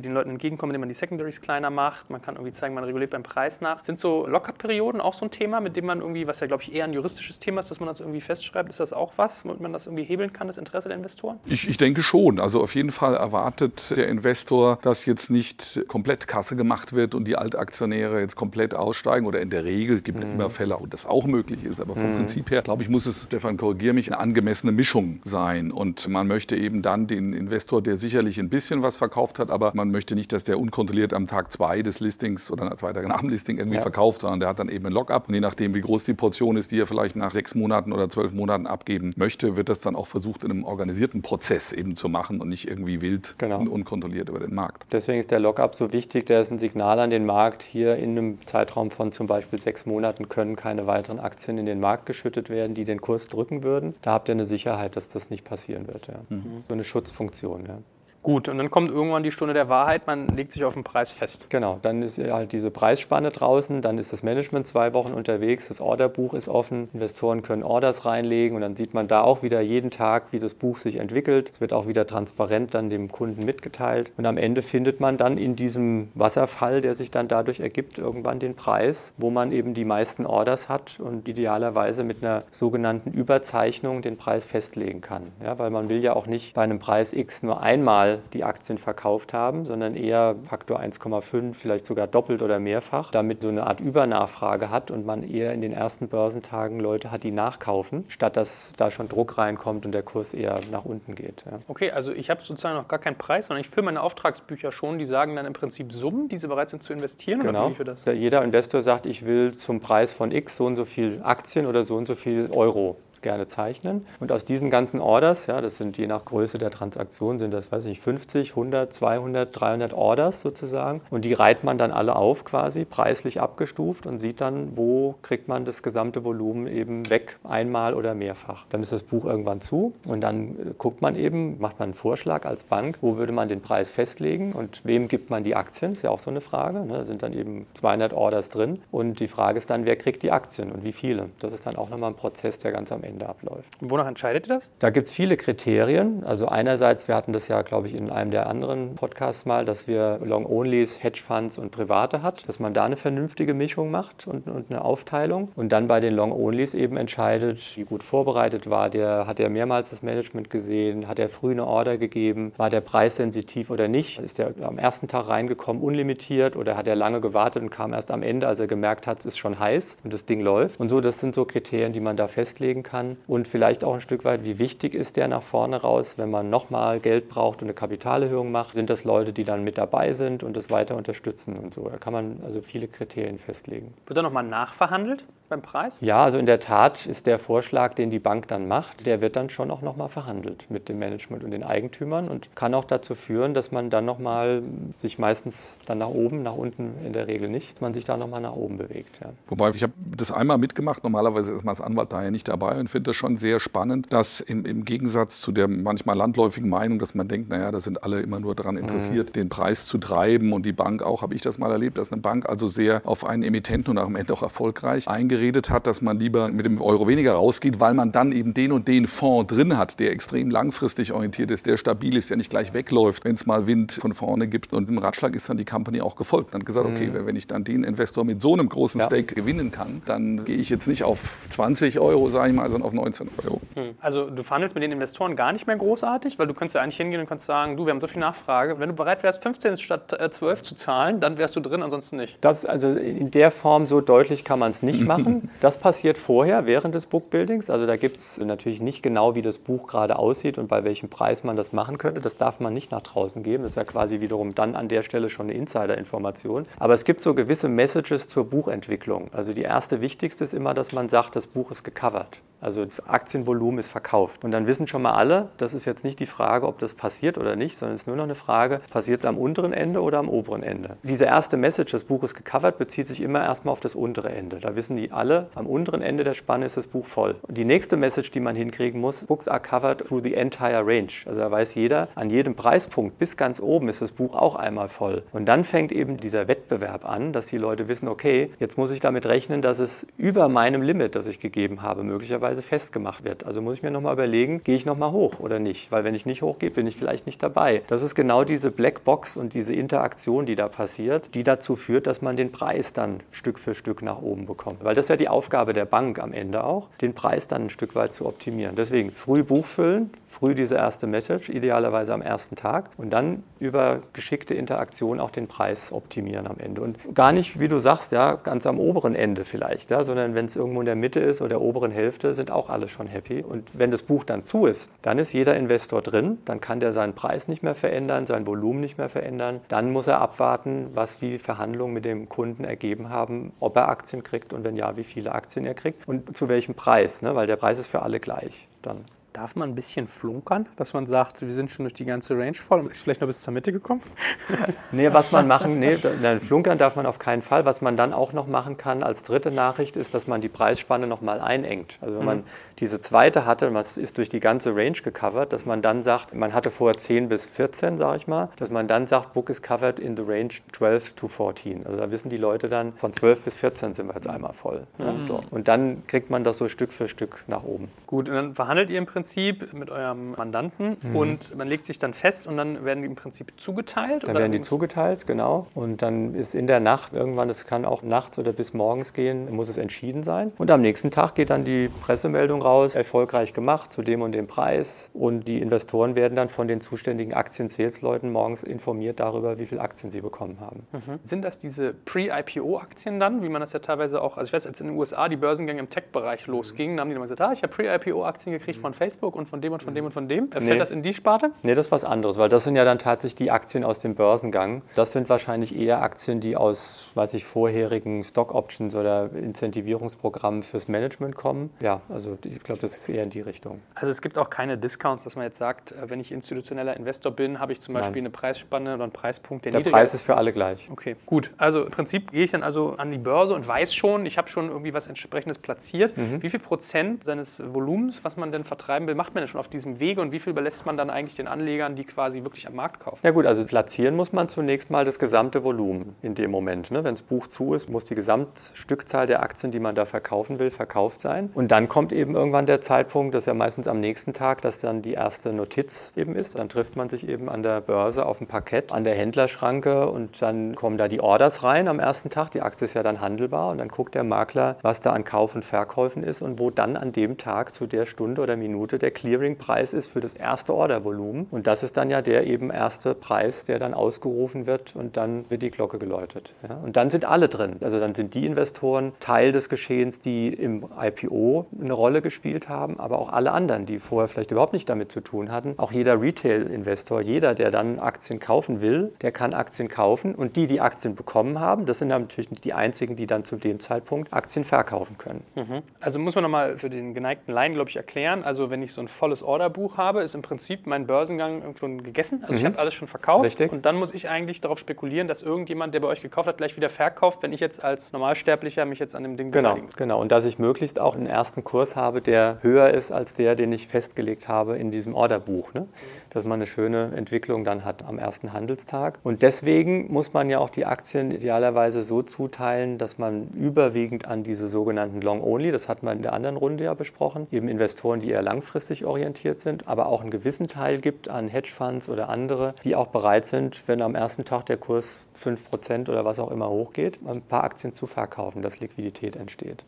den 0.00 0.14
Leuten 0.14 0.30
entgegenkommen, 0.30 0.70
indem 0.70 0.82
man 0.82 0.88
die 0.88 0.94
Secondaries 0.94 1.40
kleiner 1.40 1.70
macht. 1.70 2.10
Man 2.10 2.22
kann 2.22 2.36
irgendwie 2.36 2.52
zeigen, 2.52 2.74
man 2.74 2.84
reguliert 2.84 3.10
beim 3.10 3.22
Preis 3.22 3.60
nach. 3.60 3.82
Sind 3.82 3.98
so 3.98 4.26
Lockerperioden 4.26 5.00
auch 5.00 5.14
so 5.14 5.26
ein 5.26 5.30
Thema, 5.30 5.60
mit 5.60 5.76
dem 5.76 5.86
man 5.86 6.00
irgendwie, 6.00 6.26
was 6.26 6.40
ja 6.40 6.46
glaube 6.46 6.62
ich 6.62 6.74
eher 6.74 6.84
ein 6.84 6.92
juristisches 6.92 7.38
Thema 7.38 7.60
ist, 7.60 7.70
dass 7.70 7.80
man 7.80 7.88
das 7.88 8.00
irgendwie 8.00 8.20
festschreibt? 8.20 8.70
Ist 8.70 8.80
das 8.80 8.92
auch 8.92 9.12
was, 9.16 9.44
womit 9.44 9.60
man 9.60 9.72
das 9.72 9.86
irgendwie 9.86 10.04
hebeln 10.04 10.32
kann, 10.32 10.46
das 10.46 10.58
Interesse 10.58 10.88
der 10.88 10.96
Investoren? 10.96 11.40
Ich, 11.46 11.68
ich 11.68 11.76
denke 11.76 12.02
schon. 12.02 12.38
Also 12.38 12.62
auf 12.62 12.74
jeden 12.74 12.90
Fall 12.90 13.14
erwartet 13.14 13.96
der 13.96 14.08
Investor, 14.08 14.78
dass 14.82 15.06
jetzt 15.06 15.30
nicht 15.30 15.80
komplett 15.88 16.28
Kasse 16.28 16.56
gemacht 16.56 16.92
wird 16.92 17.14
und 17.14 17.26
die 17.26 17.36
Altaktionäre 17.36 18.20
jetzt 18.20 18.36
komplett 18.36 18.74
aussteigen. 18.74 19.26
Oder 19.26 19.40
in 19.40 19.50
der 19.50 19.64
Regel, 19.64 19.96
es 19.96 20.04
gibt 20.04 20.22
mhm. 20.24 20.34
immer 20.34 20.50
Fälle, 20.50 20.76
wo 20.78 20.86
das 20.86 21.06
auch 21.06 21.26
möglich 21.26 21.64
ist. 21.64 21.80
Aber 21.80 21.94
vom 21.94 22.10
mhm. 22.10 22.16
Prinzip 22.16 22.50
her, 22.50 22.62
glaube 22.62 22.82
ich, 22.82 22.88
muss 22.88 23.06
es, 23.06 23.24
Stefan, 23.24 23.56
korrigiere 23.56 23.94
mich, 23.94 24.12
eine 24.12 24.20
angemessene 24.20 24.72
Mischung 24.72 25.20
sein. 25.24 25.72
Und 25.72 26.08
man 26.08 26.26
möchte 26.26 26.59
eben 26.60 26.82
dann 26.82 27.06
den 27.06 27.32
Investor, 27.32 27.82
der 27.82 27.96
sicherlich 27.96 28.38
ein 28.38 28.48
bisschen 28.48 28.82
was 28.82 28.96
verkauft 28.96 29.38
hat, 29.38 29.50
aber 29.50 29.72
man 29.74 29.90
möchte 29.90 30.14
nicht, 30.14 30.32
dass 30.32 30.44
der 30.44 30.58
unkontrolliert 30.58 31.12
am 31.12 31.26
Tag 31.26 31.52
zwei 31.52 31.82
des 31.82 32.00
Listings 32.00 32.50
oder 32.50 32.76
zwei 32.76 32.92
Tage 32.92 33.08
nach 33.08 33.20
dem 33.20 33.30
Listing 33.30 33.58
irgendwie 33.58 33.76
ja. 33.76 33.82
verkauft, 33.82 34.20
sondern 34.22 34.40
der 34.40 34.48
hat 34.48 34.58
dann 34.58 34.68
eben 34.68 34.86
ein 34.86 34.92
Lockup. 34.92 35.28
Und 35.28 35.34
je 35.34 35.40
nachdem, 35.40 35.74
wie 35.74 35.80
groß 35.80 36.04
die 36.04 36.14
Portion 36.14 36.56
ist, 36.56 36.70
die 36.70 36.80
er 36.80 36.86
vielleicht 36.86 37.16
nach 37.16 37.32
sechs 37.32 37.54
Monaten 37.54 37.92
oder 37.92 38.08
zwölf 38.08 38.32
Monaten 38.32 38.66
abgeben 38.66 39.12
möchte, 39.16 39.56
wird 39.56 39.68
das 39.68 39.80
dann 39.80 39.96
auch 39.96 40.06
versucht, 40.06 40.44
in 40.44 40.50
einem 40.50 40.64
organisierten 40.64 41.22
Prozess 41.22 41.72
eben 41.72 41.96
zu 41.96 42.08
machen 42.08 42.40
und 42.40 42.48
nicht 42.48 42.68
irgendwie 42.68 43.00
wild 43.00 43.34
genau. 43.38 43.58
und 43.58 43.68
unkontrolliert 43.68 44.28
über 44.28 44.40
den 44.40 44.54
Markt. 44.54 44.86
Deswegen 44.92 45.18
ist 45.18 45.30
der 45.30 45.40
Lockup 45.40 45.74
so 45.74 45.92
wichtig. 45.92 46.26
Der 46.26 46.40
ist 46.40 46.50
ein 46.50 46.58
Signal 46.58 46.98
an 47.00 47.10
den 47.10 47.26
Markt. 47.26 47.62
Hier 47.62 47.96
in 47.96 48.10
einem 48.10 48.38
Zeitraum 48.46 48.90
von 48.90 49.12
zum 49.12 49.26
Beispiel 49.26 49.60
sechs 49.60 49.86
Monaten 49.86 50.28
können 50.28 50.56
keine 50.56 50.86
weiteren 50.86 51.20
Aktien 51.20 51.58
in 51.58 51.66
den 51.66 51.80
Markt 51.80 52.06
geschüttet 52.06 52.50
werden, 52.50 52.74
die 52.74 52.84
den 52.84 53.00
Kurs 53.00 53.28
drücken 53.28 53.62
würden. 53.62 53.94
Da 54.02 54.12
habt 54.12 54.28
ihr 54.28 54.32
eine 54.32 54.44
Sicherheit, 54.44 54.96
dass 54.96 55.08
das 55.08 55.30
nicht 55.30 55.44
passieren 55.44 55.86
wird. 55.86 56.08
Ja. 56.08 56.14
Mhm. 56.28 56.42
So 56.68 56.74
eine 56.74 56.84
Schutzfunktion. 56.84 57.66
Ja. 57.66 57.78
Gut, 58.22 58.50
und 58.50 58.58
dann 58.58 58.70
kommt 58.70 58.90
irgendwann 58.90 59.22
die 59.22 59.32
Stunde 59.32 59.54
der 59.54 59.70
Wahrheit, 59.70 60.06
man 60.06 60.28
legt 60.36 60.52
sich 60.52 60.64
auf 60.64 60.74
den 60.74 60.84
Preis 60.84 61.10
fest. 61.10 61.46
Genau, 61.48 61.78
dann 61.80 62.02
ist 62.02 62.18
halt 62.18 62.52
diese 62.52 62.70
Preisspanne 62.70 63.30
draußen, 63.30 63.80
dann 63.80 63.96
ist 63.96 64.12
das 64.12 64.22
Management 64.22 64.66
zwei 64.66 64.92
Wochen 64.92 65.14
unterwegs, 65.14 65.68
das 65.68 65.80
Orderbuch 65.80 66.34
ist 66.34 66.46
offen, 66.46 66.90
Investoren 66.92 67.40
können 67.40 67.62
Orders 67.62 68.04
reinlegen 68.04 68.56
und 68.56 68.60
dann 68.60 68.76
sieht 68.76 68.92
man 68.92 69.08
da 69.08 69.22
auch 69.22 69.42
wieder 69.42 69.62
jeden 69.62 69.90
Tag, 69.90 70.32
wie 70.32 70.38
das 70.38 70.52
Buch 70.52 70.78
sich 70.78 70.96
entwickelt. 70.96 71.50
Es 71.50 71.60
wird 71.62 71.72
auch 71.72 71.86
wieder 71.86 72.06
transparent 72.06 72.74
dann 72.74 72.90
dem 72.90 73.10
Kunden 73.10 73.46
mitgeteilt 73.46 74.12
und 74.18 74.26
am 74.26 74.36
Ende 74.36 74.60
findet 74.60 75.00
man 75.00 75.16
dann 75.16 75.38
in 75.38 75.56
diesem 75.56 76.08
Wasserfall, 76.14 76.82
der 76.82 76.94
sich 76.94 77.10
dann 77.10 77.26
dadurch 77.26 77.60
ergibt, 77.60 77.96
irgendwann 77.98 78.38
den 78.38 78.54
Preis, 78.54 79.14
wo 79.16 79.30
man 79.30 79.50
eben 79.50 79.72
die 79.72 79.86
meisten 79.86 80.26
Orders 80.26 80.68
hat 80.68 81.00
und 81.00 81.26
idealerweise 81.26 82.04
mit 82.04 82.22
einer 82.22 82.44
sogenannten 82.50 83.12
Überzeichnung 83.12 84.02
den 84.02 84.18
Preis 84.18 84.44
festlegen 84.44 85.00
kann. 85.00 85.32
Ja, 85.42 85.58
weil 85.58 85.70
man 85.70 85.88
will 85.88 86.02
ja 86.02 86.14
auch 86.14 86.26
nicht 86.26 86.54
bei 86.54 86.62
einem 86.62 86.80
Preis 86.80 87.14
X 87.14 87.42
nur 87.42 87.62
einmal 87.62 88.09
einmal 88.10 88.22
die 88.32 88.44
Aktien 88.44 88.78
verkauft 88.78 89.32
haben, 89.32 89.64
sondern 89.64 89.94
eher 89.94 90.36
Faktor 90.48 90.80
1,5, 90.80 91.54
vielleicht 91.54 91.86
sogar 91.86 92.06
doppelt 92.06 92.42
oder 92.42 92.58
mehrfach, 92.58 93.10
damit 93.10 93.42
so 93.42 93.48
eine 93.48 93.66
Art 93.66 93.80
Übernachfrage 93.80 94.70
hat 94.70 94.90
und 94.90 95.06
man 95.06 95.22
eher 95.22 95.52
in 95.52 95.60
den 95.60 95.72
ersten 95.72 96.08
Börsentagen 96.08 96.80
Leute 96.80 97.10
hat, 97.10 97.22
die 97.24 97.30
nachkaufen, 97.30 98.04
statt 98.08 98.36
dass 98.36 98.72
da 98.76 98.90
schon 98.90 99.08
Druck 99.08 99.38
reinkommt 99.38 99.86
und 99.86 99.92
der 99.92 100.02
Kurs 100.02 100.34
eher 100.34 100.58
nach 100.70 100.84
unten 100.84 101.14
geht. 101.14 101.44
Ja. 101.46 101.58
Okay, 101.68 101.90
also 101.90 102.12
ich 102.12 102.30
habe 102.30 102.42
sozusagen 102.42 102.76
noch 102.76 102.88
gar 102.88 102.98
keinen 102.98 103.16
Preis, 103.16 103.46
sondern 103.46 103.60
ich 103.60 103.68
fülle 103.68 103.86
meine 103.86 104.02
Auftragsbücher 104.02 104.72
schon, 104.72 104.98
die 104.98 105.06
sagen 105.06 105.36
dann 105.36 105.46
im 105.46 105.52
Prinzip 105.52 105.92
Summen, 105.92 106.28
die 106.28 106.38
sie 106.38 106.48
bereit 106.48 106.70
sind 106.70 106.82
zu 106.82 106.92
investieren. 106.92 107.40
Genau. 107.40 107.72
Jeder 108.12 108.42
Investor 108.42 108.82
sagt, 108.82 109.06
ich 109.06 109.24
will 109.24 109.52
zum 109.54 109.80
Preis 109.80 110.12
von 110.12 110.32
X 110.32 110.56
so 110.56 110.66
und 110.66 110.76
so 110.76 110.84
viel 110.84 111.20
Aktien 111.22 111.66
oder 111.66 111.84
so 111.84 111.96
und 111.96 112.06
so 112.06 112.14
viel 112.14 112.48
Euro 112.54 112.96
gerne 113.22 113.46
zeichnen. 113.46 114.06
Und 114.18 114.32
aus 114.32 114.44
diesen 114.44 114.70
ganzen 114.70 115.00
Orders, 115.00 115.46
ja, 115.46 115.60
das 115.60 115.76
sind 115.76 115.98
je 115.98 116.06
nach 116.06 116.24
Größe 116.24 116.58
der 116.58 116.70
Transaktion, 116.70 117.38
sind 117.38 117.52
das, 117.52 117.70
weiß 117.70 117.86
ich, 117.86 118.00
50, 118.00 118.50
100, 118.50 118.92
200, 118.92 119.60
300 119.60 119.92
Orders 119.92 120.40
sozusagen. 120.40 121.00
Und 121.10 121.24
die 121.24 121.32
reiht 121.32 121.64
man 121.64 121.78
dann 121.78 121.90
alle 121.90 122.16
auf 122.16 122.44
quasi, 122.44 122.84
preislich 122.84 123.40
abgestuft 123.40 124.06
und 124.06 124.18
sieht 124.18 124.40
dann, 124.40 124.76
wo 124.76 125.14
kriegt 125.22 125.48
man 125.48 125.64
das 125.64 125.82
gesamte 125.82 126.24
Volumen 126.24 126.66
eben 126.66 127.10
weg, 127.10 127.38
einmal 127.44 127.94
oder 127.94 128.14
mehrfach. 128.14 128.66
Dann 128.70 128.82
ist 128.82 128.92
das 128.92 129.02
Buch 129.02 129.24
irgendwann 129.24 129.60
zu 129.60 129.92
und 130.06 130.20
dann 130.20 130.50
äh, 130.50 130.74
guckt 130.78 131.02
man 131.02 131.16
eben, 131.16 131.60
macht 131.60 131.78
man 131.78 131.88
einen 131.88 131.94
Vorschlag 131.94 132.46
als 132.46 132.64
Bank, 132.64 132.98
wo 133.00 133.16
würde 133.16 133.32
man 133.32 133.48
den 133.48 133.60
Preis 133.60 133.90
festlegen 133.90 134.52
und 134.52 134.82
wem 134.84 135.08
gibt 135.08 135.30
man 135.30 135.44
die 135.44 135.54
Aktien, 135.54 135.92
ist 135.92 136.02
ja 136.02 136.10
auch 136.10 136.20
so 136.20 136.30
eine 136.30 136.40
Frage. 136.40 136.80
Ne? 136.80 136.98
Da 136.98 137.04
sind 137.04 137.22
dann 137.22 137.32
eben 137.32 137.66
200 137.74 138.12
Orders 138.12 138.48
drin 138.48 138.80
und 138.90 139.20
die 139.20 139.28
Frage 139.28 139.58
ist 139.58 139.70
dann, 139.70 139.84
wer 139.84 139.96
kriegt 139.96 140.22
die 140.22 140.32
Aktien 140.32 140.72
und 140.72 140.84
wie 140.84 140.92
viele. 140.92 141.30
Das 141.40 141.52
ist 141.52 141.66
dann 141.66 141.76
auch 141.76 141.90
nochmal 141.90 142.10
ein 142.10 142.16
Prozess, 142.16 142.58
der 142.58 142.72
ganz 142.72 142.92
am 142.92 143.02
Ende 143.02 143.09
abläuft. 143.18 143.80
Und 143.80 143.90
wonach 143.90 144.06
entscheidet 144.06 144.46
ihr 144.46 144.56
das? 144.56 144.68
Da 144.78 144.90
gibt 144.90 145.06
es 145.06 145.12
viele 145.12 145.36
Kriterien. 145.36 146.22
Also 146.24 146.46
einerseits, 146.46 147.08
wir 147.08 147.14
hatten 147.14 147.32
das 147.32 147.48
ja, 147.48 147.62
glaube 147.62 147.88
ich, 147.88 147.94
in 147.94 148.10
einem 148.10 148.30
der 148.30 148.46
anderen 148.46 148.94
Podcasts 148.94 149.46
mal, 149.46 149.64
dass 149.64 149.88
wir 149.88 150.20
Long-Onlys, 150.22 151.02
Hedgefonds 151.02 151.58
und 151.58 151.70
Private 151.70 152.22
hat, 152.22 152.48
dass 152.48 152.58
man 152.58 152.74
da 152.74 152.84
eine 152.84 152.96
vernünftige 152.96 153.54
Mischung 153.54 153.90
macht 153.90 154.26
und, 154.26 154.48
und 154.48 154.70
eine 154.70 154.84
Aufteilung. 154.84 155.50
Und 155.56 155.72
dann 155.72 155.86
bei 155.86 156.00
den 156.00 156.14
Long-Onlys 156.14 156.74
eben 156.74 156.96
entscheidet, 156.96 157.76
wie 157.76 157.84
gut 157.84 158.02
vorbereitet 158.02 158.68
war 158.70 158.90
der, 158.90 159.26
hat 159.26 159.40
er 159.40 159.50
mehrmals 159.50 159.90
das 159.90 160.02
Management 160.02 160.50
gesehen, 160.50 161.08
hat 161.08 161.18
er 161.18 161.28
früh 161.28 161.52
eine 161.52 161.66
Order 161.66 161.98
gegeben, 161.98 162.52
war 162.56 162.70
der 162.70 162.80
preissensitiv 162.80 163.70
oder 163.70 163.88
nicht, 163.88 164.18
ist 164.18 164.38
er 164.38 164.52
am 164.62 164.78
ersten 164.78 165.08
Tag 165.08 165.28
reingekommen 165.28 165.82
unlimitiert 165.82 166.56
oder 166.56 166.76
hat 166.76 166.86
er 166.86 166.96
lange 166.96 167.20
gewartet 167.20 167.62
und 167.62 167.70
kam 167.70 167.92
erst 167.92 168.10
am 168.10 168.22
Ende, 168.22 168.46
als 168.46 168.60
er 168.60 168.66
gemerkt 168.66 169.06
hat, 169.06 169.20
es 169.20 169.26
ist 169.26 169.38
schon 169.38 169.58
heiß 169.58 169.96
und 170.04 170.12
das 170.12 170.24
Ding 170.24 170.40
läuft. 170.40 170.78
Und 170.80 170.88
so, 170.88 171.00
das 171.00 171.20
sind 171.20 171.34
so 171.34 171.44
Kriterien, 171.44 171.92
die 171.92 172.00
man 172.00 172.16
da 172.16 172.28
festlegen 172.28 172.82
kann. 172.82 172.99
Und 173.26 173.48
vielleicht 173.48 173.84
auch 173.84 173.94
ein 173.94 174.00
Stück 174.00 174.24
weit, 174.24 174.44
wie 174.44 174.58
wichtig 174.58 174.94
ist 174.94 175.16
der 175.16 175.28
nach 175.28 175.42
vorne 175.42 175.76
raus, 175.76 176.18
wenn 176.18 176.30
man 176.30 176.50
nochmal 176.50 177.00
Geld 177.00 177.28
braucht 177.28 177.62
und 177.62 177.66
eine 177.66 177.74
Kapitalerhöhung 177.74 178.50
macht, 178.52 178.74
sind 178.74 178.90
das 178.90 179.04
Leute, 179.04 179.32
die 179.32 179.44
dann 179.44 179.64
mit 179.64 179.78
dabei 179.78 180.12
sind 180.12 180.42
und 180.42 180.56
das 180.56 180.70
weiter 180.70 180.96
unterstützen 180.96 181.56
und 181.56 181.74
so. 181.74 181.88
Da 181.88 181.98
kann 181.98 182.12
man 182.12 182.40
also 182.44 182.62
viele 182.62 182.88
Kriterien 182.88 183.38
festlegen. 183.38 183.94
Wird 184.06 184.16
da 184.16 184.22
nochmal 184.22 184.44
nachverhandelt 184.44 185.24
beim 185.50 185.60
Preis? 185.62 185.98
Ja, 186.00 186.24
also 186.24 186.38
in 186.38 186.46
der 186.46 186.60
Tat 186.60 187.06
ist 187.06 187.26
der 187.26 187.38
Vorschlag, 187.38 187.94
den 187.94 188.10
die 188.10 188.20
Bank 188.20 188.48
dann 188.48 188.68
macht, 188.68 189.04
der 189.04 189.20
wird 189.20 189.36
dann 189.36 189.50
schon 189.50 189.70
auch 189.70 189.82
nochmal 189.82 190.08
verhandelt 190.08 190.70
mit 190.70 190.88
dem 190.88 190.98
Management 190.98 191.44
und 191.44 191.50
den 191.50 191.64
Eigentümern 191.64 192.28
und 192.28 192.54
kann 192.54 192.72
auch 192.72 192.84
dazu 192.84 193.14
führen, 193.14 193.52
dass 193.52 193.72
man 193.72 193.90
dann 193.90 194.04
nochmal 194.04 194.62
sich 194.94 195.18
meistens 195.18 195.74
dann 195.86 195.98
nach 195.98 196.08
oben, 196.08 196.42
nach 196.42 196.54
unten 196.54 196.94
in 197.04 197.12
der 197.12 197.26
Regel 197.26 197.48
nicht, 197.48 197.80
man 197.82 197.92
sich 197.92 198.04
da 198.04 198.16
nochmal 198.16 198.40
nach 198.40 198.54
oben 198.54 198.78
bewegt. 198.78 199.20
Ja. 199.20 199.30
Wobei 199.48 199.70
ich 199.70 199.82
habe 199.82 199.92
das 200.16 200.32
einmal 200.32 200.56
mitgemacht, 200.56 201.02
normalerweise 201.02 201.52
ist 201.52 201.64
man 201.64 201.70
als 201.70 201.80
Anwalt 201.80 202.12
daher 202.12 202.30
nicht 202.30 202.48
dabei 202.48 202.78
und 202.78 202.88
finde 202.88 203.10
das 203.10 203.16
schon 203.16 203.36
sehr 203.36 203.60
spannend, 203.60 204.12
dass 204.12 204.40
im, 204.40 204.64
im, 204.64 204.84
Gegensatz 204.84 205.40
zu 205.40 205.52
der 205.52 205.68
manchmal 205.68 206.16
landläufigen 206.16 206.70
Meinung, 206.70 206.98
dass 206.98 207.14
man 207.14 207.28
denkt, 207.28 207.50
naja, 207.50 207.70
da 207.72 207.80
sind 207.80 208.04
alle 208.04 208.20
immer 208.20 208.40
nur 208.40 208.54
daran 208.54 208.76
interessiert, 208.76 209.30
mhm. 209.30 209.32
den 209.32 209.48
Preis 209.48 209.86
zu 209.86 209.98
treiben 209.98 210.52
und 210.52 210.64
die 210.64 210.72
Bank 210.72 211.02
auch, 211.02 211.22
habe 211.22 211.34
ich 211.34 211.42
das 211.42 211.58
mal 211.58 211.70
erlebt, 211.70 211.98
dass 211.98 212.12
eine 212.12 212.22
Bank 212.22 212.48
also 212.48 212.68
sehr 212.68 213.02
auf 213.04 213.26
einen 213.26 213.42
Emittenten 213.42 213.90
und 213.90 213.98
auch 213.98 214.06
am 214.06 214.16
Ende 214.16 214.32
auch 214.32 214.42
erfolgreich 214.42 215.08
eingeredet 215.08 215.39
hat, 215.70 215.86
dass 215.86 216.02
man 216.02 216.18
lieber 216.18 216.48
mit 216.48 216.66
dem 216.66 216.80
Euro 216.80 217.06
weniger 217.08 217.32
rausgeht, 217.32 217.80
weil 217.80 217.94
man 217.94 218.12
dann 218.12 218.32
eben 218.32 218.54
den 218.54 218.72
und 218.72 218.88
den 218.88 219.06
Fonds 219.06 219.52
drin 219.52 219.76
hat, 219.76 219.98
der 219.98 220.12
extrem 220.12 220.50
langfristig 220.50 221.12
orientiert 221.12 221.50
ist, 221.50 221.66
der 221.66 221.76
stabil 221.76 222.16
ist, 222.16 222.30
der 222.30 222.36
nicht 222.36 222.50
gleich 222.50 222.74
wegläuft, 222.74 223.24
wenn 223.24 223.34
es 223.34 223.46
mal 223.46 223.66
Wind 223.66 223.92
von 223.92 224.12
vorne 224.12 224.48
gibt. 224.48 224.72
Und 224.72 224.88
im 224.90 224.98
Ratschlag 224.98 225.34
ist 225.34 225.48
dann 225.48 225.56
die 225.56 225.64
Company 225.64 226.00
auch 226.00 226.16
gefolgt. 226.16 226.54
Dann 226.54 226.64
gesagt, 226.64 226.86
okay, 226.86 227.08
mhm. 227.08 227.26
wenn 227.26 227.36
ich 227.36 227.46
dann 227.46 227.64
den 227.64 227.84
Investor 227.84 228.24
mit 228.24 228.40
so 228.40 228.52
einem 228.52 228.68
großen 228.68 229.00
Stake 229.00 229.34
ja. 229.34 229.42
gewinnen 229.42 229.70
kann, 229.70 230.02
dann 230.06 230.44
gehe 230.44 230.56
ich 230.56 230.68
jetzt 230.68 230.86
nicht 230.86 231.04
auf 231.04 231.36
20 231.50 231.98
Euro, 232.00 232.30
sage 232.30 232.50
ich 232.50 232.56
mal, 232.56 232.70
sondern 232.70 232.86
auf 232.86 232.92
19 232.92 233.28
Euro. 233.44 233.60
Hm. 233.74 233.94
Also 234.00 234.30
du 234.30 234.42
verhandelst 234.42 234.74
mit 234.74 234.82
den 234.82 234.92
Investoren 234.92 235.36
gar 235.36 235.52
nicht 235.52 235.66
mehr 235.66 235.76
großartig, 235.76 236.38
weil 236.38 236.46
du 236.46 236.54
könntest 236.54 236.74
ja 236.74 236.82
eigentlich 236.82 236.96
hingehen 236.96 237.20
und 237.20 237.28
kannst 237.28 237.46
sagen, 237.46 237.76
du, 237.76 237.86
wir 237.86 237.92
haben 237.92 238.00
so 238.00 238.06
viel 238.06 238.20
Nachfrage. 238.20 238.78
Wenn 238.78 238.88
du 238.88 238.94
bereit 238.94 239.22
wärst, 239.22 239.42
15 239.42 239.78
statt 239.78 240.16
12 240.30 240.60
äh, 240.60 240.62
zu 240.62 240.74
zahlen, 240.74 241.20
dann 241.20 241.38
wärst 241.38 241.56
du 241.56 241.60
drin, 241.60 241.82
ansonsten 241.82 242.16
nicht. 242.16 242.38
Das, 242.40 242.64
also 242.64 242.88
in 242.88 243.30
der 243.30 243.50
Form 243.50 243.86
so 243.86 244.00
deutlich 244.00 244.44
kann 244.44 244.58
man 244.58 244.70
es 244.70 244.82
nicht 244.82 245.00
machen. 245.06 245.29
Das 245.60 245.78
passiert 245.78 246.18
vorher, 246.18 246.66
während 246.66 246.94
des 246.94 247.06
Bookbuildings. 247.06 247.70
Also 247.70 247.86
da 247.86 247.96
gibt 247.96 248.16
es 248.16 248.38
natürlich 248.38 248.80
nicht 248.80 249.02
genau, 249.02 249.34
wie 249.34 249.42
das 249.42 249.58
Buch 249.58 249.86
gerade 249.86 250.18
aussieht 250.18 250.58
und 250.58 250.68
bei 250.68 250.84
welchem 250.84 251.08
Preis 251.08 251.44
man 251.44 251.56
das 251.56 251.72
machen 251.72 251.98
könnte. 251.98 252.20
Das 252.20 252.36
darf 252.36 252.60
man 252.60 252.72
nicht 252.72 252.90
nach 252.90 253.02
draußen 253.02 253.42
geben. 253.42 253.62
Das 253.62 253.72
ist 253.72 253.76
ja 253.76 253.84
quasi 253.84 254.20
wiederum 254.20 254.54
dann 254.54 254.76
an 254.76 254.88
der 254.88 255.02
Stelle 255.02 255.28
schon 255.28 255.46
eine 255.46 255.54
Insider-Information. 255.54 256.66
Aber 256.78 256.94
es 256.94 257.04
gibt 257.04 257.20
so 257.20 257.34
gewisse 257.34 257.68
Messages 257.68 258.26
zur 258.26 258.44
Buchentwicklung. 258.44 259.30
Also 259.32 259.52
die 259.52 259.62
erste 259.62 260.00
wichtigste 260.00 260.44
ist 260.44 260.54
immer, 260.54 260.74
dass 260.74 260.92
man 260.92 261.08
sagt, 261.08 261.36
das 261.36 261.46
Buch 261.46 261.70
ist 261.70 261.84
gecovert. 261.84 262.40
Also 262.60 262.84
das 262.84 263.06
Aktienvolumen 263.08 263.78
ist 263.78 263.88
verkauft. 263.88 264.44
Und 264.44 264.50
dann 264.50 264.66
wissen 264.66 264.86
schon 264.86 265.02
mal 265.02 265.12
alle, 265.12 265.48
das 265.56 265.74
ist 265.74 265.84
jetzt 265.84 266.04
nicht 266.04 266.20
die 266.20 266.26
Frage, 266.26 266.66
ob 266.66 266.78
das 266.78 266.94
passiert 266.94 267.38
oder 267.38 267.56
nicht, 267.56 267.78
sondern 267.78 267.94
es 267.94 268.02
ist 268.02 268.06
nur 268.06 268.16
noch 268.16 268.24
eine 268.24 268.34
Frage, 268.34 268.80
passiert 268.90 269.20
es 269.20 269.26
am 269.26 269.38
unteren 269.38 269.72
Ende 269.72 270.02
oder 270.02 270.18
am 270.18 270.28
oberen 270.28 270.62
Ende. 270.62 270.96
Diese 271.02 271.24
erste 271.24 271.56
Message, 271.56 271.92
das 271.92 272.04
Buch 272.04 272.22
ist 272.22 272.34
gecovert, 272.34 272.78
bezieht 272.78 273.06
sich 273.06 273.20
immer 273.20 273.42
erstmal 273.42 273.72
auf 273.72 273.80
das 273.80 273.94
untere 273.94 274.30
Ende. 274.30 274.58
Da 274.60 274.76
wissen 274.76 274.96
die 274.96 275.12
alle, 275.12 275.48
am 275.54 275.66
unteren 275.66 276.02
Ende 276.02 276.24
der 276.24 276.34
Spanne 276.34 276.66
ist 276.66 276.76
das 276.76 276.86
Buch 276.86 277.06
voll. 277.06 277.36
Und 277.42 277.56
die 277.56 277.64
nächste 277.64 277.96
Message, 277.96 278.30
die 278.30 278.40
man 278.40 278.56
hinkriegen 278.56 279.00
muss, 279.00 279.24
Books 279.24 279.48
are 279.48 279.60
covered 279.60 280.06
through 280.06 280.22
the 280.22 280.34
entire 280.34 280.86
range. 280.86 281.24
Also 281.26 281.40
da 281.40 281.50
weiß 281.50 281.74
jeder, 281.74 282.08
an 282.14 282.30
jedem 282.30 282.54
Preispunkt 282.54 283.18
bis 283.18 283.36
ganz 283.36 283.60
oben 283.60 283.88
ist 283.88 284.02
das 284.02 284.12
Buch 284.12 284.34
auch 284.34 284.54
einmal 284.54 284.88
voll. 284.88 285.22
Und 285.32 285.46
dann 285.46 285.64
fängt 285.64 285.92
eben 285.92 286.18
dieser 286.18 286.48
Wettbewerb 286.48 287.08
an, 287.08 287.32
dass 287.32 287.46
die 287.46 287.58
Leute 287.58 287.88
wissen, 287.88 288.08
okay, 288.08 288.50
jetzt 288.58 288.76
muss 288.76 288.90
ich 288.90 289.00
damit 289.00 289.26
rechnen, 289.26 289.62
dass 289.62 289.78
es 289.78 290.06
über 290.16 290.48
meinem 290.48 290.82
Limit, 290.82 291.14
das 291.14 291.26
ich 291.26 291.40
gegeben 291.40 291.82
habe, 291.82 292.04
möglicherweise 292.04 292.49
Weise 292.50 292.62
festgemacht 292.62 293.22
wird. 293.24 293.44
Also 293.44 293.62
muss 293.62 293.76
ich 293.76 293.82
mir 293.82 293.92
nochmal 293.92 294.14
überlegen, 294.14 294.62
gehe 294.64 294.74
ich 294.74 294.84
nochmal 294.84 295.12
hoch 295.12 295.38
oder 295.38 295.60
nicht? 295.60 295.92
Weil 295.92 296.02
wenn 296.02 296.14
ich 296.14 296.26
nicht 296.26 296.42
hochgehe, 296.42 296.70
bin 296.70 296.86
ich 296.86 296.96
vielleicht 296.96 297.26
nicht 297.26 297.42
dabei. 297.42 297.82
Das 297.86 298.02
ist 298.02 298.16
genau 298.16 298.42
diese 298.42 298.72
Blackbox 298.72 299.36
und 299.36 299.54
diese 299.54 299.72
Interaktion, 299.72 300.46
die 300.46 300.56
da 300.56 300.68
passiert, 300.68 301.34
die 301.34 301.44
dazu 301.44 301.76
führt, 301.76 302.08
dass 302.08 302.22
man 302.22 302.36
den 302.36 302.50
Preis 302.50 302.92
dann 302.92 303.20
Stück 303.30 303.58
für 303.58 303.74
Stück 303.74 304.02
nach 304.02 304.20
oben 304.20 304.46
bekommt. 304.46 304.82
Weil 304.82 304.96
das 304.96 305.04
ist 305.04 305.10
ja 305.10 305.16
die 305.16 305.28
Aufgabe 305.28 305.72
der 305.72 305.84
Bank 305.84 306.18
am 306.18 306.32
Ende 306.32 306.64
auch, 306.64 306.88
den 307.00 307.14
Preis 307.14 307.46
dann 307.46 307.66
ein 307.66 307.70
Stück 307.70 307.94
weit 307.94 308.14
zu 308.14 308.26
optimieren. 308.26 308.74
Deswegen 308.74 309.12
früh 309.12 309.44
Buch 309.44 309.64
füllen, 309.64 310.10
früh 310.26 310.54
diese 310.56 310.74
erste 310.74 311.06
Message, 311.06 311.50
idealerweise 311.50 312.12
am 312.12 312.22
ersten 312.22 312.56
Tag 312.56 312.90
und 312.96 313.10
dann 313.10 313.44
über 313.60 314.00
geschickte 314.12 314.54
Interaktion 314.54 315.20
auch 315.20 315.30
den 315.30 315.46
Preis 315.46 315.92
optimieren 315.92 316.48
am 316.48 316.56
Ende. 316.58 316.80
Und 316.80 316.98
gar 317.14 317.30
nicht, 317.30 317.60
wie 317.60 317.68
du 317.68 317.78
sagst, 317.78 318.10
ja, 318.10 318.34
ganz 318.34 318.66
am 318.66 318.80
oberen 318.80 319.14
Ende 319.14 319.44
vielleicht, 319.44 319.90
ja, 319.90 320.02
sondern 320.02 320.34
wenn 320.34 320.46
es 320.46 320.56
irgendwo 320.56 320.80
in 320.80 320.86
der 320.86 320.96
Mitte 320.96 321.20
ist 321.20 321.40
oder 321.40 321.50
der 321.50 321.60
oberen 321.60 321.90
Hälfte, 321.90 322.32
sind 322.40 322.50
auch 322.50 322.70
alle 322.70 322.88
schon 322.88 323.06
happy. 323.06 323.42
Und 323.42 323.78
wenn 323.78 323.90
das 323.90 324.02
Buch 324.02 324.24
dann 324.24 324.44
zu 324.44 324.64
ist, 324.64 324.90
dann 325.02 325.18
ist 325.18 325.34
jeder 325.34 325.56
Investor 325.56 326.00
drin, 326.00 326.38
dann 326.46 326.60
kann 326.60 326.80
der 326.80 326.94
seinen 326.94 327.14
Preis 327.14 327.48
nicht 327.48 327.62
mehr 327.62 327.74
verändern, 327.74 328.24
sein 328.24 328.46
Volumen 328.46 328.80
nicht 328.80 328.96
mehr 328.96 329.10
verändern. 329.10 329.60
Dann 329.68 329.92
muss 329.92 330.06
er 330.06 330.20
abwarten, 330.20 330.88
was 330.94 331.18
die 331.18 331.38
Verhandlungen 331.38 331.92
mit 331.92 332.06
dem 332.06 332.30
Kunden 332.30 332.64
ergeben 332.64 333.10
haben, 333.10 333.52
ob 333.60 333.76
er 333.76 333.90
Aktien 333.90 334.22
kriegt 334.22 334.54
und 334.54 334.64
wenn 334.64 334.76
ja, 334.76 334.96
wie 334.96 335.04
viele 335.04 335.32
Aktien 335.32 335.66
er 335.66 335.74
kriegt 335.74 336.08
und 336.08 336.34
zu 336.34 336.48
welchem 336.48 336.74
Preis, 336.74 337.20
ne? 337.20 337.34
weil 337.34 337.46
der 337.46 337.56
Preis 337.56 337.78
ist 337.78 337.88
für 337.88 338.00
alle 338.00 338.20
gleich 338.20 338.68
dann. 338.80 339.04
Darf 339.32 339.54
man 339.54 339.70
ein 339.70 339.74
bisschen 339.76 340.08
flunkern, 340.08 340.66
dass 340.76 340.92
man 340.92 341.06
sagt, 341.06 341.40
wir 341.40 341.50
sind 341.52 341.70
schon 341.70 341.84
durch 341.84 341.94
die 341.94 342.04
ganze 342.04 342.36
Range 342.36 342.54
voll 342.54 342.80
und 342.80 342.90
ist 342.90 343.00
vielleicht 343.00 343.20
noch 343.20 343.28
bis 343.28 343.42
zur 343.42 343.54
Mitte 343.54 343.72
gekommen? 343.72 344.02
nee, 344.92 345.12
was 345.12 345.30
man 345.30 345.46
machen, 345.46 345.78
nee, 345.78 345.98
flunkern 346.40 346.78
darf 346.78 346.96
man 346.96 347.06
auf 347.06 347.20
keinen 347.20 347.40
Fall. 347.40 347.64
Was 347.64 347.80
man 347.80 347.96
dann 347.96 348.12
auch 348.12 348.32
noch 348.32 348.48
machen 348.48 348.76
kann 348.76 349.04
als 349.04 349.22
dritte 349.22 349.52
Nachricht 349.52 349.96
ist, 349.96 350.14
dass 350.14 350.26
man 350.26 350.40
die 350.40 350.48
Preisspanne 350.48 351.06
nochmal 351.06 351.40
einengt. 351.40 351.98
Also 352.00 352.14
wenn 352.14 352.20
mhm. 352.20 352.26
man 352.26 352.44
diese 352.80 352.98
zweite 352.98 353.46
hatte, 353.46 353.70
man 353.70 353.84
ist 353.96 354.18
durch 354.18 354.28
die 354.28 354.40
ganze 354.40 354.74
Range 354.74 354.92
gecovert, 354.92 355.52
dass 355.52 355.64
man 355.64 355.80
dann 355.80 356.02
sagt, 356.02 356.34
man 356.34 356.52
hatte 356.52 356.70
vorher 356.70 356.96
10 356.96 357.28
bis 357.28 357.46
14, 357.46 357.98
sage 357.98 358.16
ich 358.16 358.26
mal, 358.26 358.48
dass 358.56 358.70
man 358.70 358.88
dann 358.88 359.06
sagt, 359.06 359.32
Book 359.32 359.48
is 359.48 359.62
covered 359.62 360.00
in 360.00 360.16
the 360.16 360.22
range 360.26 360.54
12 360.72 361.12
to 361.12 361.28
14. 361.28 361.86
Also 361.86 361.98
da 361.98 362.10
wissen 362.10 362.30
die 362.30 362.36
Leute 362.36 362.68
dann, 362.68 362.94
von 362.94 363.12
12 363.12 363.42
bis 363.42 363.54
14 363.54 363.94
sind 363.94 364.08
wir 364.08 364.14
jetzt 364.14 364.28
einmal 364.28 364.54
voll. 364.54 364.86
Mhm. 364.98 365.20
So. 365.20 365.40
Und 365.50 365.68
dann 365.68 366.04
kriegt 366.08 366.30
man 366.30 366.42
das 366.42 366.58
so 366.58 366.68
Stück 366.68 366.92
für 366.92 367.06
Stück 367.06 367.44
nach 367.46 367.62
oben. 367.62 367.88
Gut, 368.06 368.28
und 368.28 368.34
dann 368.34 368.54
verhandelt 368.54 368.90
ihr 368.90 368.98
im 368.98 369.06
Prinzip 369.06 369.19
Prinzip 369.20 369.74
mit 369.74 369.90
eurem 369.90 370.32
Mandanten 370.32 370.96
mhm. 371.02 371.14
und 371.14 371.58
man 371.58 371.68
legt 371.68 371.84
sich 371.84 371.98
dann 371.98 372.14
fest 372.14 372.46
und 372.46 372.56
dann 372.56 372.86
werden 372.86 373.02
die 373.02 373.06
im 373.06 373.16
Prinzip 373.16 373.52
zugeteilt? 373.60 374.26
Dann 374.26 374.34
werden 374.34 374.50
die 374.50 374.62
zugeteilt, 374.62 375.26
genau. 375.26 375.66
Und 375.74 376.00
dann 376.00 376.34
ist 376.34 376.54
in 376.54 376.66
der 376.66 376.80
Nacht 376.80 377.12
irgendwann, 377.12 377.50
es 377.50 377.66
kann 377.66 377.84
auch 377.84 378.02
nachts 378.02 378.38
oder 378.38 378.54
bis 378.54 378.72
morgens 378.72 379.12
gehen, 379.12 379.54
muss 379.54 379.68
es 379.68 379.76
entschieden 379.76 380.22
sein. 380.22 380.52
Und 380.56 380.70
am 380.70 380.80
nächsten 380.80 381.10
Tag 381.10 381.34
geht 381.34 381.50
dann 381.50 381.66
die 381.66 381.90
Pressemeldung 382.00 382.62
raus, 382.62 382.96
erfolgreich 382.96 383.52
gemacht 383.52 383.92
zu 383.92 384.00
dem 384.00 384.22
und 384.22 384.32
dem 384.32 384.46
Preis. 384.46 385.10
Und 385.12 385.46
die 385.46 385.60
Investoren 385.60 386.16
werden 386.16 386.34
dann 386.34 386.48
von 386.48 386.66
den 386.66 386.80
zuständigen 386.80 387.34
Aktien-Sales-Leuten 387.34 388.32
morgens 388.32 388.62
informiert 388.62 389.20
darüber, 389.20 389.58
wie 389.58 389.66
viele 389.66 389.82
Aktien 389.82 390.10
sie 390.10 390.22
bekommen 390.22 390.60
haben. 390.60 390.86
Mhm. 390.92 391.18
Sind 391.24 391.44
das 391.44 391.58
diese 391.58 391.92
Pre-IPO-Aktien 391.92 393.20
dann, 393.20 393.42
wie 393.42 393.50
man 393.50 393.60
das 393.60 393.74
ja 393.74 393.80
teilweise 393.80 394.22
auch, 394.22 394.38
also 394.38 394.48
ich 394.48 394.54
weiß, 394.54 394.66
als 394.66 394.80
in 394.80 394.86
den 394.86 394.96
USA 394.96 395.28
die 395.28 395.36
Börsengänge 395.36 395.80
im 395.80 395.90
Tech-Bereich 395.90 396.46
losgingen, 396.46 396.98
haben 396.98 397.08
die 397.08 397.14
dann 397.14 397.22
gesagt, 397.22 397.42
ah, 397.42 397.52
ich 397.52 397.62
habe 397.62 397.74
Pre-IPO-Aktien 397.74 398.52
gekriegt 398.52 398.78
von 398.78 398.94
Facebook 398.94 399.09
Facebook 399.10 399.36
und 399.36 399.48
von 399.48 399.60
dem 399.60 399.72
und 399.72 399.82
von 399.82 399.94
dem 399.94 400.04
und 400.04 400.12
von 400.12 400.28
dem. 400.28 400.50
Fällt 400.50 400.64
nee. 400.64 400.78
das 400.78 400.90
in 400.90 401.02
die 401.02 401.12
Sparte? 401.12 401.50
Nee, 401.62 401.74
das 401.74 401.86
ist 401.86 401.92
was 401.92 402.04
anderes, 402.04 402.38
weil 402.38 402.48
das 402.48 402.64
sind 402.64 402.76
ja 402.76 402.84
dann 402.84 402.98
tatsächlich 402.98 403.34
die 403.34 403.50
Aktien 403.50 403.84
aus 403.84 403.98
dem 403.98 404.14
Börsengang. 404.14 404.82
Das 404.94 405.12
sind 405.12 405.28
wahrscheinlich 405.28 405.76
eher 405.76 406.02
Aktien, 406.02 406.40
die 406.40 406.56
aus, 406.56 407.10
weiß 407.14 407.34
ich, 407.34 407.44
vorherigen 407.44 408.22
Stock 408.22 408.54
Options 408.54 408.94
oder 408.94 409.30
Incentivierungsprogrammen 409.34 410.62
fürs 410.62 410.88
Management 410.88 411.34
kommen. 411.34 411.70
Ja, 411.80 412.00
also 412.08 412.38
ich 412.44 412.62
glaube, 412.62 412.80
das 412.80 412.96
ist 412.96 413.08
eher 413.08 413.22
in 413.22 413.30
die 413.30 413.40
Richtung. 413.40 413.80
Also 413.94 414.10
es 414.10 414.22
gibt 414.22 414.38
auch 414.38 414.50
keine 414.50 414.78
Discounts, 414.78 415.24
dass 415.24 415.36
man 415.36 415.44
jetzt 415.44 415.58
sagt, 415.58 415.92
äh, 415.92 416.08
wenn 416.08 416.20
ich 416.20 416.32
institutioneller 416.32 416.96
Investor 416.96 417.32
bin, 417.32 417.58
habe 417.58 417.72
ich 417.72 417.80
zum 417.80 417.94
Beispiel 417.94 418.22
Nein. 418.22 418.26
eine 418.26 418.30
Preisspanne 418.30 418.94
oder 418.94 419.04
einen 419.04 419.12
Preispunkt, 419.12 419.64
der, 419.64 419.72
der 419.72 419.80
niedriger 419.80 419.96
Preis 419.96 420.14
ist 420.14 420.22
für 420.22 420.36
alle 420.36 420.52
gleich. 420.52 420.88
Okay, 420.90 421.16
gut. 421.26 421.50
Also 421.56 421.84
im 421.84 421.90
Prinzip 421.90 422.30
gehe 422.30 422.44
ich 422.44 422.50
dann 422.50 422.62
also 422.62 422.94
an 422.96 423.10
die 423.10 423.18
Börse 423.18 423.54
und 423.54 423.66
weiß 423.66 423.92
schon, 423.94 424.26
ich 424.26 424.38
habe 424.38 424.48
schon 424.48 424.68
irgendwie 424.68 424.94
was 424.94 425.08
entsprechendes 425.08 425.58
platziert. 425.58 426.16
Mhm. 426.16 426.42
Wie 426.42 426.48
viel 426.48 426.60
Prozent 426.60 427.24
seines 427.24 427.62
Volumens, 427.74 428.24
was 428.24 428.36
man 428.36 428.52
denn 428.52 428.64
vertreiben 428.64 428.99
will, 429.06 429.14
macht 429.14 429.34
man 429.34 429.42
denn 429.42 429.48
schon 429.48 429.60
auf 429.60 429.68
diesem 429.68 430.00
Wege 430.00 430.20
und 430.20 430.32
wie 430.32 430.38
viel 430.38 430.52
überlässt 430.52 430.86
man 430.86 430.96
dann 430.96 431.10
eigentlich 431.10 431.36
den 431.36 431.48
Anlegern, 431.48 431.96
die 431.96 432.04
quasi 432.04 432.42
wirklich 432.42 432.66
am 432.66 432.74
Markt 432.74 433.00
kaufen? 433.00 433.20
Ja 433.22 433.30
gut, 433.30 433.46
also 433.46 433.64
platzieren 433.64 434.16
muss 434.16 434.32
man 434.32 434.48
zunächst 434.48 434.90
mal 434.90 435.04
das 435.04 435.18
gesamte 435.18 435.64
Volumen 435.64 436.16
in 436.22 436.34
dem 436.34 436.50
Moment. 436.50 436.90
Ne? 436.90 437.04
Wenn 437.04 437.14
das 437.14 437.22
Buch 437.22 437.46
zu 437.46 437.74
ist, 437.74 437.88
muss 437.88 438.04
die 438.04 438.14
Gesamtstückzahl 438.14 439.26
der 439.26 439.42
Aktien, 439.42 439.72
die 439.72 439.80
man 439.80 439.94
da 439.94 440.04
verkaufen 440.04 440.58
will, 440.58 440.70
verkauft 440.70 441.20
sein. 441.20 441.50
Und 441.54 441.70
dann 441.70 441.88
kommt 441.88 442.12
eben 442.12 442.34
irgendwann 442.34 442.66
der 442.66 442.80
Zeitpunkt, 442.80 443.34
das 443.34 443.42
ist 443.42 443.46
ja 443.46 443.54
meistens 443.54 443.86
am 443.86 444.00
nächsten 444.00 444.32
Tag, 444.32 444.62
dass 444.62 444.80
dann 444.80 445.02
die 445.02 445.14
erste 445.14 445.52
Notiz 445.52 446.12
eben 446.16 446.34
ist. 446.34 446.56
Dann 446.56 446.68
trifft 446.68 446.96
man 446.96 447.08
sich 447.08 447.28
eben 447.28 447.48
an 447.48 447.62
der 447.62 447.80
Börse 447.80 448.26
auf 448.26 448.38
dem 448.38 448.46
Parkett, 448.46 448.92
an 448.92 449.04
der 449.04 449.14
Händlerschranke 449.14 450.08
und 450.08 450.40
dann 450.42 450.74
kommen 450.74 450.98
da 450.98 451.08
die 451.08 451.20
Orders 451.20 451.62
rein 451.62 451.88
am 451.88 452.00
ersten 452.00 452.30
Tag. 452.30 452.50
Die 452.50 452.62
Aktie 452.62 452.86
ist 452.86 452.94
ja 452.94 453.02
dann 453.02 453.20
handelbar 453.20 453.70
und 453.70 453.78
dann 453.78 453.88
guckt 453.88 454.14
der 454.14 454.24
Makler, 454.24 454.76
was 454.82 455.00
da 455.00 455.12
an 455.12 455.24
Kauf 455.24 455.54
und 455.54 455.64
Verkäufen 455.64 456.22
ist 456.22 456.42
und 456.42 456.58
wo 456.58 456.70
dann 456.70 456.96
an 456.96 457.12
dem 457.12 457.38
Tag 457.38 457.72
zu 457.72 457.86
der 457.86 458.06
Stunde 458.06 458.42
oder 458.42 458.56
Minute 458.56 458.89
der 458.98 459.10
Clearingpreis 459.10 459.92
ist 459.92 460.08
für 460.08 460.20
das 460.20 460.34
erste 460.34 460.74
Ordervolumen. 460.74 461.46
Und 461.50 461.66
das 461.66 461.82
ist 461.82 461.96
dann 461.96 462.10
ja 462.10 462.22
der 462.22 462.46
eben 462.46 462.70
erste 462.70 463.14
Preis, 463.14 463.64
der 463.64 463.78
dann 463.78 463.94
ausgerufen 463.94 464.66
wird 464.66 464.96
und 464.96 465.16
dann 465.16 465.48
wird 465.50 465.62
die 465.62 465.70
Glocke 465.70 465.98
geläutet. 465.98 466.54
Ja? 466.68 466.76
Und 466.76 466.96
dann 466.96 467.10
sind 467.10 467.24
alle 467.24 467.48
drin. 467.48 467.76
Also 467.80 468.00
dann 468.00 468.14
sind 468.14 468.34
die 468.34 468.46
Investoren 468.46 469.12
Teil 469.20 469.52
des 469.52 469.68
Geschehens, 469.68 470.20
die 470.20 470.48
im 470.48 470.86
IPO 471.00 471.66
eine 471.80 471.92
Rolle 471.92 472.22
gespielt 472.22 472.68
haben, 472.68 472.98
aber 472.98 473.18
auch 473.18 473.32
alle 473.32 473.52
anderen, 473.52 473.86
die 473.86 473.98
vorher 473.98 474.28
vielleicht 474.28 474.50
überhaupt 474.50 474.72
nicht 474.72 474.88
damit 474.88 475.12
zu 475.12 475.20
tun 475.20 475.50
hatten. 475.50 475.74
Auch 475.76 475.92
jeder 475.92 476.20
Retail-Investor, 476.20 477.20
jeder, 477.20 477.54
der 477.54 477.70
dann 477.70 477.98
Aktien 477.98 478.40
kaufen 478.40 478.80
will, 478.80 479.12
der 479.22 479.32
kann 479.32 479.54
Aktien 479.54 479.88
kaufen 479.88 480.34
und 480.34 480.56
die, 480.56 480.66
die 480.66 480.80
Aktien 480.80 481.14
bekommen 481.14 481.60
haben, 481.60 481.86
das 481.86 481.98
sind 481.98 482.08
natürlich 482.08 482.50
die 482.50 482.72
einzigen, 482.72 483.16
die 483.16 483.26
dann 483.26 483.44
zu 483.44 483.56
dem 483.56 483.80
Zeitpunkt 483.80 484.32
Aktien 484.32 484.64
verkaufen 484.64 485.18
können. 485.18 485.42
Mhm. 485.54 485.82
Also 486.00 486.18
muss 486.18 486.34
man 486.34 486.42
nochmal 486.42 486.78
für 486.78 486.90
den 486.90 487.14
geneigten 487.14 487.52
Laien, 487.52 487.74
glaube 487.74 487.90
ich, 487.90 487.96
erklären. 487.96 488.42
Also 488.44 488.70
wenn 488.70 488.79
ich 488.82 488.92
so 488.92 489.00
ein 489.00 489.08
volles 489.08 489.42
Orderbuch 489.42 489.96
habe, 489.96 490.22
ist 490.22 490.34
im 490.34 490.42
Prinzip 490.42 490.86
mein 490.86 491.06
Börsengang 491.06 491.74
schon 491.78 492.02
gegessen. 492.02 492.40
Also 492.42 492.54
mhm. 492.54 492.58
ich 492.58 492.64
habe 492.64 492.78
alles 492.78 492.94
schon 492.94 493.08
verkauft. 493.08 493.44
Richtig. 493.44 493.72
Und 493.72 493.86
dann 493.86 493.96
muss 493.96 494.12
ich 494.12 494.28
eigentlich 494.28 494.60
darauf 494.60 494.78
spekulieren, 494.78 495.28
dass 495.28 495.42
irgendjemand, 495.42 495.94
der 495.94 496.00
bei 496.00 496.08
euch 496.08 496.20
gekauft 496.20 496.48
hat, 496.48 496.58
gleich 496.58 496.76
wieder 496.76 496.88
verkauft, 496.88 497.42
wenn 497.42 497.52
ich 497.52 497.60
jetzt 497.60 497.82
als 497.84 498.12
Normalsterblicher 498.12 498.84
mich 498.84 498.98
jetzt 498.98 499.14
an 499.14 499.22
dem 499.22 499.36
Ding 499.36 499.50
genau, 499.50 499.74
beteilige. 499.74 499.96
Genau, 499.96 500.20
und 500.20 500.32
dass 500.32 500.44
ich 500.44 500.58
möglichst 500.58 500.98
auch 500.98 501.14
einen 501.14 501.26
ersten 501.26 501.64
Kurs 501.64 501.96
habe, 501.96 502.22
der 502.22 502.58
höher 502.62 502.90
ist 502.90 503.12
als 503.12 503.34
der, 503.34 503.54
den 503.54 503.72
ich 503.72 503.88
festgelegt 503.88 504.48
habe 504.48 504.76
in 504.76 504.90
diesem 504.90 505.14
Orderbuch. 505.14 505.74
Ne? 505.74 505.86
Dass 506.30 506.44
man 506.44 506.54
eine 506.54 506.66
schöne 506.66 507.12
Entwicklung 507.16 507.64
dann 507.64 507.84
hat 507.84 508.04
am 508.04 508.18
ersten 508.18 508.52
Handelstag. 508.52 509.18
Und 509.22 509.42
deswegen 509.42 510.12
muss 510.12 510.32
man 510.32 510.48
ja 510.50 510.58
auch 510.58 510.70
die 510.70 510.86
Aktien 510.86 511.30
idealerweise 511.30 512.02
so 512.02 512.22
zuteilen, 512.22 512.98
dass 512.98 513.18
man 513.18 513.48
überwiegend 513.50 514.26
an 514.26 514.42
diese 514.42 514.68
sogenannten 514.68 515.20
Long-Only, 515.20 515.70
das 515.70 515.88
hatten 515.88 516.06
wir 516.06 516.12
in 516.12 516.22
der 516.22 516.32
anderen 516.32 516.56
Runde 516.56 516.84
ja 516.84 516.94
besprochen, 516.94 517.46
eben 517.50 517.68
Investoren, 517.68 518.20
die 518.20 518.30
eher 518.30 518.42
langfristig 518.42 518.69
orientiert 519.04 519.60
sind, 519.60 519.88
aber 519.88 520.06
auch 520.06 520.20
einen 520.20 520.30
gewissen 520.30 520.68
Teil 520.68 521.00
gibt 521.00 521.28
an 521.28 521.48
Hedgefonds 521.48 522.08
oder 522.08 522.28
andere, 522.28 522.74
die 522.84 522.96
auch 522.96 523.08
bereit 523.08 523.46
sind, 523.46 523.86
wenn 523.86 524.02
am 524.02 524.14
ersten 524.14 524.44
Tag 524.44 524.66
der 524.66 524.76
Kurs 524.76 525.20
5% 525.36 526.08
oder 526.08 526.24
was 526.24 526.38
auch 526.38 526.50
immer 526.50 526.68
hochgeht, 526.68 527.18
ein 527.26 527.42
paar 527.42 527.64
Aktien 527.64 527.92
zu 527.92 528.06
verkaufen, 528.06 528.62
dass 528.62 528.80
Liquidität 528.80 529.36
entsteht. 529.36 529.84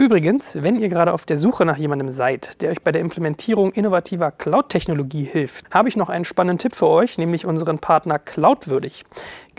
Übrigens, 0.00 0.56
wenn 0.62 0.76
ihr 0.76 0.88
gerade 0.88 1.12
auf 1.12 1.26
der 1.26 1.36
Suche 1.36 1.66
nach 1.66 1.76
jemandem 1.76 2.10
seid, 2.10 2.62
der 2.62 2.70
euch 2.70 2.80
bei 2.82 2.90
der 2.90 3.02
Implementierung 3.02 3.70
innovativer 3.70 4.30
Cloud-Technologie 4.30 5.24
hilft, 5.24 5.66
habe 5.74 5.90
ich 5.90 5.96
noch 5.98 6.08
einen 6.08 6.24
spannenden 6.24 6.56
Tipp 6.56 6.74
für 6.74 6.86
euch, 6.86 7.18
nämlich 7.18 7.44
unseren 7.44 7.80
Partner 7.80 8.18
Cloudwürdig. 8.18 9.04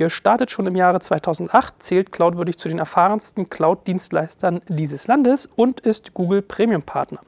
Gestartet 0.01 0.49
schon 0.49 0.65
im 0.65 0.75
Jahre 0.75 0.99
2008, 0.99 1.75
zählt 1.77 2.11
Cloudwürdig 2.11 2.57
zu 2.57 2.67
den 2.67 2.79
erfahrensten 2.79 3.51
Cloud-Dienstleistern 3.51 4.61
dieses 4.67 5.05
Landes 5.05 5.47
und 5.55 5.79
ist 5.81 6.15
Google 6.15 6.41
Premium-Partner. 6.41 7.19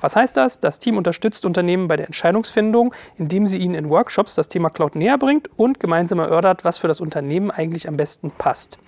Was 0.00 0.16
heißt 0.16 0.34
das? 0.38 0.58
Das 0.58 0.78
Team 0.78 0.96
unterstützt 0.96 1.44
Unternehmen 1.44 1.88
bei 1.88 1.96
der 1.96 2.06
Entscheidungsfindung, 2.06 2.94
indem 3.18 3.46
sie 3.46 3.58
ihnen 3.58 3.74
in 3.74 3.90
Workshops 3.90 4.34
das 4.34 4.48
Thema 4.48 4.70
Cloud 4.70 4.94
näher 4.94 5.18
bringt 5.18 5.50
und 5.58 5.78
gemeinsam 5.78 6.20
erörtert, 6.20 6.64
was 6.64 6.78
für 6.78 6.88
das 6.88 7.02
Unternehmen 7.02 7.50
eigentlich 7.50 7.86
am 7.86 7.98
besten 7.98 8.30
passt. 8.30 8.78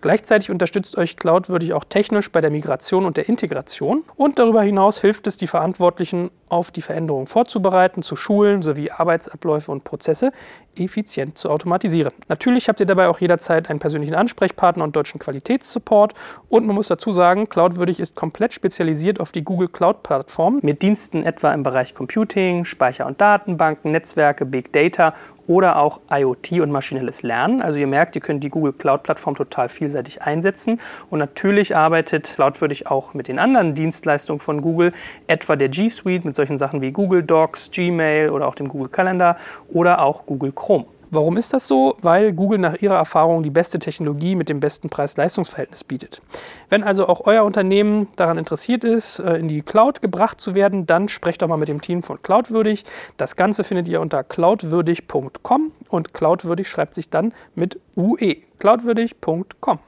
Gleichzeitig 0.00 0.50
unterstützt 0.50 0.96
euch 0.96 1.18
Cloudwürdig 1.18 1.74
auch 1.74 1.84
technisch 1.84 2.32
bei 2.32 2.40
der 2.40 2.50
Migration 2.50 3.04
und 3.04 3.18
der 3.18 3.28
Integration 3.28 4.02
und 4.16 4.38
darüber 4.38 4.62
hinaus 4.62 5.02
hilft 5.02 5.26
es, 5.26 5.36
die 5.36 5.46
Verantwortlichen 5.46 6.30
auf 6.48 6.70
die 6.70 6.82
Veränderungen 6.82 7.26
vorzubereiten, 7.26 8.02
zu 8.02 8.16
schulen 8.16 8.62
sowie 8.62 8.90
Arbeitsabläufe 8.90 9.70
und 9.72 9.84
Prozesse 9.84 10.32
effizient 10.76 11.38
zu 11.38 11.50
automatisieren. 11.50 12.12
Natürlich 12.28 12.68
habt 12.68 12.80
ihr 12.80 12.86
dabei 12.86 13.08
auch 13.08 13.18
jederzeit 13.20 13.70
einen 13.70 13.78
persönlichen 13.78 14.14
Ansprechpartner 14.14 14.84
und 14.84 14.96
deutschen 14.96 15.20
Qualitätssupport 15.20 16.14
und 16.48 16.66
man 16.66 16.74
muss 16.74 16.88
dazu 16.88 17.12
sagen, 17.12 17.48
Cloudwürdig 17.48 18.00
ist 18.00 18.14
komplett 18.14 18.54
spezialisiert 18.54 19.20
auf 19.20 19.32
die 19.32 19.44
Google 19.44 19.68
Cloud 19.68 20.02
Plattform 20.02 20.58
mit 20.62 20.82
Diensten 20.82 21.22
etwa 21.22 21.52
im 21.52 21.62
Bereich 21.62 21.94
Computing, 21.94 22.64
Speicher- 22.64 23.06
und 23.06 23.20
Datenbanken, 23.20 23.92
Netzwerke, 23.92 24.44
Big 24.44 24.72
Data 24.72 25.14
oder 25.46 25.78
auch 25.78 26.00
IoT 26.10 26.52
und 26.60 26.70
maschinelles 26.70 27.22
Lernen. 27.22 27.62
Also 27.62 27.78
ihr 27.78 27.86
merkt, 27.86 28.14
ihr 28.14 28.22
könnt 28.22 28.44
die 28.44 28.50
Google 28.50 28.72
Cloud 28.72 29.02
Plattform 29.02 29.34
total 29.34 29.68
vielseitig 29.68 30.22
einsetzen 30.22 30.80
und 31.10 31.18
natürlich 31.18 31.76
arbeitet 31.76 32.32
Cloudwürdig 32.34 32.86
auch 32.86 33.14
mit 33.14 33.28
den 33.28 33.38
anderen 33.38 33.74
Dienstleistungen 33.74 34.40
von 34.40 34.60
Google, 34.60 34.92
etwa 35.26 35.56
der 35.56 35.68
G 35.68 35.88
Suite 35.88 36.24
mit 36.24 36.36
solchen 36.36 36.58
Sachen 36.58 36.80
wie 36.80 36.92
Google 36.92 37.22
Docs, 37.22 37.70
Gmail 37.70 38.30
oder 38.30 38.48
auch 38.48 38.54
dem 38.54 38.68
Google 38.68 38.88
Kalender 38.88 39.36
oder 39.72 40.02
auch 40.02 40.26
Google 40.26 40.52
Chrome. 40.52 40.86
Warum 41.14 41.36
ist 41.36 41.52
das 41.52 41.68
so? 41.68 41.96
Weil 42.02 42.32
Google 42.32 42.58
nach 42.58 42.82
ihrer 42.82 42.96
Erfahrung 42.96 43.44
die 43.44 43.50
beste 43.50 43.78
Technologie 43.78 44.34
mit 44.34 44.48
dem 44.48 44.58
besten 44.58 44.88
Preis-Leistungs-Verhältnis 44.88 45.84
bietet. 45.84 46.20
Wenn 46.68 46.82
also 46.82 47.06
auch 47.06 47.26
euer 47.26 47.44
Unternehmen 47.44 48.08
daran 48.16 48.36
interessiert 48.36 48.82
ist, 48.82 49.20
äh, 49.20 49.34
in 49.36 49.46
die 49.46 49.62
Cloud 49.62 50.02
gebracht 50.02 50.40
zu 50.40 50.56
werden, 50.56 50.86
dann 50.86 51.08
sprecht 51.08 51.42
doch 51.42 51.48
mal 51.48 51.56
mit 51.56 51.68
dem 51.68 51.80
Team 51.80 52.02
von 52.02 52.20
Cloudwürdig. 52.20 52.84
Das 53.16 53.36
Ganze 53.36 53.62
findet 53.62 53.88
ihr 53.88 54.00
unter 54.00 54.24
cloudwürdig.com 54.24 55.72
und 55.88 56.14
Cloudwürdig 56.14 56.68
schreibt 56.68 56.96
sich 56.96 57.10
dann 57.10 57.32
mit 57.54 57.78
UE. 57.96 58.36
cloudwürdig.com. 58.58 59.78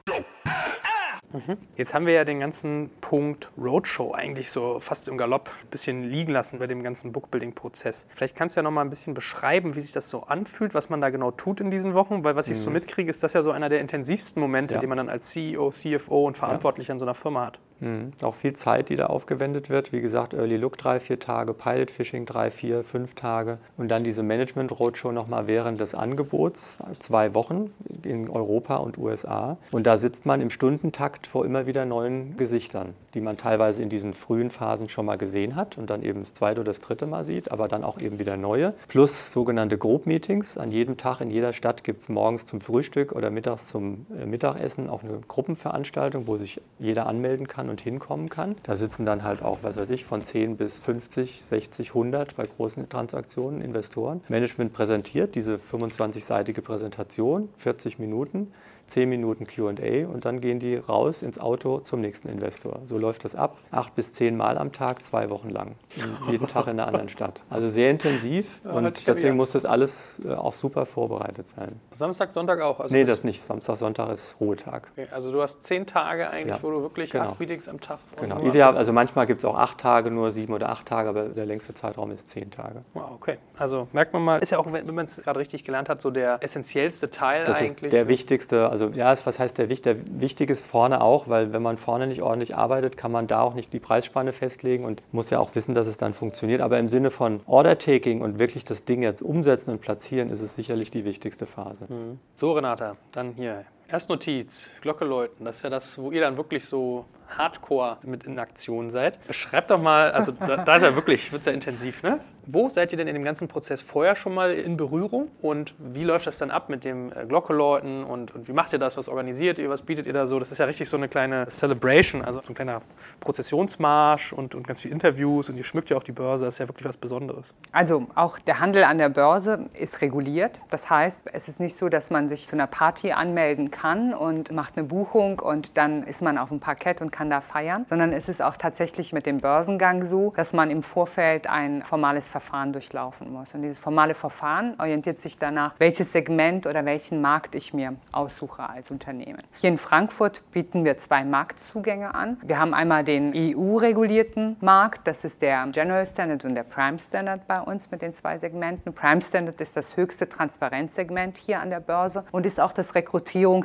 Mhm. 1.33 1.57
Jetzt 1.75 1.93
haben 1.93 2.05
wir 2.05 2.13
ja 2.13 2.23
den 2.23 2.39
ganzen 2.39 2.89
Punkt 3.01 3.51
Roadshow 3.57 4.13
eigentlich 4.13 4.49
so 4.49 4.79
fast 4.79 5.07
im 5.07 5.17
Galopp 5.17 5.49
ein 5.61 5.67
bisschen 5.69 6.03
liegen 6.03 6.31
lassen 6.31 6.59
bei 6.59 6.67
dem 6.67 6.83
ganzen 6.83 7.11
Bookbuilding-Prozess. 7.11 8.07
Vielleicht 8.15 8.35
kannst 8.35 8.55
du 8.55 8.59
ja 8.59 8.63
noch 8.63 8.71
mal 8.71 8.81
ein 8.81 8.89
bisschen 8.89 9.13
beschreiben, 9.13 9.75
wie 9.75 9.81
sich 9.81 9.91
das 9.91 10.09
so 10.09 10.23
anfühlt, 10.23 10.73
was 10.73 10.89
man 10.89 11.01
da 11.01 11.09
genau 11.09 11.31
tut 11.31 11.59
in 11.59 11.69
diesen 11.69 11.93
Wochen, 11.93 12.23
weil 12.23 12.35
was 12.35 12.47
ich 12.47 12.57
so 12.57 12.69
mhm. 12.69 12.75
mitkriege, 12.75 13.09
ist 13.09 13.23
das 13.23 13.33
ja 13.33 13.43
so 13.43 13.51
einer 13.51 13.69
der 13.69 13.81
intensivsten 13.81 14.41
Momente, 14.41 14.75
ja. 14.75 14.81
die 14.81 14.87
man 14.87 14.97
dann 14.97 15.09
als 15.09 15.29
CEO, 15.29 15.71
CFO 15.71 16.27
und 16.27 16.37
Verantwortlicher 16.37 16.89
ja. 16.89 16.93
in 16.93 16.99
so 16.99 17.05
einer 17.05 17.15
Firma 17.15 17.47
hat. 17.47 17.59
Mhm. 17.79 18.11
Auch 18.23 18.35
viel 18.35 18.53
Zeit, 18.53 18.89
die 18.89 18.95
da 18.95 19.07
aufgewendet 19.07 19.69
wird. 19.69 19.91
Wie 19.91 20.01
gesagt, 20.01 20.33
Early 20.33 20.57
Look 20.57 20.77
drei, 20.77 20.99
vier 20.99 21.19
Tage, 21.19 21.53
Pilot 21.53 21.91
Fishing 21.91 22.25
drei, 22.25 22.51
vier, 22.51 22.83
fünf 22.83 23.15
Tage 23.15 23.57
und 23.77 23.89
dann 23.89 24.03
diese 24.03 24.23
Management 24.23 24.79
Roadshow 24.79 25.11
nochmal 25.11 25.47
während 25.47 25.79
des 25.79 25.95
Angebots, 25.95 26.77
zwei 26.99 27.33
Wochen 27.33 27.71
in 28.03 28.29
Europa 28.29 28.77
und 28.77 28.97
USA. 28.97 29.57
Und 29.71 29.87
da 29.87 29.97
sitzt 29.97 30.25
man 30.25 30.41
im 30.41 30.49
Stundentakt 30.49 31.27
vor 31.27 31.45
immer 31.45 31.67
wieder 31.67 31.85
neuen 31.85 32.37
Gesichtern, 32.37 32.93
die 33.13 33.21
man 33.21 33.37
teilweise 33.37 33.83
in 33.83 33.89
diesen 33.89 34.13
frühen 34.13 34.49
Phasen 34.49 34.89
schon 34.89 35.05
mal 35.05 35.17
gesehen 35.17 35.55
hat 35.55 35.77
und 35.77 35.89
dann 35.89 36.03
eben 36.03 36.21
das 36.21 36.33
zweite 36.33 36.61
oder 36.61 36.71
das 36.71 36.79
dritte 36.79 37.05
Mal 37.05 37.25
sieht, 37.25 37.51
aber 37.51 37.67
dann 37.67 37.83
auch 37.83 37.99
eben 37.99 38.19
wieder 38.19 38.37
neue. 38.37 38.73
Plus 38.87 39.31
sogenannte 39.31 39.77
Group 39.77 40.05
Meetings. 40.05 40.57
An 40.57 40.71
jedem 40.71 40.97
Tag 40.97 41.21
in 41.21 41.29
jeder 41.29 41.53
Stadt 41.53 41.83
gibt 41.83 42.01
es 42.01 42.09
morgens 42.09 42.45
zum 42.45 42.61
Frühstück 42.61 43.11
oder 43.11 43.29
mittags 43.29 43.67
zum 43.67 44.05
äh, 44.19 44.25
Mittagessen 44.25 44.89
auch 44.89 45.03
eine 45.03 45.19
Gruppenveranstaltung, 45.27 46.27
wo 46.27 46.37
sich 46.37 46.61
jeder 46.79 47.07
anmelden 47.07 47.47
kann 47.47 47.66
kann 47.67 47.69
und 47.69 47.81
hinkommen 47.81 48.29
kann. 48.29 48.55
Da 48.63 48.75
sitzen 48.75 49.05
dann 49.05 49.23
halt 49.23 49.41
auch, 49.41 49.59
was 49.61 49.77
weiß 49.77 49.89
ich, 49.91 50.05
von 50.05 50.21
10 50.21 50.57
bis 50.57 50.79
50, 50.79 51.43
60, 51.43 51.89
100 51.89 52.35
bei 52.35 52.45
großen 52.45 52.89
Transaktionen 52.89 53.61
Investoren. 53.61 54.21
Management 54.29 54.73
präsentiert 54.73 55.35
diese 55.35 55.55
25-seitige 55.57 56.61
Präsentation, 56.61 57.49
40 57.57 57.99
Minuten 57.99 58.51
10 58.87 59.09
Minuten 59.09 59.45
QA 59.45 60.07
und 60.07 60.25
dann 60.25 60.41
gehen 60.41 60.59
die 60.59 60.75
raus 60.75 61.21
ins 61.21 61.39
Auto 61.39 61.79
zum 61.79 62.01
nächsten 62.01 62.29
Investor. 62.29 62.79
So 62.85 62.97
läuft 62.97 63.25
das 63.25 63.35
ab. 63.35 63.57
Acht 63.71 63.95
bis 63.95 64.13
zehn 64.13 64.35
Mal 64.37 64.57
am 64.57 64.71
Tag, 64.71 65.03
zwei 65.03 65.29
Wochen 65.29 65.49
lang. 65.49 65.75
Jeden 66.29 66.47
Tag 66.47 66.67
in 66.67 66.71
einer 66.71 66.87
anderen 66.87 67.09
Stadt. 67.09 67.41
Also 67.49 67.69
sehr 67.69 67.91
intensiv 67.91 68.61
und 68.63 69.07
deswegen 69.07 69.35
muss 69.35 69.51
das 69.51 69.65
alles 69.65 70.21
äh, 70.25 70.33
auch 70.33 70.53
super 70.53 70.85
vorbereitet 70.85 71.49
sein. 71.49 71.79
Samstag, 71.91 72.31
Sonntag 72.31 72.61
auch? 72.61 72.79
Also 72.79 72.93
nee, 72.93 73.03
das 73.03 73.23
nicht. 73.23 73.41
Samstag, 73.41 73.77
Sonntag 73.77 74.11
ist 74.13 74.37
Ruhetag. 74.39 74.89
Okay, 74.93 75.07
also 75.11 75.31
du 75.31 75.41
hast 75.41 75.63
zehn 75.63 75.85
Tage 75.85 76.29
eigentlich, 76.29 76.55
ja, 76.55 76.63
wo 76.63 76.71
du 76.71 76.81
wirklich 76.81 77.11
genau. 77.11 77.31
acht 77.31 77.39
Meetings 77.39 77.67
am 77.67 77.79
Tag 77.79 77.99
Genau. 78.19 78.41
Ideal, 78.41 78.75
also 78.75 78.93
manchmal 78.93 79.25
gibt 79.25 79.39
es 79.39 79.45
auch 79.45 79.55
acht 79.55 79.77
Tage, 79.77 80.11
nur 80.11 80.31
sieben 80.31 80.53
oder 80.53 80.69
acht 80.69 80.85
Tage, 80.87 81.09
aber 81.09 81.23
der 81.25 81.45
längste 81.45 81.73
Zeitraum 81.73 82.11
ist 82.11 82.29
zehn 82.29 82.51
Tage. 82.51 82.83
Wow, 82.93 83.11
okay. 83.15 83.37
Also 83.57 83.87
merkt 83.91 84.13
man 84.13 84.23
mal, 84.23 84.41
ist 84.41 84.51
ja 84.51 84.59
auch, 84.59 84.71
wenn 84.71 84.93
man 84.93 85.05
es 85.05 85.21
gerade 85.21 85.39
richtig 85.39 85.63
gelernt 85.63 85.89
hat, 85.89 86.01
so 86.01 86.11
der 86.11 86.37
essentiellste 86.41 87.09
Teil 87.09 87.43
das 87.43 87.57
eigentlich. 87.57 87.83
Ist 87.83 87.93
der 87.93 88.07
wichtigste, 88.07 88.69
also 88.81 88.97
ja, 88.97 89.15
was 89.25 89.39
heißt 89.39 89.57
der 89.57 89.69
wichtig? 89.69 89.83
Der 89.83 90.21
wichtig 90.21 90.49
ist 90.49 90.65
vorne 90.65 91.01
auch, 91.01 91.27
weil 91.27 91.53
wenn 91.53 91.61
man 91.61 91.77
vorne 91.77 92.07
nicht 92.07 92.21
ordentlich 92.21 92.55
arbeitet, 92.55 92.97
kann 92.97 93.11
man 93.11 93.27
da 93.27 93.41
auch 93.41 93.53
nicht 93.53 93.73
die 93.73 93.79
Preisspanne 93.79 94.33
festlegen 94.33 94.85
und 94.85 95.01
muss 95.11 95.29
ja 95.29 95.39
auch 95.39 95.55
wissen, 95.55 95.73
dass 95.73 95.87
es 95.87 95.97
dann 95.97 96.13
funktioniert. 96.13 96.61
Aber 96.61 96.79
im 96.79 96.87
Sinne 96.87 97.11
von 97.11 97.41
Order-Taking 97.45 98.21
und 98.21 98.39
wirklich 98.39 98.65
das 98.65 98.85
Ding 98.85 99.01
jetzt 99.01 99.21
umsetzen 99.21 99.71
und 99.71 99.81
platzieren, 99.81 100.29
ist 100.29 100.41
es 100.41 100.55
sicherlich 100.55 100.91
die 100.91 101.05
wichtigste 101.05 101.45
Phase. 101.45 101.85
Mhm. 101.89 102.19
So, 102.35 102.53
Renata, 102.53 102.97
dann 103.11 103.33
hier. 103.33 103.65
Erstnotiz, 103.89 104.69
Glocke 104.81 105.05
läuten, 105.05 105.45
das 105.45 105.57
ist 105.57 105.63
ja 105.63 105.69
das, 105.69 105.97
wo 105.97 106.11
ihr 106.11 106.19
dann 106.19 106.35
wirklich 106.35 106.65
so 106.65 107.05
hardcore 107.29 107.97
mit 108.03 108.23
in 108.25 108.39
Aktion 108.39 108.89
seid. 108.89 109.25
Beschreibt 109.27 109.71
doch 109.71 109.81
mal, 109.81 110.11
also 110.11 110.31
da, 110.31 110.57
da 110.57 110.75
ist 110.75 110.83
ja 110.83 110.95
wirklich, 110.95 111.31
wird 111.31 111.41
es 111.41 111.45
ja 111.45 111.53
intensiv, 111.53 112.03
ne? 112.03 112.19
Wo 112.49 112.69
seid 112.69 112.93
ihr 112.93 112.97
denn 112.97 113.09
in 113.09 113.13
dem 113.13 113.25
ganzen 113.25 113.49
Prozess 113.49 113.81
vorher 113.81 114.15
schon 114.15 114.33
mal 114.33 114.53
in 114.53 114.77
Berührung 114.77 115.29
und 115.41 115.73
wie 115.77 116.05
läuft 116.05 116.27
das 116.27 116.37
dann 116.37 116.49
ab 116.49 116.69
mit 116.69 116.85
dem 116.85 117.11
äh, 117.11 117.25
Glockeläuten 117.25 118.05
und, 118.05 118.33
und 118.33 118.47
wie 118.47 118.53
macht 118.53 118.71
ihr 118.71 118.79
das? 118.79 118.95
Was 118.95 119.09
organisiert 119.09 119.59
ihr? 119.59 119.69
Was 119.69 119.81
bietet 119.81 120.07
ihr 120.07 120.13
da 120.13 120.27
so? 120.27 120.39
Das 120.39 120.53
ist 120.53 120.57
ja 120.57 120.65
richtig 120.65 120.87
so 120.87 120.95
eine 120.95 121.09
kleine 121.09 121.47
Celebration, 121.49 122.23
also 122.23 122.39
so 122.41 122.53
ein 122.53 122.55
kleiner 122.55 122.81
Prozessionsmarsch 123.19 124.31
und, 124.31 124.55
und 124.55 124.65
ganz 124.65 124.79
viele 124.79 124.93
Interviews 124.93 125.49
und 125.49 125.57
ihr 125.57 125.65
schmückt 125.65 125.89
ja 125.89 125.97
auch 125.97 126.03
die 126.03 126.13
Börse. 126.13 126.45
Das 126.45 126.55
ist 126.55 126.59
ja 126.59 126.69
wirklich 126.69 126.87
was 126.87 126.95
Besonderes. 126.95 127.53
Also 127.73 128.07
auch 128.15 128.39
der 128.39 128.61
Handel 128.61 128.85
an 128.85 128.97
der 128.97 129.09
Börse 129.09 129.67
ist 129.77 129.99
reguliert. 130.01 130.61
Das 130.69 130.89
heißt, 130.89 131.27
es 131.33 131.49
ist 131.49 131.59
nicht 131.59 131.75
so, 131.75 131.89
dass 131.89 132.11
man 132.11 132.29
sich 132.29 132.47
zu 132.47 132.55
einer 132.55 132.67
Party 132.67 133.11
anmelden 133.11 133.71
kann 133.71 133.76
und 134.13 134.51
macht 134.51 134.77
eine 134.77 134.87
Buchung 134.87 135.39
und 135.39 135.77
dann 135.77 136.03
ist 136.03 136.21
man 136.21 136.37
auf 136.37 136.49
dem 136.49 136.59
Parkett 136.59 137.01
und 137.01 137.11
kann 137.11 137.29
da 137.29 137.41
feiern, 137.41 137.85
sondern 137.87 138.11
es 138.11 138.27
ist 138.27 138.41
auch 138.41 138.57
tatsächlich 138.57 139.13
mit 139.13 139.25
dem 139.25 139.37
Börsengang 139.37 140.05
so, 140.05 140.33
dass 140.35 140.51
man 140.53 140.71
im 140.71 140.81
Vorfeld 140.81 141.47
ein 141.47 141.83
formales 141.83 142.27
Verfahren 142.27 142.73
durchlaufen 142.73 143.31
muss. 143.31 143.53
Und 143.53 143.61
dieses 143.61 143.79
formale 143.79 144.15
Verfahren 144.15 144.73
orientiert 144.79 145.19
sich 145.19 145.37
danach, 145.37 145.75
welches 145.77 146.11
Segment 146.11 146.65
oder 146.65 146.85
welchen 146.85 147.21
Markt 147.21 147.53
ich 147.53 147.73
mir 147.73 147.95
aussuche 148.11 148.67
als 148.67 148.89
Unternehmen. 148.89 149.43
Hier 149.53 149.69
in 149.69 149.77
Frankfurt 149.77 150.43
bieten 150.51 150.83
wir 150.83 150.97
zwei 150.97 151.23
Marktzugänge 151.23 152.15
an. 152.15 152.37
Wir 152.43 152.59
haben 152.59 152.73
einmal 152.73 153.03
den 153.03 153.31
EU-regulierten 153.35 154.57
Markt, 154.59 155.07
das 155.07 155.23
ist 155.23 155.41
der 155.41 155.67
General 155.67 156.05
Standard 156.05 156.45
und 156.45 156.55
der 156.55 156.63
Prime 156.63 156.97
Standard 156.97 157.47
bei 157.47 157.61
uns 157.61 157.91
mit 157.91 158.01
den 158.01 158.13
zwei 158.13 158.39
Segmenten. 158.39 158.93
Prime 158.93 159.21
Standard 159.21 159.61
ist 159.61 159.77
das 159.77 159.95
höchste 159.97 160.27
Transparenzsegment 160.27 161.37
hier 161.37 161.59
an 161.59 161.69
der 161.69 161.79
Börse 161.79 162.25
und 162.31 162.45
ist 162.45 162.59
auch 162.59 162.73
das 162.73 162.95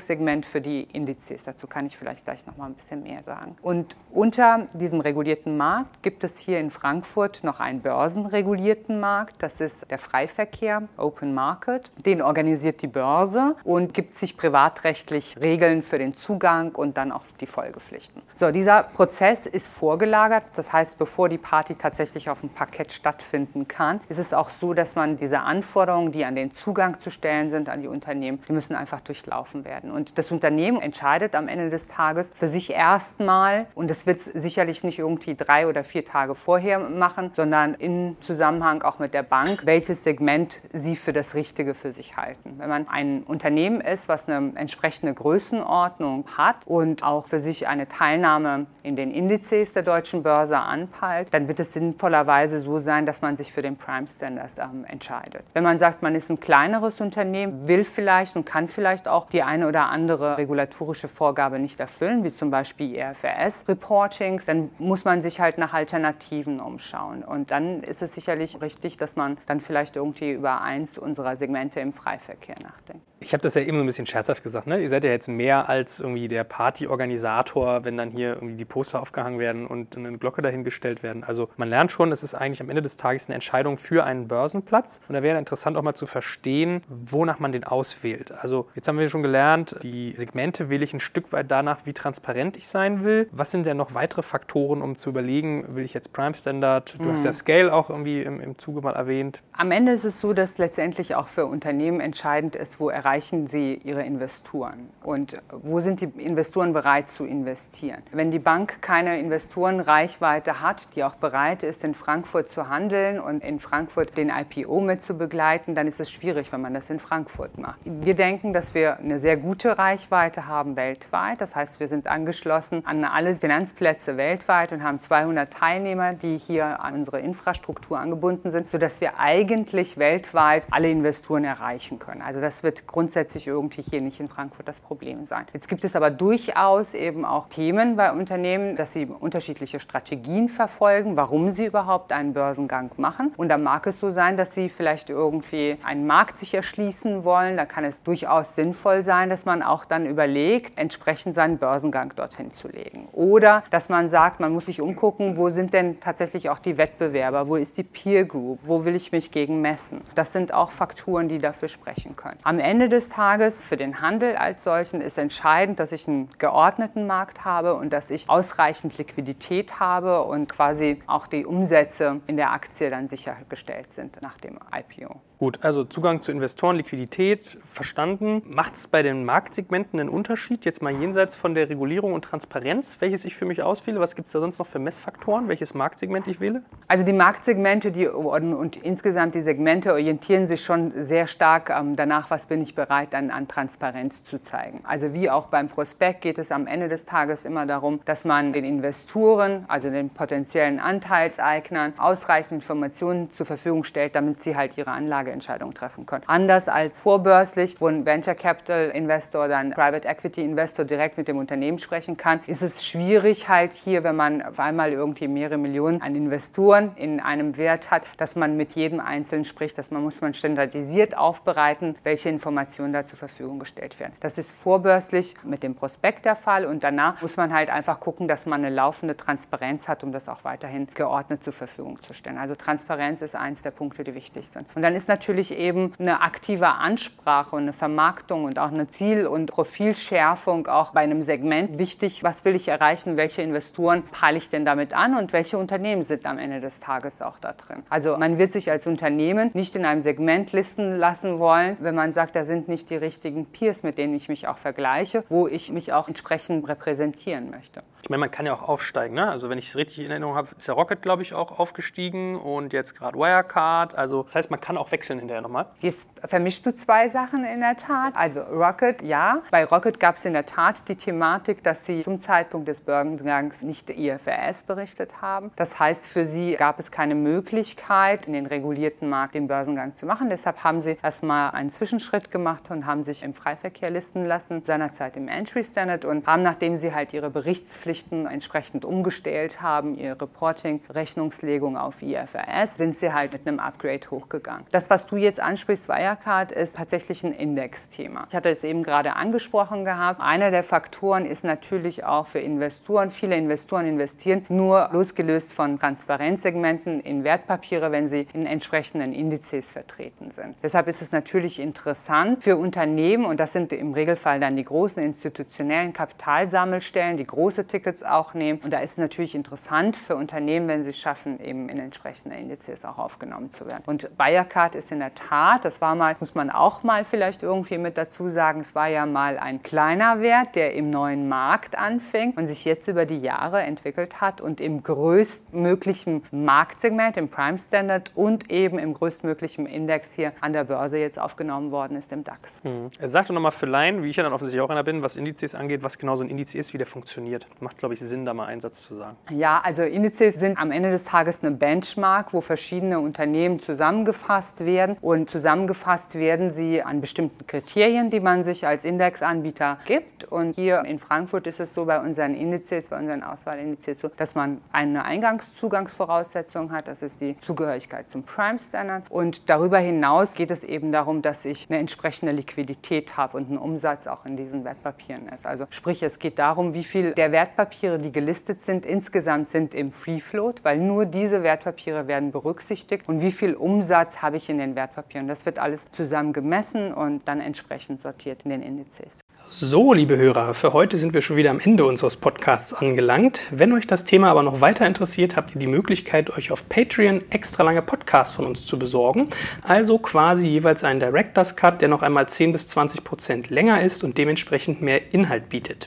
Rekrutierungssegment 0.02 0.46
für 0.46 0.60
die 0.60 0.82
Indizes. 0.92 1.44
Dazu 1.44 1.66
kann 1.66 1.86
ich 1.86 1.96
vielleicht 1.96 2.24
gleich 2.24 2.46
noch 2.46 2.56
mal 2.56 2.66
ein 2.66 2.74
bisschen 2.74 3.02
mehr 3.02 3.22
sagen. 3.24 3.56
Und 3.62 3.96
unter 4.10 4.66
diesem 4.74 5.00
regulierten 5.00 5.56
Markt 5.56 6.02
gibt 6.02 6.24
es 6.24 6.38
hier 6.38 6.58
in 6.58 6.70
Frankfurt 6.70 7.44
noch 7.44 7.60
einen 7.60 7.80
börsenregulierten 7.80 8.32
regulierten 8.32 9.00
Markt. 9.00 9.36
Das 9.42 9.60
ist 9.60 9.90
der 9.90 9.98
Freiverkehr, 9.98 10.82
Open 10.96 11.34
Market. 11.34 11.92
Den 12.04 12.22
organisiert 12.22 12.82
die 12.82 12.86
Börse 12.86 13.56
und 13.64 13.94
gibt 13.94 14.14
sich 14.14 14.36
privatrechtlich 14.36 15.36
Regeln 15.40 15.82
für 15.82 15.98
den 15.98 16.14
Zugang 16.14 16.74
und 16.74 16.96
dann 16.96 17.12
auch 17.12 17.22
die 17.40 17.46
Folgepflichten. 17.46 18.22
So, 18.34 18.50
dieser 18.50 18.82
Prozess 18.82 19.46
ist 19.46 19.68
vorgelagert. 19.68 20.44
Das 20.56 20.72
heißt, 20.72 20.98
bevor 20.98 21.28
die 21.28 21.38
Party 21.38 21.74
tatsächlich 21.74 22.28
auf 22.28 22.40
dem 22.40 22.50
Parkett 22.50 22.92
stattfinden 22.92 23.68
kann, 23.68 24.00
ist 24.08 24.18
es 24.18 24.32
auch 24.32 24.50
so, 24.50 24.74
dass 24.74 24.96
man 24.96 25.16
diese 25.16 25.40
Anforderungen, 25.40 26.12
die 26.12 26.24
an 26.24 26.34
den 26.34 26.52
Zugang 26.52 27.00
zu 27.00 27.10
stellen 27.10 27.50
sind, 27.50 27.68
an 27.68 27.80
die 27.80 27.88
Unternehmen, 27.88 28.42
die 28.48 28.52
müssen 28.52 28.74
einfach 28.74 29.00
durchlaufen 29.00 29.64
werden. 29.64 29.91
Und 29.92 30.18
das 30.18 30.32
Unternehmen 30.32 30.80
entscheidet 30.80 31.34
am 31.34 31.48
Ende 31.48 31.70
des 31.70 31.88
Tages 31.88 32.32
für 32.34 32.48
sich 32.48 32.70
erstmal, 32.70 33.66
und 33.74 33.90
das 33.90 34.06
wird 34.06 34.18
sicherlich 34.20 34.82
nicht 34.82 34.98
irgendwie 34.98 35.34
drei 35.34 35.66
oder 35.66 35.84
vier 35.84 36.04
Tage 36.04 36.34
vorher 36.34 36.78
machen, 36.80 37.30
sondern 37.34 37.76
Zusammenhang 38.20 38.62
Zusammenhang 38.62 38.82
auch 38.82 38.98
mit 38.98 39.14
der 39.14 39.22
Bank, 39.22 39.66
welches 39.66 40.04
Segment 40.04 40.60
sie 40.72 40.96
für 40.96 41.12
das 41.12 41.34
Richtige 41.34 41.74
für 41.74 41.92
sich 41.92 42.16
halten. 42.16 42.54
Wenn 42.58 42.68
man 42.68 42.88
ein 42.88 43.22
Unternehmen 43.22 43.80
ist, 43.80 44.08
was 44.08 44.28
eine 44.28 44.52
entsprechende 44.56 45.14
Größenordnung 45.14 46.24
hat 46.36 46.66
und 46.66 47.02
auch 47.02 47.26
für 47.26 47.40
sich 47.40 47.68
eine 47.68 47.88
Teilnahme 47.88 48.66
in 48.82 48.96
den 48.96 49.10
Indizes 49.10 49.72
der 49.72 49.82
deutschen 49.82 50.22
Börse 50.22 50.58
anpeilt, 50.58 51.28
dann 51.32 51.48
wird 51.48 51.60
es 51.60 51.72
sinnvollerweise 51.72 52.58
so 52.58 52.78
sein, 52.78 53.06
dass 53.06 53.22
man 53.22 53.36
sich 53.36 53.52
für 53.52 53.62
den 53.62 53.76
Prime 53.76 54.06
Standard 54.06 54.50
ähm, 54.58 54.84
entscheidet. 54.86 55.42
Wenn 55.54 55.64
man 55.64 55.78
sagt, 55.78 56.02
man 56.02 56.14
ist 56.14 56.30
ein 56.30 56.40
kleineres 56.40 57.00
Unternehmen, 57.00 57.68
will 57.68 57.84
vielleicht 57.84 58.36
und 58.36 58.44
kann 58.44 58.68
vielleicht 58.68 59.08
auch 59.08 59.28
die 59.28 59.42
eine 59.42 59.68
oder 59.68 59.81
andere 59.90 60.38
regulatorische 60.38 61.08
Vorgabe 61.08 61.58
nicht 61.58 61.80
erfüllen, 61.80 62.24
wie 62.24 62.32
zum 62.32 62.50
Beispiel 62.50 62.96
IFRS-Reportings, 62.96 64.46
dann 64.46 64.70
muss 64.78 65.04
man 65.04 65.22
sich 65.22 65.40
halt 65.40 65.58
nach 65.58 65.72
Alternativen 65.72 66.60
umschauen. 66.60 67.22
Und 67.22 67.50
dann 67.50 67.82
ist 67.82 68.02
es 68.02 68.12
sicherlich 68.12 68.60
richtig, 68.60 68.96
dass 68.96 69.16
man 69.16 69.38
dann 69.46 69.60
vielleicht 69.60 69.96
irgendwie 69.96 70.32
über 70.32 70.62
eins 70.62 70.98
unserer 70.98 71.36
Segmente 71.36 71.80
im 71.80 71.92
Freiverkehr 71.92 72.56
nachdenkt. 72.62 73.11
Ich 73.24 73.32
habe 73.32 73.42
das 73.42 73.54
ja 73.54 73.62
eben 73.62 73.76
so 73.76 73.82
ein 73.82 73.86
bisschen 73.86 74.06
scherzhaft 74.06 74.42
gesagt. 74.42 74.66
Ne? 74.66 74.80
Ihr 74.80 74.88
seid 74.88 75.04
ja 75.04 75.10
jetzt 75.10 75.28
mehr 75.28 75.68
als 75.68 76.00
irgendwie 76.00 76.28
der 76.28 76.44
Partyorganisator, 76.44 77.84
wenn 77.84 77.96
dann 77.96 78.10
hier 78.10 78.34
irgendwie 78.34 78.56
die 78.56 78.64
Poster 78.64 79.00
aufgehangen 79.00 79.38
werden 79.38 79.66
und 79.66 79.96
eine 79.96 80.18
Glocke 80.18 80.42
dahingestellt 80.42 81.02
werden. 81.02 81.24
Also 81.24 81.48
man 81.56 81.68
lernt 81.68 81.92
schon, 81.92 82.12
es 82.12 82.22
ist 82.22 82.34
eigentlich 82.34 82.60
am 82.60 82.68
Ende 82.68 82.82
des 82.82 82.96
Tages 82.96 83.28
eine 83.28 83.34
Entscheidung 83.34 83.76
für 83.76 84.04
einen 84.04 84.28
Börsenplatz. 84.28 85.00
Und 85.08 85.14
da 85.14 85.22
wäre 85.22 85.38
interessant 85.38 85.76
auch 85.76 85.82
mal 85.82 85.94
zu 85.94 86.06
verstehen, 86.06 86.82
wonach 86.88 87.38
man 87.38 87.52
den 87.52 87.64
auswählt. 87.64 88.32
Also 88.32 88.68
jetzt 88.74 88.88
haben 88.88 88.98
wir 88.98 89.08
schon 89.08 89.22
gelernt, 89.22 89.76
die 89.82 90.14
Segmente 90.16 90.70
wähle 90.70 90.84
ich 90.84 90.92
ein 90.92 91.00
Stück 91.00 91.32
weit 91.32 91.50
danach, 91.50 91.80
wie 91.84 91.92
transparent 91.92 92.56
ich 92.56 92.68
sein 92.68 93.04
will. 93.04 93.28
Was 93.32 93.50
sind 93.50 93.66
denn 93.66 93.76
noch 93.76 93.94
weitere 93.94 94.22
Faktoren, 94.22 94.82
um 94.82 94.96
zu 94.96 95.10
überlegen, 95.10 95.76
will 95.76 95.84
ich 95.84 95.94
jetzt 95.94 96.12
Prime 96.12 96.34
Standard? 96.34 96.96
Du 96.98 97.08
mhm. 97.08 97.12
hast 97.12 97.24
ja 97.24 97.32
Scale 97.32 97.72
auch 97.72 97.90
irgendwie 97.90 98.22
im, 98.22 98.40
im 98.40 98.58
Zuge 98.58 98.80
mal 98.80 98.94
erwähnt. 98.94 99.42
Am 99.52 99.70
Ende 99.70 99.92
ist 99.92 100.04
es 100.04 100.20
so, 100.20 100.32
dass 100.32 100.58
letztendlich 100.58 101.14
auch 101.14 101.28
für 101.28 101.46
Unternehmen 101.46 102.00
entscheidend 102.00 102.56
ist, 102.56 102.80
wo 102.80 102.90
erreicht 102.90 103.11
erreichen 103.12 103.46
sie 103.46 103.74
ihre 103.84 104.02
Investoren 104.04 104.88
und 105.02 105.36
wo 105.50 105.80
sind 105.80 106.00
die 106.00 106.06
Investoren 106.16 106.72
bereit 106.72 107.10
zu 107.10 107.26
investieren. 107.26 108.02
Wenn 108.10 108.30
die 108.30 108.38
Bank 108.38 108.80
keine 108.80 109.18
Investorenreichweite 109.18 110.62
hat, 110.62 110.88
die 110.96 111.04
auch 111.04 111.16
bereit 111.16 111.62
ist, 111.62 111.84
in 111.84 111.94
Frankfurt 111.94 112.48
zu 112.48 112.70
handeln 112.70 113.20
und 113.20 113.44
in 113.44 113.60
Frankfurt 113.60 114.16
den 114.16 114.30
IPO 114.30 114.80
mit 114.80 115.02
zu 115.02 115.18
begleiten, 115.18 115.74
dann 115.74 115.88
ist 115.88 116.00
es 116.00 116.10
schwierig, 116.10 116.50
wenn 116.52 116.62
man 116.62 116.72
das 116.72 116.88
in 116.88 116.98
Frankfurt 116.98 117.58
macht. 117.58 117.80
Wir 117.84 118.14
denken, 118.14 118.54
dass 118.54 118.72
wir 118.72 118.96
eine 118.96 119.18
sehr 119.18 119.36
gute 119.36 119.76
Reichweite 119.76 120.46
haben 120.46 120.76
weltweit. 120.76 121.42
Das 121.42 121.54
heißt, 121.54 121.80
wir 121.80 121.88
sind 121.88 122.06
angeschlossen 122.06 122.82
an 122.86 123.04
alle 123.04 123.36
Finanzplätze 123.36 124.16
weltweit 124.16 124.72
und 124.72 124.82
haben 124.82 125.00
200 125.00 125.52
Teilnehmer, 125.52 126.14
die 126.14 126.38
hier 126.38 126.82
an 126.82 126.94
unsere 126.94 127.20
Infrastruktur 127.20 127.98
angebunden 127.98 128.50
sind, 128.50 128.70
sodass 128.70 129.02
wir 129.02 129.18
eigentlich 129.18 129.98
weltweit 129.98 130.64
alle 130.70 130.88
Investoren 130.88 131.44
erreichen 131.44 131.98
können. 131.98 132.22
Also 132.22 132.40
das 132.40 132.62
wird 132.62 132.86
grundsätzlich 132.86 133.01
grundsätzlich 133.02 133.48
irgendwie 133.48 133.82
hier 133.82 134.00
nicht 134.00 134.20
in 134.20 134.28
Frankfurt 134.28 134.68
das 134.68 134.78
Problem 134.78 135.26
sein. 135.26 135.44
Jetzt 135.52 135.66
gibt 135.66 135.82
es 135.82 135.96
aber 135.96 136.12
durchaus 136.12 136.94
eben 136.94 137.24
auch 137.24 137.48
Themen 137.48 137.96
bei 137.96 138.12
Unternehmen, 138.12 138.76
dass 138.76 138.92
sie 138.92 139.06
unterschiedliche 139.06 139.80
Strategien 139.80 140.48
verfolgen, 140.48 141.16
warum 141.16 141.50
sie 141.50 141.66
überhaupt 141.66 142.12
einen 142.12 142.32
Börsengang 142.32 142.92
machen. 142.98 143.34
Und 143.36 143.48
da 143.48 143.58
mag 143.58 143.88
es 143.88 143.98
so 143.98 144.12
sein, 144.12 144.36
dass 144.36 144.54
sie 144.54 144.68
vielleicht 144.68 145.10
irgendwie 145.10 145.78
einen 145.82 146.06
Markt 146.06 146.38
sich 146.38 146.54
erschließen 146.54 147.24
wollen. 147.24 147.56
Da 147.56 147.66
kann 147.66 147.82
es 147.82 148.04
durchaus 148.04 148.54
sinnvoll 148.54 149.02
sein, 149.02 149.28
dass 149.28 149.46
man 149.46 149.64
auch 149.64 149.84
dann 149.84 150.06
überlegt, 150.06 150.78
entsprechend 150.78 151.34
seinen 151.34 151.58
Börsengang 151.58 152.14
dorthin 152.14 152.52
zu 152.52 152.68
legen. 152.68 153.08
Oder 153.10 153.64
dass 153.70 153.88
man 153.88 154.10
sagt, 154.10 154.38
man 154.38 154.52
muss 154.52 154.66
sich 154.66 154.80
umgucken, 154.80 155.36
wo 155.36 155.50
sind 155.50 155.74
denn 155.74 155.98
tatsächlich 155.98 156.50
auch 156.50 156.60
die 156.60 156.76
Wettbewerber, 156.76 157.48
wo 157.48 157.56
ist 157.56 157.78
die 157.78 157.82
Peer 157.82 158.26
Group, 158.26 158.60
wo 158.62 158.84
will 158.84 158.94
ich 158.94 159.10
mich 159.10 159.32
gegen 159.32 159.60
messen. 159.60 160.02
Das 160.14 160.32
sind 160.32 160.54
auch 160.54 160.70
Faktoren, 160.70 161.26
die 161.26 161.38
dafür 161.38 161.68
sprechen 161.68 162.14
können. 162.14 162.38
Am 162.44 162.60
Ende 162.60 162.91
des 162.92 163.08
Tages 163.08 163.60
für 163.60 163.76
den 163.76 164.00
Handel 164.00 164.36
als 164.36 164.62
solchen 164.62 165.00
ist 165.00 165.18
entscheidend, 165.18 165.80
dass 165.80 165.90
ich 165.92 166.06
einen 166.06 166.28
geordneten 166.38 167.06
Markt 167.06 167.44
habe 167.44 167.74
und 167.74 167.92
dass 167.92 168.10
ich 168.10 168.28
ausreichend 168.28 168.96
Liquidität 168.98 169.80
habe 169.80 170.22
und 170.24 170.48
quasi 170.48 171.02
auch 171.06 171.26
die 171.26 171.44
Umsätze 171.44 172.20
in 172.26 172.36
der 172.36 172.52
Aktie 172.52 172.90
dann 172.90 173.08
sichergestellt 173.08 173.92
sind 173.92 174.22
nach 174.22 174.36
dem 174.36 174.58
IPO. 174.72 175.20
Gut, 175.42 175.58
also 175.62 175.82
Zugang 175.82 176.20
zu 176.20 176.30
Investoren, 176.30 176.76
Liquidität, 176.76 177.58
verstanden. 177.68 178.42
Macht 178.46 178.76
es 178.76 178.86
bei 178.86 179.02
den 179.02 179.24
Marktsegmenten 179.24 179.98
einen 179.98 180.08
Unterschied, 180.08 180.64
jetzt 180.64 180.82
mal 180.82 180.92
jenseits 180.92 181.34
von 181.34 181.56
der 181.56 181.68
Regulierung 181.68 182.12
und 182.12 182.24
Transparenz, 182.24 182.98
welches 183.00 183.24
ich 183.24 183.34
für 183.34 183.44
mich 183.44 183.60
auswähle? 183.60 183.98
Was 183.98 184.14
gibt 184.14 184.28
es 184.28 184.32
da 184.34 184.38
sonst 184.38 184.60
noch 184.60 184.68
für 184.68 184.78
Messfaktoren, 184.78 185.48
welches 185.48 185.74
Marktsegment 185.74 186.28
ich 186.28 186.38
wähle? 186.38 186.62
Also 186.86 187.02
die 187.04 187.12
Marktsegmente 187.12 187.90
die, 187.90 188.06
und, 188.06 188.54
und 188.54 188.76
insgesamt 188.76 189.34
die 189.34 189.40
Segmente 189.40 189.90
orientieren 189.90 190.46
sich 190.46 190.62
schon 190.62 190.92
sehr 191.02 191.26
stark 191.26 191.70
ähm, 191.70 191.96
danach, 191.96 192.30
was 192.30 192.46
bin 192.46 192.62
ich 192.62 192.76
bereit 192.76 193.12
dann 193.12 193.30
an 193.30 193.48
Transparenz 193.48 194.22
zu 194.22 194.40
zeigen. 194.40 194.82
Also 194.84 195.12
wie 195.12 195.28
auch 195.28 195.46
beim 195.46 195.66
Prospekt 195.66 196.20
geht 196.20 196.38
es 196.38 196.52
am 196.52 196.68
Ende 196.68 196.88
des 196.88 197.04
Tages 197.04 197.44
immer 197.46 197.66
darum, 197.66 197.98
dass 198.04 198.24
man 198.24 198.52
den 198.52 198.64
Investoren, 198.64 199.64
also 199.66 199.90
den 199.90 200.10
potenziellen 200.10 200.78
Anteilseignern, 200.78 201.94
ausreichend 201.96 202.52
Informationen 202.52 203.32
zur 203.32 203.44
Verfügung 203.44 203.82
stellt, 203.82 204.14
damit 204.14 204.40
sie 204.40 204.54
halt 204.54 204.78
ihre 204.78 204.92
Anlageentscheidung 205.32 205.74
treffen 205.74 206.06
können. 206.06 206.24
Anders 206.26 206.68
als 206.68 206.98
vorbörslich, 206.98 207.80
wo 207.80 207.86
ein 207.86 208.04
Venture 208.04 208.34
Capital 208.34 208.90
Investor 208.90 209.48
dann 209.48 209.70
Private 209.70 210.06
Equity 210.06 210.42
Investor 210.42 210.84
direkt 210.84 211.16
mit 211.16 211.28
dem 211.28 211.38
Unternehmen 211.38 211.78
sprechen 211.78 212.16
kann, 212.16 212.40
ist 212.46 212.62
es 212.62 212.86
schwierig 212.86 213.48
halt 213.48 213.72
hier, 213.72 214.04
wenn 214.04 214.16
man 214.16 214.42
auf 214.42 214.60
einmal 214.60 214.92
irgendwie 214.92 215.28
mehrere 215.28 215.58
Millionen 215.58 216.02
an 216.02 216.14
Investoren 216.14 216.92
in 216.96 217.20
einem 217.20 217.56
Wert 217.56 217.90
hat, 217.90 218.02
dass 218.18 218.36
man 218.36 218.56
mit 218.56 218.72
jedem 218.72 219.00
Einzelnen 219.00 219.44
spricht, 219.44 219.78
dass 219.78 219.90
man 219.90 220.02
muss 220.02 220.20
man 220.20 220.34
standardisiert 220.34 221.16
aufbereiten, 221.16 221.96
welche 222.04 222.28
Informationen 222.28 222.92
da 222.92 223.04
zur 223.04 223.18
Verfügung 223.18 223.58
gestellt 223.58 223.98
werden. 223.98 224.12
Das 224.20 224.38
ist 224.38 224.50
vorbörslich 224.50 225.36
mit 225.42 225.62
dem 225.62 225.74
Prospekt 225.74 226.24
der 226.24 226.36
Fall 226.36 226.66
und 226.66 226.84
danach 226.84 227.22
muss 227.22 227.36
man 227.36 227.52
halt 227.52 227.70
einfach 227.70 228.00
gucken, 228.00 228.28
dass 228.28 228.46
man 228.46 228.64
eine 228.64 228.74
laufende 228.74 229.16
Transparenz 229.16 229.88
hat, 229.88 230.04
um 230.04 230.12
das 230.12 230.28
auch 230.28 230.44
weiterhin 230.44 230.86
geordnet 230.94 231.42
zur 231.42 231.52
Verfügung 231.52 232.02
zu 232.02 232.12
stellen. 232.12 232.38
Also 232.38 232.54
Transparenz 232.54 233.22
ist 233.22 233.34
eins 233.34 233.62
der 233.62 233.70
Punkte, 233.70 234.04
die 234.04 234.14
wichtig 234.14 234.48
sind. 234.48 234.66
Und 234.74 234.82
dann 234.82 234.94
ist 234.94 235.08
natürlich 235.08 235.21
eben 235.28 235.94
eine 235.98 236.20
aktive 236.20 236.68
Ansprache 236.68 237.56
und 237.56 237.62
eine 237.62 237.72
Vermarktung 237.72 238.44
und 238.44 238.58
auch 238.58 238.70
eine 238.70 238.88
Ziel- 238.88 239.26
und 239.26 239.50
Profilschärfung 239.50 240.66
auch 240.66 240.92
bei 240.92 241.00
einem 241.00 241.22
Segment 241.22 241.78
wichtig. 241.78 242.22
Was 242.22 242.44
will 242.44 242.54
ich 242.54 242.68
erreichen? 242.68 243.16
Welche 243.16 243.42
Investoren 243.42 244.04
peile 244.04 244.38
ich 244.38 244.50
denn 244.50 244.64
damit 244.64 244.94
an 244.94 245.16
und 245.16 245.32
welche 245.32 245.58
Unternehmen 245.58 246.04
sind 246.04 246.26
am 246.26 246.38
Ende 246.38 246.60
des 246.60 246.80
Tages 246.80 247.22
auch 247.22 247.38
da 247.38 247.52
drin? 247.52 247.82
Also 247.88 248.16
man 248.16 248.38
wird 248.38 248.52
sich 248.52 248.70
als 248.70 248.86
Unternehmen 248.86 249.50
nicht 249.54 249.76
in 249.76 249.84
einem 249.84 250.02
Segment 250.02 250.52
listen 250.52 250.94
lassen 250.94 251.38
wollen, 251.38 251.76
wenn 251.80 251.94
man 251.94 252.12
sagt, 252.12 252.36
da 252.36 252.44
sind 252.44 252.68
nicht 252.68 252.90
die 252.90 252.96
richtigen 252.96 253.46
Peers, 253.46 253.82
mit 253.82 253.98
denen 253.98 254.14
ich 254.14 254.28
mich 254.28 254.48
auch 254.48 254.58
vergleiche, 254.58 255.24
wo 255.28 255.46
ich 255.46 255.70
mich 255.72 255.92
auch 255.92 256.08
entsprechend 256.08 256.68
repräsentieren 256.68 257.50
möchte. 257.50 257.82
Ich 258.02 258.10
meine, 258.10 258.20
man 258.20 258.30
kann 258.32 258.46
ja 258.46 258.54
auch 258.54 258.62
aufsteigen. 258.62 259.14
Ne? 259.14 259.30
Also 259.30 259.48
wenn 259.48 259.58
ich 259.58 259.68
es 259.68 259.76
richtig 259.76 260.00
in 260.00 260.10
Erinnerung 260.10 260.34
habe, 260.34 260.48
ist 260.56 260.66
der 260.66 260.74
Rocket, 260.74 261.02
glaube 261.02 261.22
ich, 261.22 261.34
auch 261.34 261.60
aufgestiegen 261.60 262.36
und 262.36 262.72
jetzt 262.72 262.96
gerade 262.96 263.16
Wirecard. 263.16 263.94
Also 263.94 264.24
das 264.24 264.34
heißt, 264.34 264.50
man 264.50 264.60
kann 264.60 264.76
auch 264.76 264.90
wechseln 265.02 265.18
hinterher 265.18 265.42
nochmal. 265.42 265.66
Jetzt 265.80 266.08
vermischst 266.24 266.64
du 266.66 266.74
zwei 266.74 267.08
Sachen 267.08 267.44
in 267.44 267.60
der 267.60 267.76
Tat. 267.76 268.14
Also 268.16 268.40
Rocket, 268.40 269.02
ja. 269.02 269.42
Bei 269.50 269.64
Rocket 269.64 269.98
gab 269.98 270.16
es 270.16 270.24
in 270.24 270.32
der 270.32 270.46
Tat 270.46 270.88
die 270.88 270.96
Thematik, 270.96 271.62
dass 271.62 271.84
sie 271.84 272.02
zum 272.02 272.20
Zeitpunkt 272.20 272.68
des 272.68 272.80
Börsengangs 272.80 273.62
nicht 273.62 273.90
IFRS 273.90 274.64
berichtet 274.64 275.22
haben. 275.22 275.50
Das 275.56 275.78
heißt, 275.78 276.06
für 276.06 276.26
sie 276.26 276.54
gab 276.54 276.78
es 276.78 276.90
keine 276.90 277.14
Möglichkeit, 277.14 278.26
in 278.26 278.32
den 278.32 278.46
regulierten 278.46 279.08
Markt 279.08 279.34
den 279.34 279.48
Börsengang 279.48 279.96
zu 279.96 280.06
machen. 280.06 280.28
Deshalb 280.28 280.64
haben 280.64 280.80
sie 280.80 280.98
erstmal 281.02 281.50
einen 281.52 281.70
Zwischenschritt 281.70 282.30
gemacht 282.30 282.70
und 282.70 282.86
haben 282.86 283.04
sich 283.04 283.22
im 283.22 283.34
Freiverkehr 283.34 283.90
listen 283.90 284.24
lassen, 284.24 284.62
seinerzeit 284.64 285.16
im 285.16 285.28
Entry 285.28 285.64
Standard 285.64 286.04
und 286.04 286.26
haben, 286.26 286.42
nachdem 286.42 286.76
sie 286.76 286.94
halt 286.94 287.12
ihre 287.12 287.30
Berichtspflicht 287.30 287.92
Pflichten 287.92 288.26
entsprechend 288.26 288.84
umgestellt 288.84 289.60
haben, 289.60 289.96
ihr 289.96 290.12
Reporting, 290.12 290.80
Rechnungslegung 290.88 291.76
auf 291.76 292.00
IFRS, 292.00 292.76
sind 292.76 292.96
sie 292.96 293.12
halt 293.12 293.32
mit 293.32 293.46
einem 293.46 293.58
Upgrade 293.58 294.10
hochgegangen. 294.10 294.64
Das, 294.70 294.88
was 294.92 295.06
du 295.06 295.16
jetzt 295.16 295.40
ansprichst, 295.40 295.88
Wirecard, 295.88 296.52
ist 296.52 296.76
tatsächlich 296.76 297.24
ein 297.24 297.32
Indexthema. 297.32 298.26
Ich 298.28 298.36
hatte 298.36 298.50
es 298.50 298.62
eben 298.62 298.82
gerade 298.82 299.16
angesprochen 299.16 299.86
gehabt. 299.86 300.20
Einer 300.20 300.50
der 300.50 300.62
Faktoren 300.62 301.24
ist 301.24 301.44
natürlich 301.44 302.04
auch 302.04 302.26
für 302.26 302.40
Investoren. 302.40 303.10
Viele 303.10 303.34
Investoren 303.36 303.86
investieren 303.86 304.44
nur 304.50 304.90
losgelöst 304.92 305.54
von 305.54 305.78
Transparenzsegmenten 305.78 307.00
in 307.00 307.24
Wertpapiere, 307.24 307.90
wenn 307.90 308.08
sie 308.08 308.28
in 308.34 308.44
entsprechenden 308.44 309.14
Indizes 309.14 309.70
vertreten 309.70 310.30
sind. 310.30 310.56
Deshalb 310.62 310.88
ist 310.88 311.00
es 311.00 311.10
natürlich 311.10 311.58
interessant 311.58 312.44
für 312.44 312.58
Unternehmen, 312.58 313.24
und 313.24 313.40
das 313.40 313.52
sind 313.52 313.72
im 313.72 313.94
Regelfall 313.94 314.40
dann 314.40 314.56
die 314.56 314.64
großen 314.64 315.02
institutionellen 315.02 315.94
Kapitalsammelstellen, 315.94 317.16
die 317.16 317.24
große 317.24 317.66
Tickets 317.66 318.02
auch 318.02 318.34
nehmen. 318.34 318.60
Und 318.62 318.72
da 318.72 318.80
ist 318.80 318.92
es 318.92 318.98
natürlich 318.98 319.34
interessant 319.34 319.96
für 319.96 320.16
Unternehmen, 320.16 320.68
wenn 320.68 320.84
sie 320.84 320.90
es 320.90 320.98
schaffen, 320.98 321.40
eben 321.40 321.70
in 321.70 321.78
entsprechende 321.78 322.36
Indizes 322.36 322.84
auch 322.84 322.98
aufgenommen 322.98 323.52
zu 323.52 323.66
werden. 323.66 323.84
Und 323.86 324.10
Wirecard 324.18 324.81
ist 324.81 324.81
in 324.90 324.98
der 324.98 325.14
Tat, 325.14 325.64
das 325.64 325.80
war 325.80 325.94
mal, 325.94 326.16
muss 326.20 326.34
man 326.34 326.50
auch 326.50 326.82
mal 326.82 327.04
vielleicht 327.04 327.42
irgendwie 327.42 327.78
mit 327.78 327.96
dazu 327.96 328.30
sagen, 328.30 328.60
es 328.60 328.74
war 328.74 328.88
ja 328.88 329.06
mal 329.06 329.38
ein 329.38 329.62
kleiner 329.62 330.20
Wert, 330.20 330.56
der 330.56 330.74
im 330.74 330.90
neuen 330.90 331.28
Markt 331.28 331.78
anfing 331.78 332.32
und 332.36 332.48
sich 332.48 332.64
jetzt 332.64 332.88
über 332.88 333.06
die 333.06 333.20
Jahre 333.20 333.62
entwickelt 333.62 334.20
hat 334.20 334.40
und 334.40 334.60
im 334.60 334.82
größtmöglichen 334.82 336.24
Marktsegment, 336.30 337.16
im 337.16 337.28
Prime 337.28 337.58
Standard 337.58 338.12
und 338.14 338.50
eben 338.50 338.78
im 338.78 338.94
größtmöglichen 338.94 339.66
Index 339.66 340.12
hier 340.14 340.32
an 340.40 340.52
der 340.52 340.64
Börse 340.64 340.98
jetzt 340.98 341.18
aufgenommen 341.18 341.70
worden 341.70 341.96
ist, 341.96 342.12
im 342.12 342.24
DAX. 342.24 342.60
Hm. 342.62 342.90
Er 342.98 343.08
sagte 343.08 343.32
nochmal 343.32 343.52
für 343.52 343.66
Laien, 343.66 344.02
wie 344.02 344.10
ich 344.10 344.16
ja 344.16 344.22
dann 344.22 344.32
offensichtlich 344.32 344.60
auch 344.60 344.70
einer 344.70 344.82
bin, 344.82 345.02
was 345.02 345.16
Indizes 345.16 345.54
angeht, 345.54 345.82
was 345.82 345.98
genau 345.98 346.16
so 346.16 346.24
ein 346.24 346.30
Indiz 346.30 346.54
ist, 346.54 346.72
wie 346.72 346.78
der 346.78 346.86
funktioniert. 346.86 347.46
Macht, 347.60 347.78
glaube 347.78 347.94
ich, 347.94 348.00
Sinn, 348.00 348.24
da 348.24 348.34
mal 348.34 348.46
einen 348.46 348.60
Satz 348.60 348.82
zu 348.82 348.96
sagen. 348.96 349.16
Ja, 349.30 349.60
also 349.62 349.82
Indizes 349.82 350.40
sind 350.40 350.58
am 350.58 350.70
Ende 350.72 350.90
des 350.90 351.04
Tages 351.04 351.42
eine 351.42 351.54
Benchmark, 351.54 352.32
wo 352.32 352.40
verschiedene 352.40 353.00
Unternehmen 353.00 353.60
zusammengefasst 353.60 354.64
werden. 354.64 354.71
Und 355.00 355.30
zusammengefasst 355.30 356.14
werden 356.14 356.52
sie 356.52 356.82
an 356.82 357.00
bestimmten 357.00 357.46
Kriterien, 357.46 358.10
die 358.10 358.20
man 358.20 358.44
sich 358.44 358.66
als 358.66 358.84
Indexanbieter 358.84 359.78
gibt. 359.86 360.24
Und 360.24 360.54
hier 360.54 360.84
in 360.84 360.98
Frankfurt 360.98 361.46
ist 361.46 361.60
es 361.60 361.74
so 361.74 361.84
bei 361.84 362.00
unseren 362.00 362.34
Indizes, 362.34 362.88
bei 362.88 362.98
unseren 362.98 363.22
Auswahlindizes 363.22 364.00
so, 364.00 364.08
dass 364.08 364.34
man 364.34 364.60
eine 364.72 365.04
Eingangszugangsvoraussetzung 365.04 366.72
hat. 366.72 366.88
Das 366.88 367.02
ist 367.02 367.20
die 367.20 367.38
Zugehörigkeit 367.38 368.10
zum 368.10 368.22
Prime 368.22 368.58
Standard. 368.58 369.04
Und 369.10 369.48
darüber 369.48 369.78
hinaus 369.78 370.34
geht 370.34 370.50
es 370.50 370.64
eben 370.64 370.92
darum, 370.92 371.22
dass 371.22 371.44
ich 371.44 371.68
eine 371.68 371.78
entsprechende 371.78 372.32
Liquidität 372.32 373.16
habe 373.16 373.36
und 373.36 373.50
ein 373.50 373.58
Umsatz 373.58 374.06
auch 374.06 374.24
in 374.24 374.36
diesen 374.36 374.64
Wertpapieren 374.64 375.28
ist. 375.28 375.46
Also 375.46 375.66
sprich, 375.70 376.02
es 376.02 376.18
geht 376.18 376.38
darum, 376.38 376.74
wie 376.74 376.84
viel 376.84 377.12
der 377.12 377.32
Wertpapier 377.32 377.52
Wertpapiere, 377.52 377.98
die 377.98 378.12
gelistet 378.12 378.62
sind, 378.62 378.86
insgesamt 378.86 379.48
sind 379.48 379.74
im 379.74 379.90
Free 379.92 380.20
Float, 380.20 380.64
weil 380.64 380.78
nur 380.78 381.06
diese 381.06 381.42
Wertpapiere 381.42 382.06
werden 382.06 382.30
berücksichtigt 382.30 383.08
und 383.08 383.20
wie 383.20 383.32
viel 383.32 383.54
Umsatz 383.54 384.22
habe 384.22 384.36
ich 384.36 384.48
in 384.48 384.58
den 384.62 384.76
Wertpapieren. 384.76 385.28
Das 385.28 385.44
wird 385.46 385.58
alles 385.58 385.86
zusammen 385.90 386.32
gemessen 386.32 386.92
und 386.92 387.26
dann 387.26 387.40
entsprechend 387.40 388.00
sortiert 388.00 388.42
in 388.44 388.50
den 388.50 388.62
Indizes. 388.62 389.18
So, 389.54 389.92
liebe 389.92 390.16
Hörer, 390.16 390.54
für 390.54 390.72
heute 390.72 390.96
sind 390.96 391.12
wir 391.12 391.20
schon 391.20 391.36
wieder 391.36 391.50
am 391.50 391.60
Ende 391.60 391.84
unseres 391.84 392.16
Podcasts 392.16 392.72
angelangt. 392.72 393.42
Wenn 393.50 393.72
euch 393.74 393.86
das 393.86 394.04
Thema 394.04 394.30
aber 394.30 394.42
noch 394.42 394.62
weiter 394.62 394.86
interessiert, 394.86 395.36
habt 395.36 395.54
ihr 395.54 395.58
die 395.58 395.66
Möglichkeit, 395.66 396.30
euch 396.30 396.50
auf 396.52 396.70
Patreon 396.70 397.20
extra 397.28 397.62
lange 397.62 397.82
Podcasts 397.82 398.34
von 398.34 398.46
uns 398.46 398.64
zu 398.64 398.78
besorgen. 398.78 399.28
Also 399.60 399.98
quasi 399.98 400.48
jeweils 400.48 400.84
einen 400.84 401.00
Director's 401.00 401.54
Cut, 401.54 401.82
der 401.82 401.88
noch 401.88 402.00
einmal 402.00 402.28
10 402.28 402.52
bis 402.52 402.66
20 402.68 403.04
Prozent 403.04 403.50
länger 403.50 403.82
ist 403.82 404.04
und 404.04 404.16
dementsprechend 404.16 404.80
mehr 404.80 405.12
Inhalt 405.12 405.50
bietet. 405.50 405.86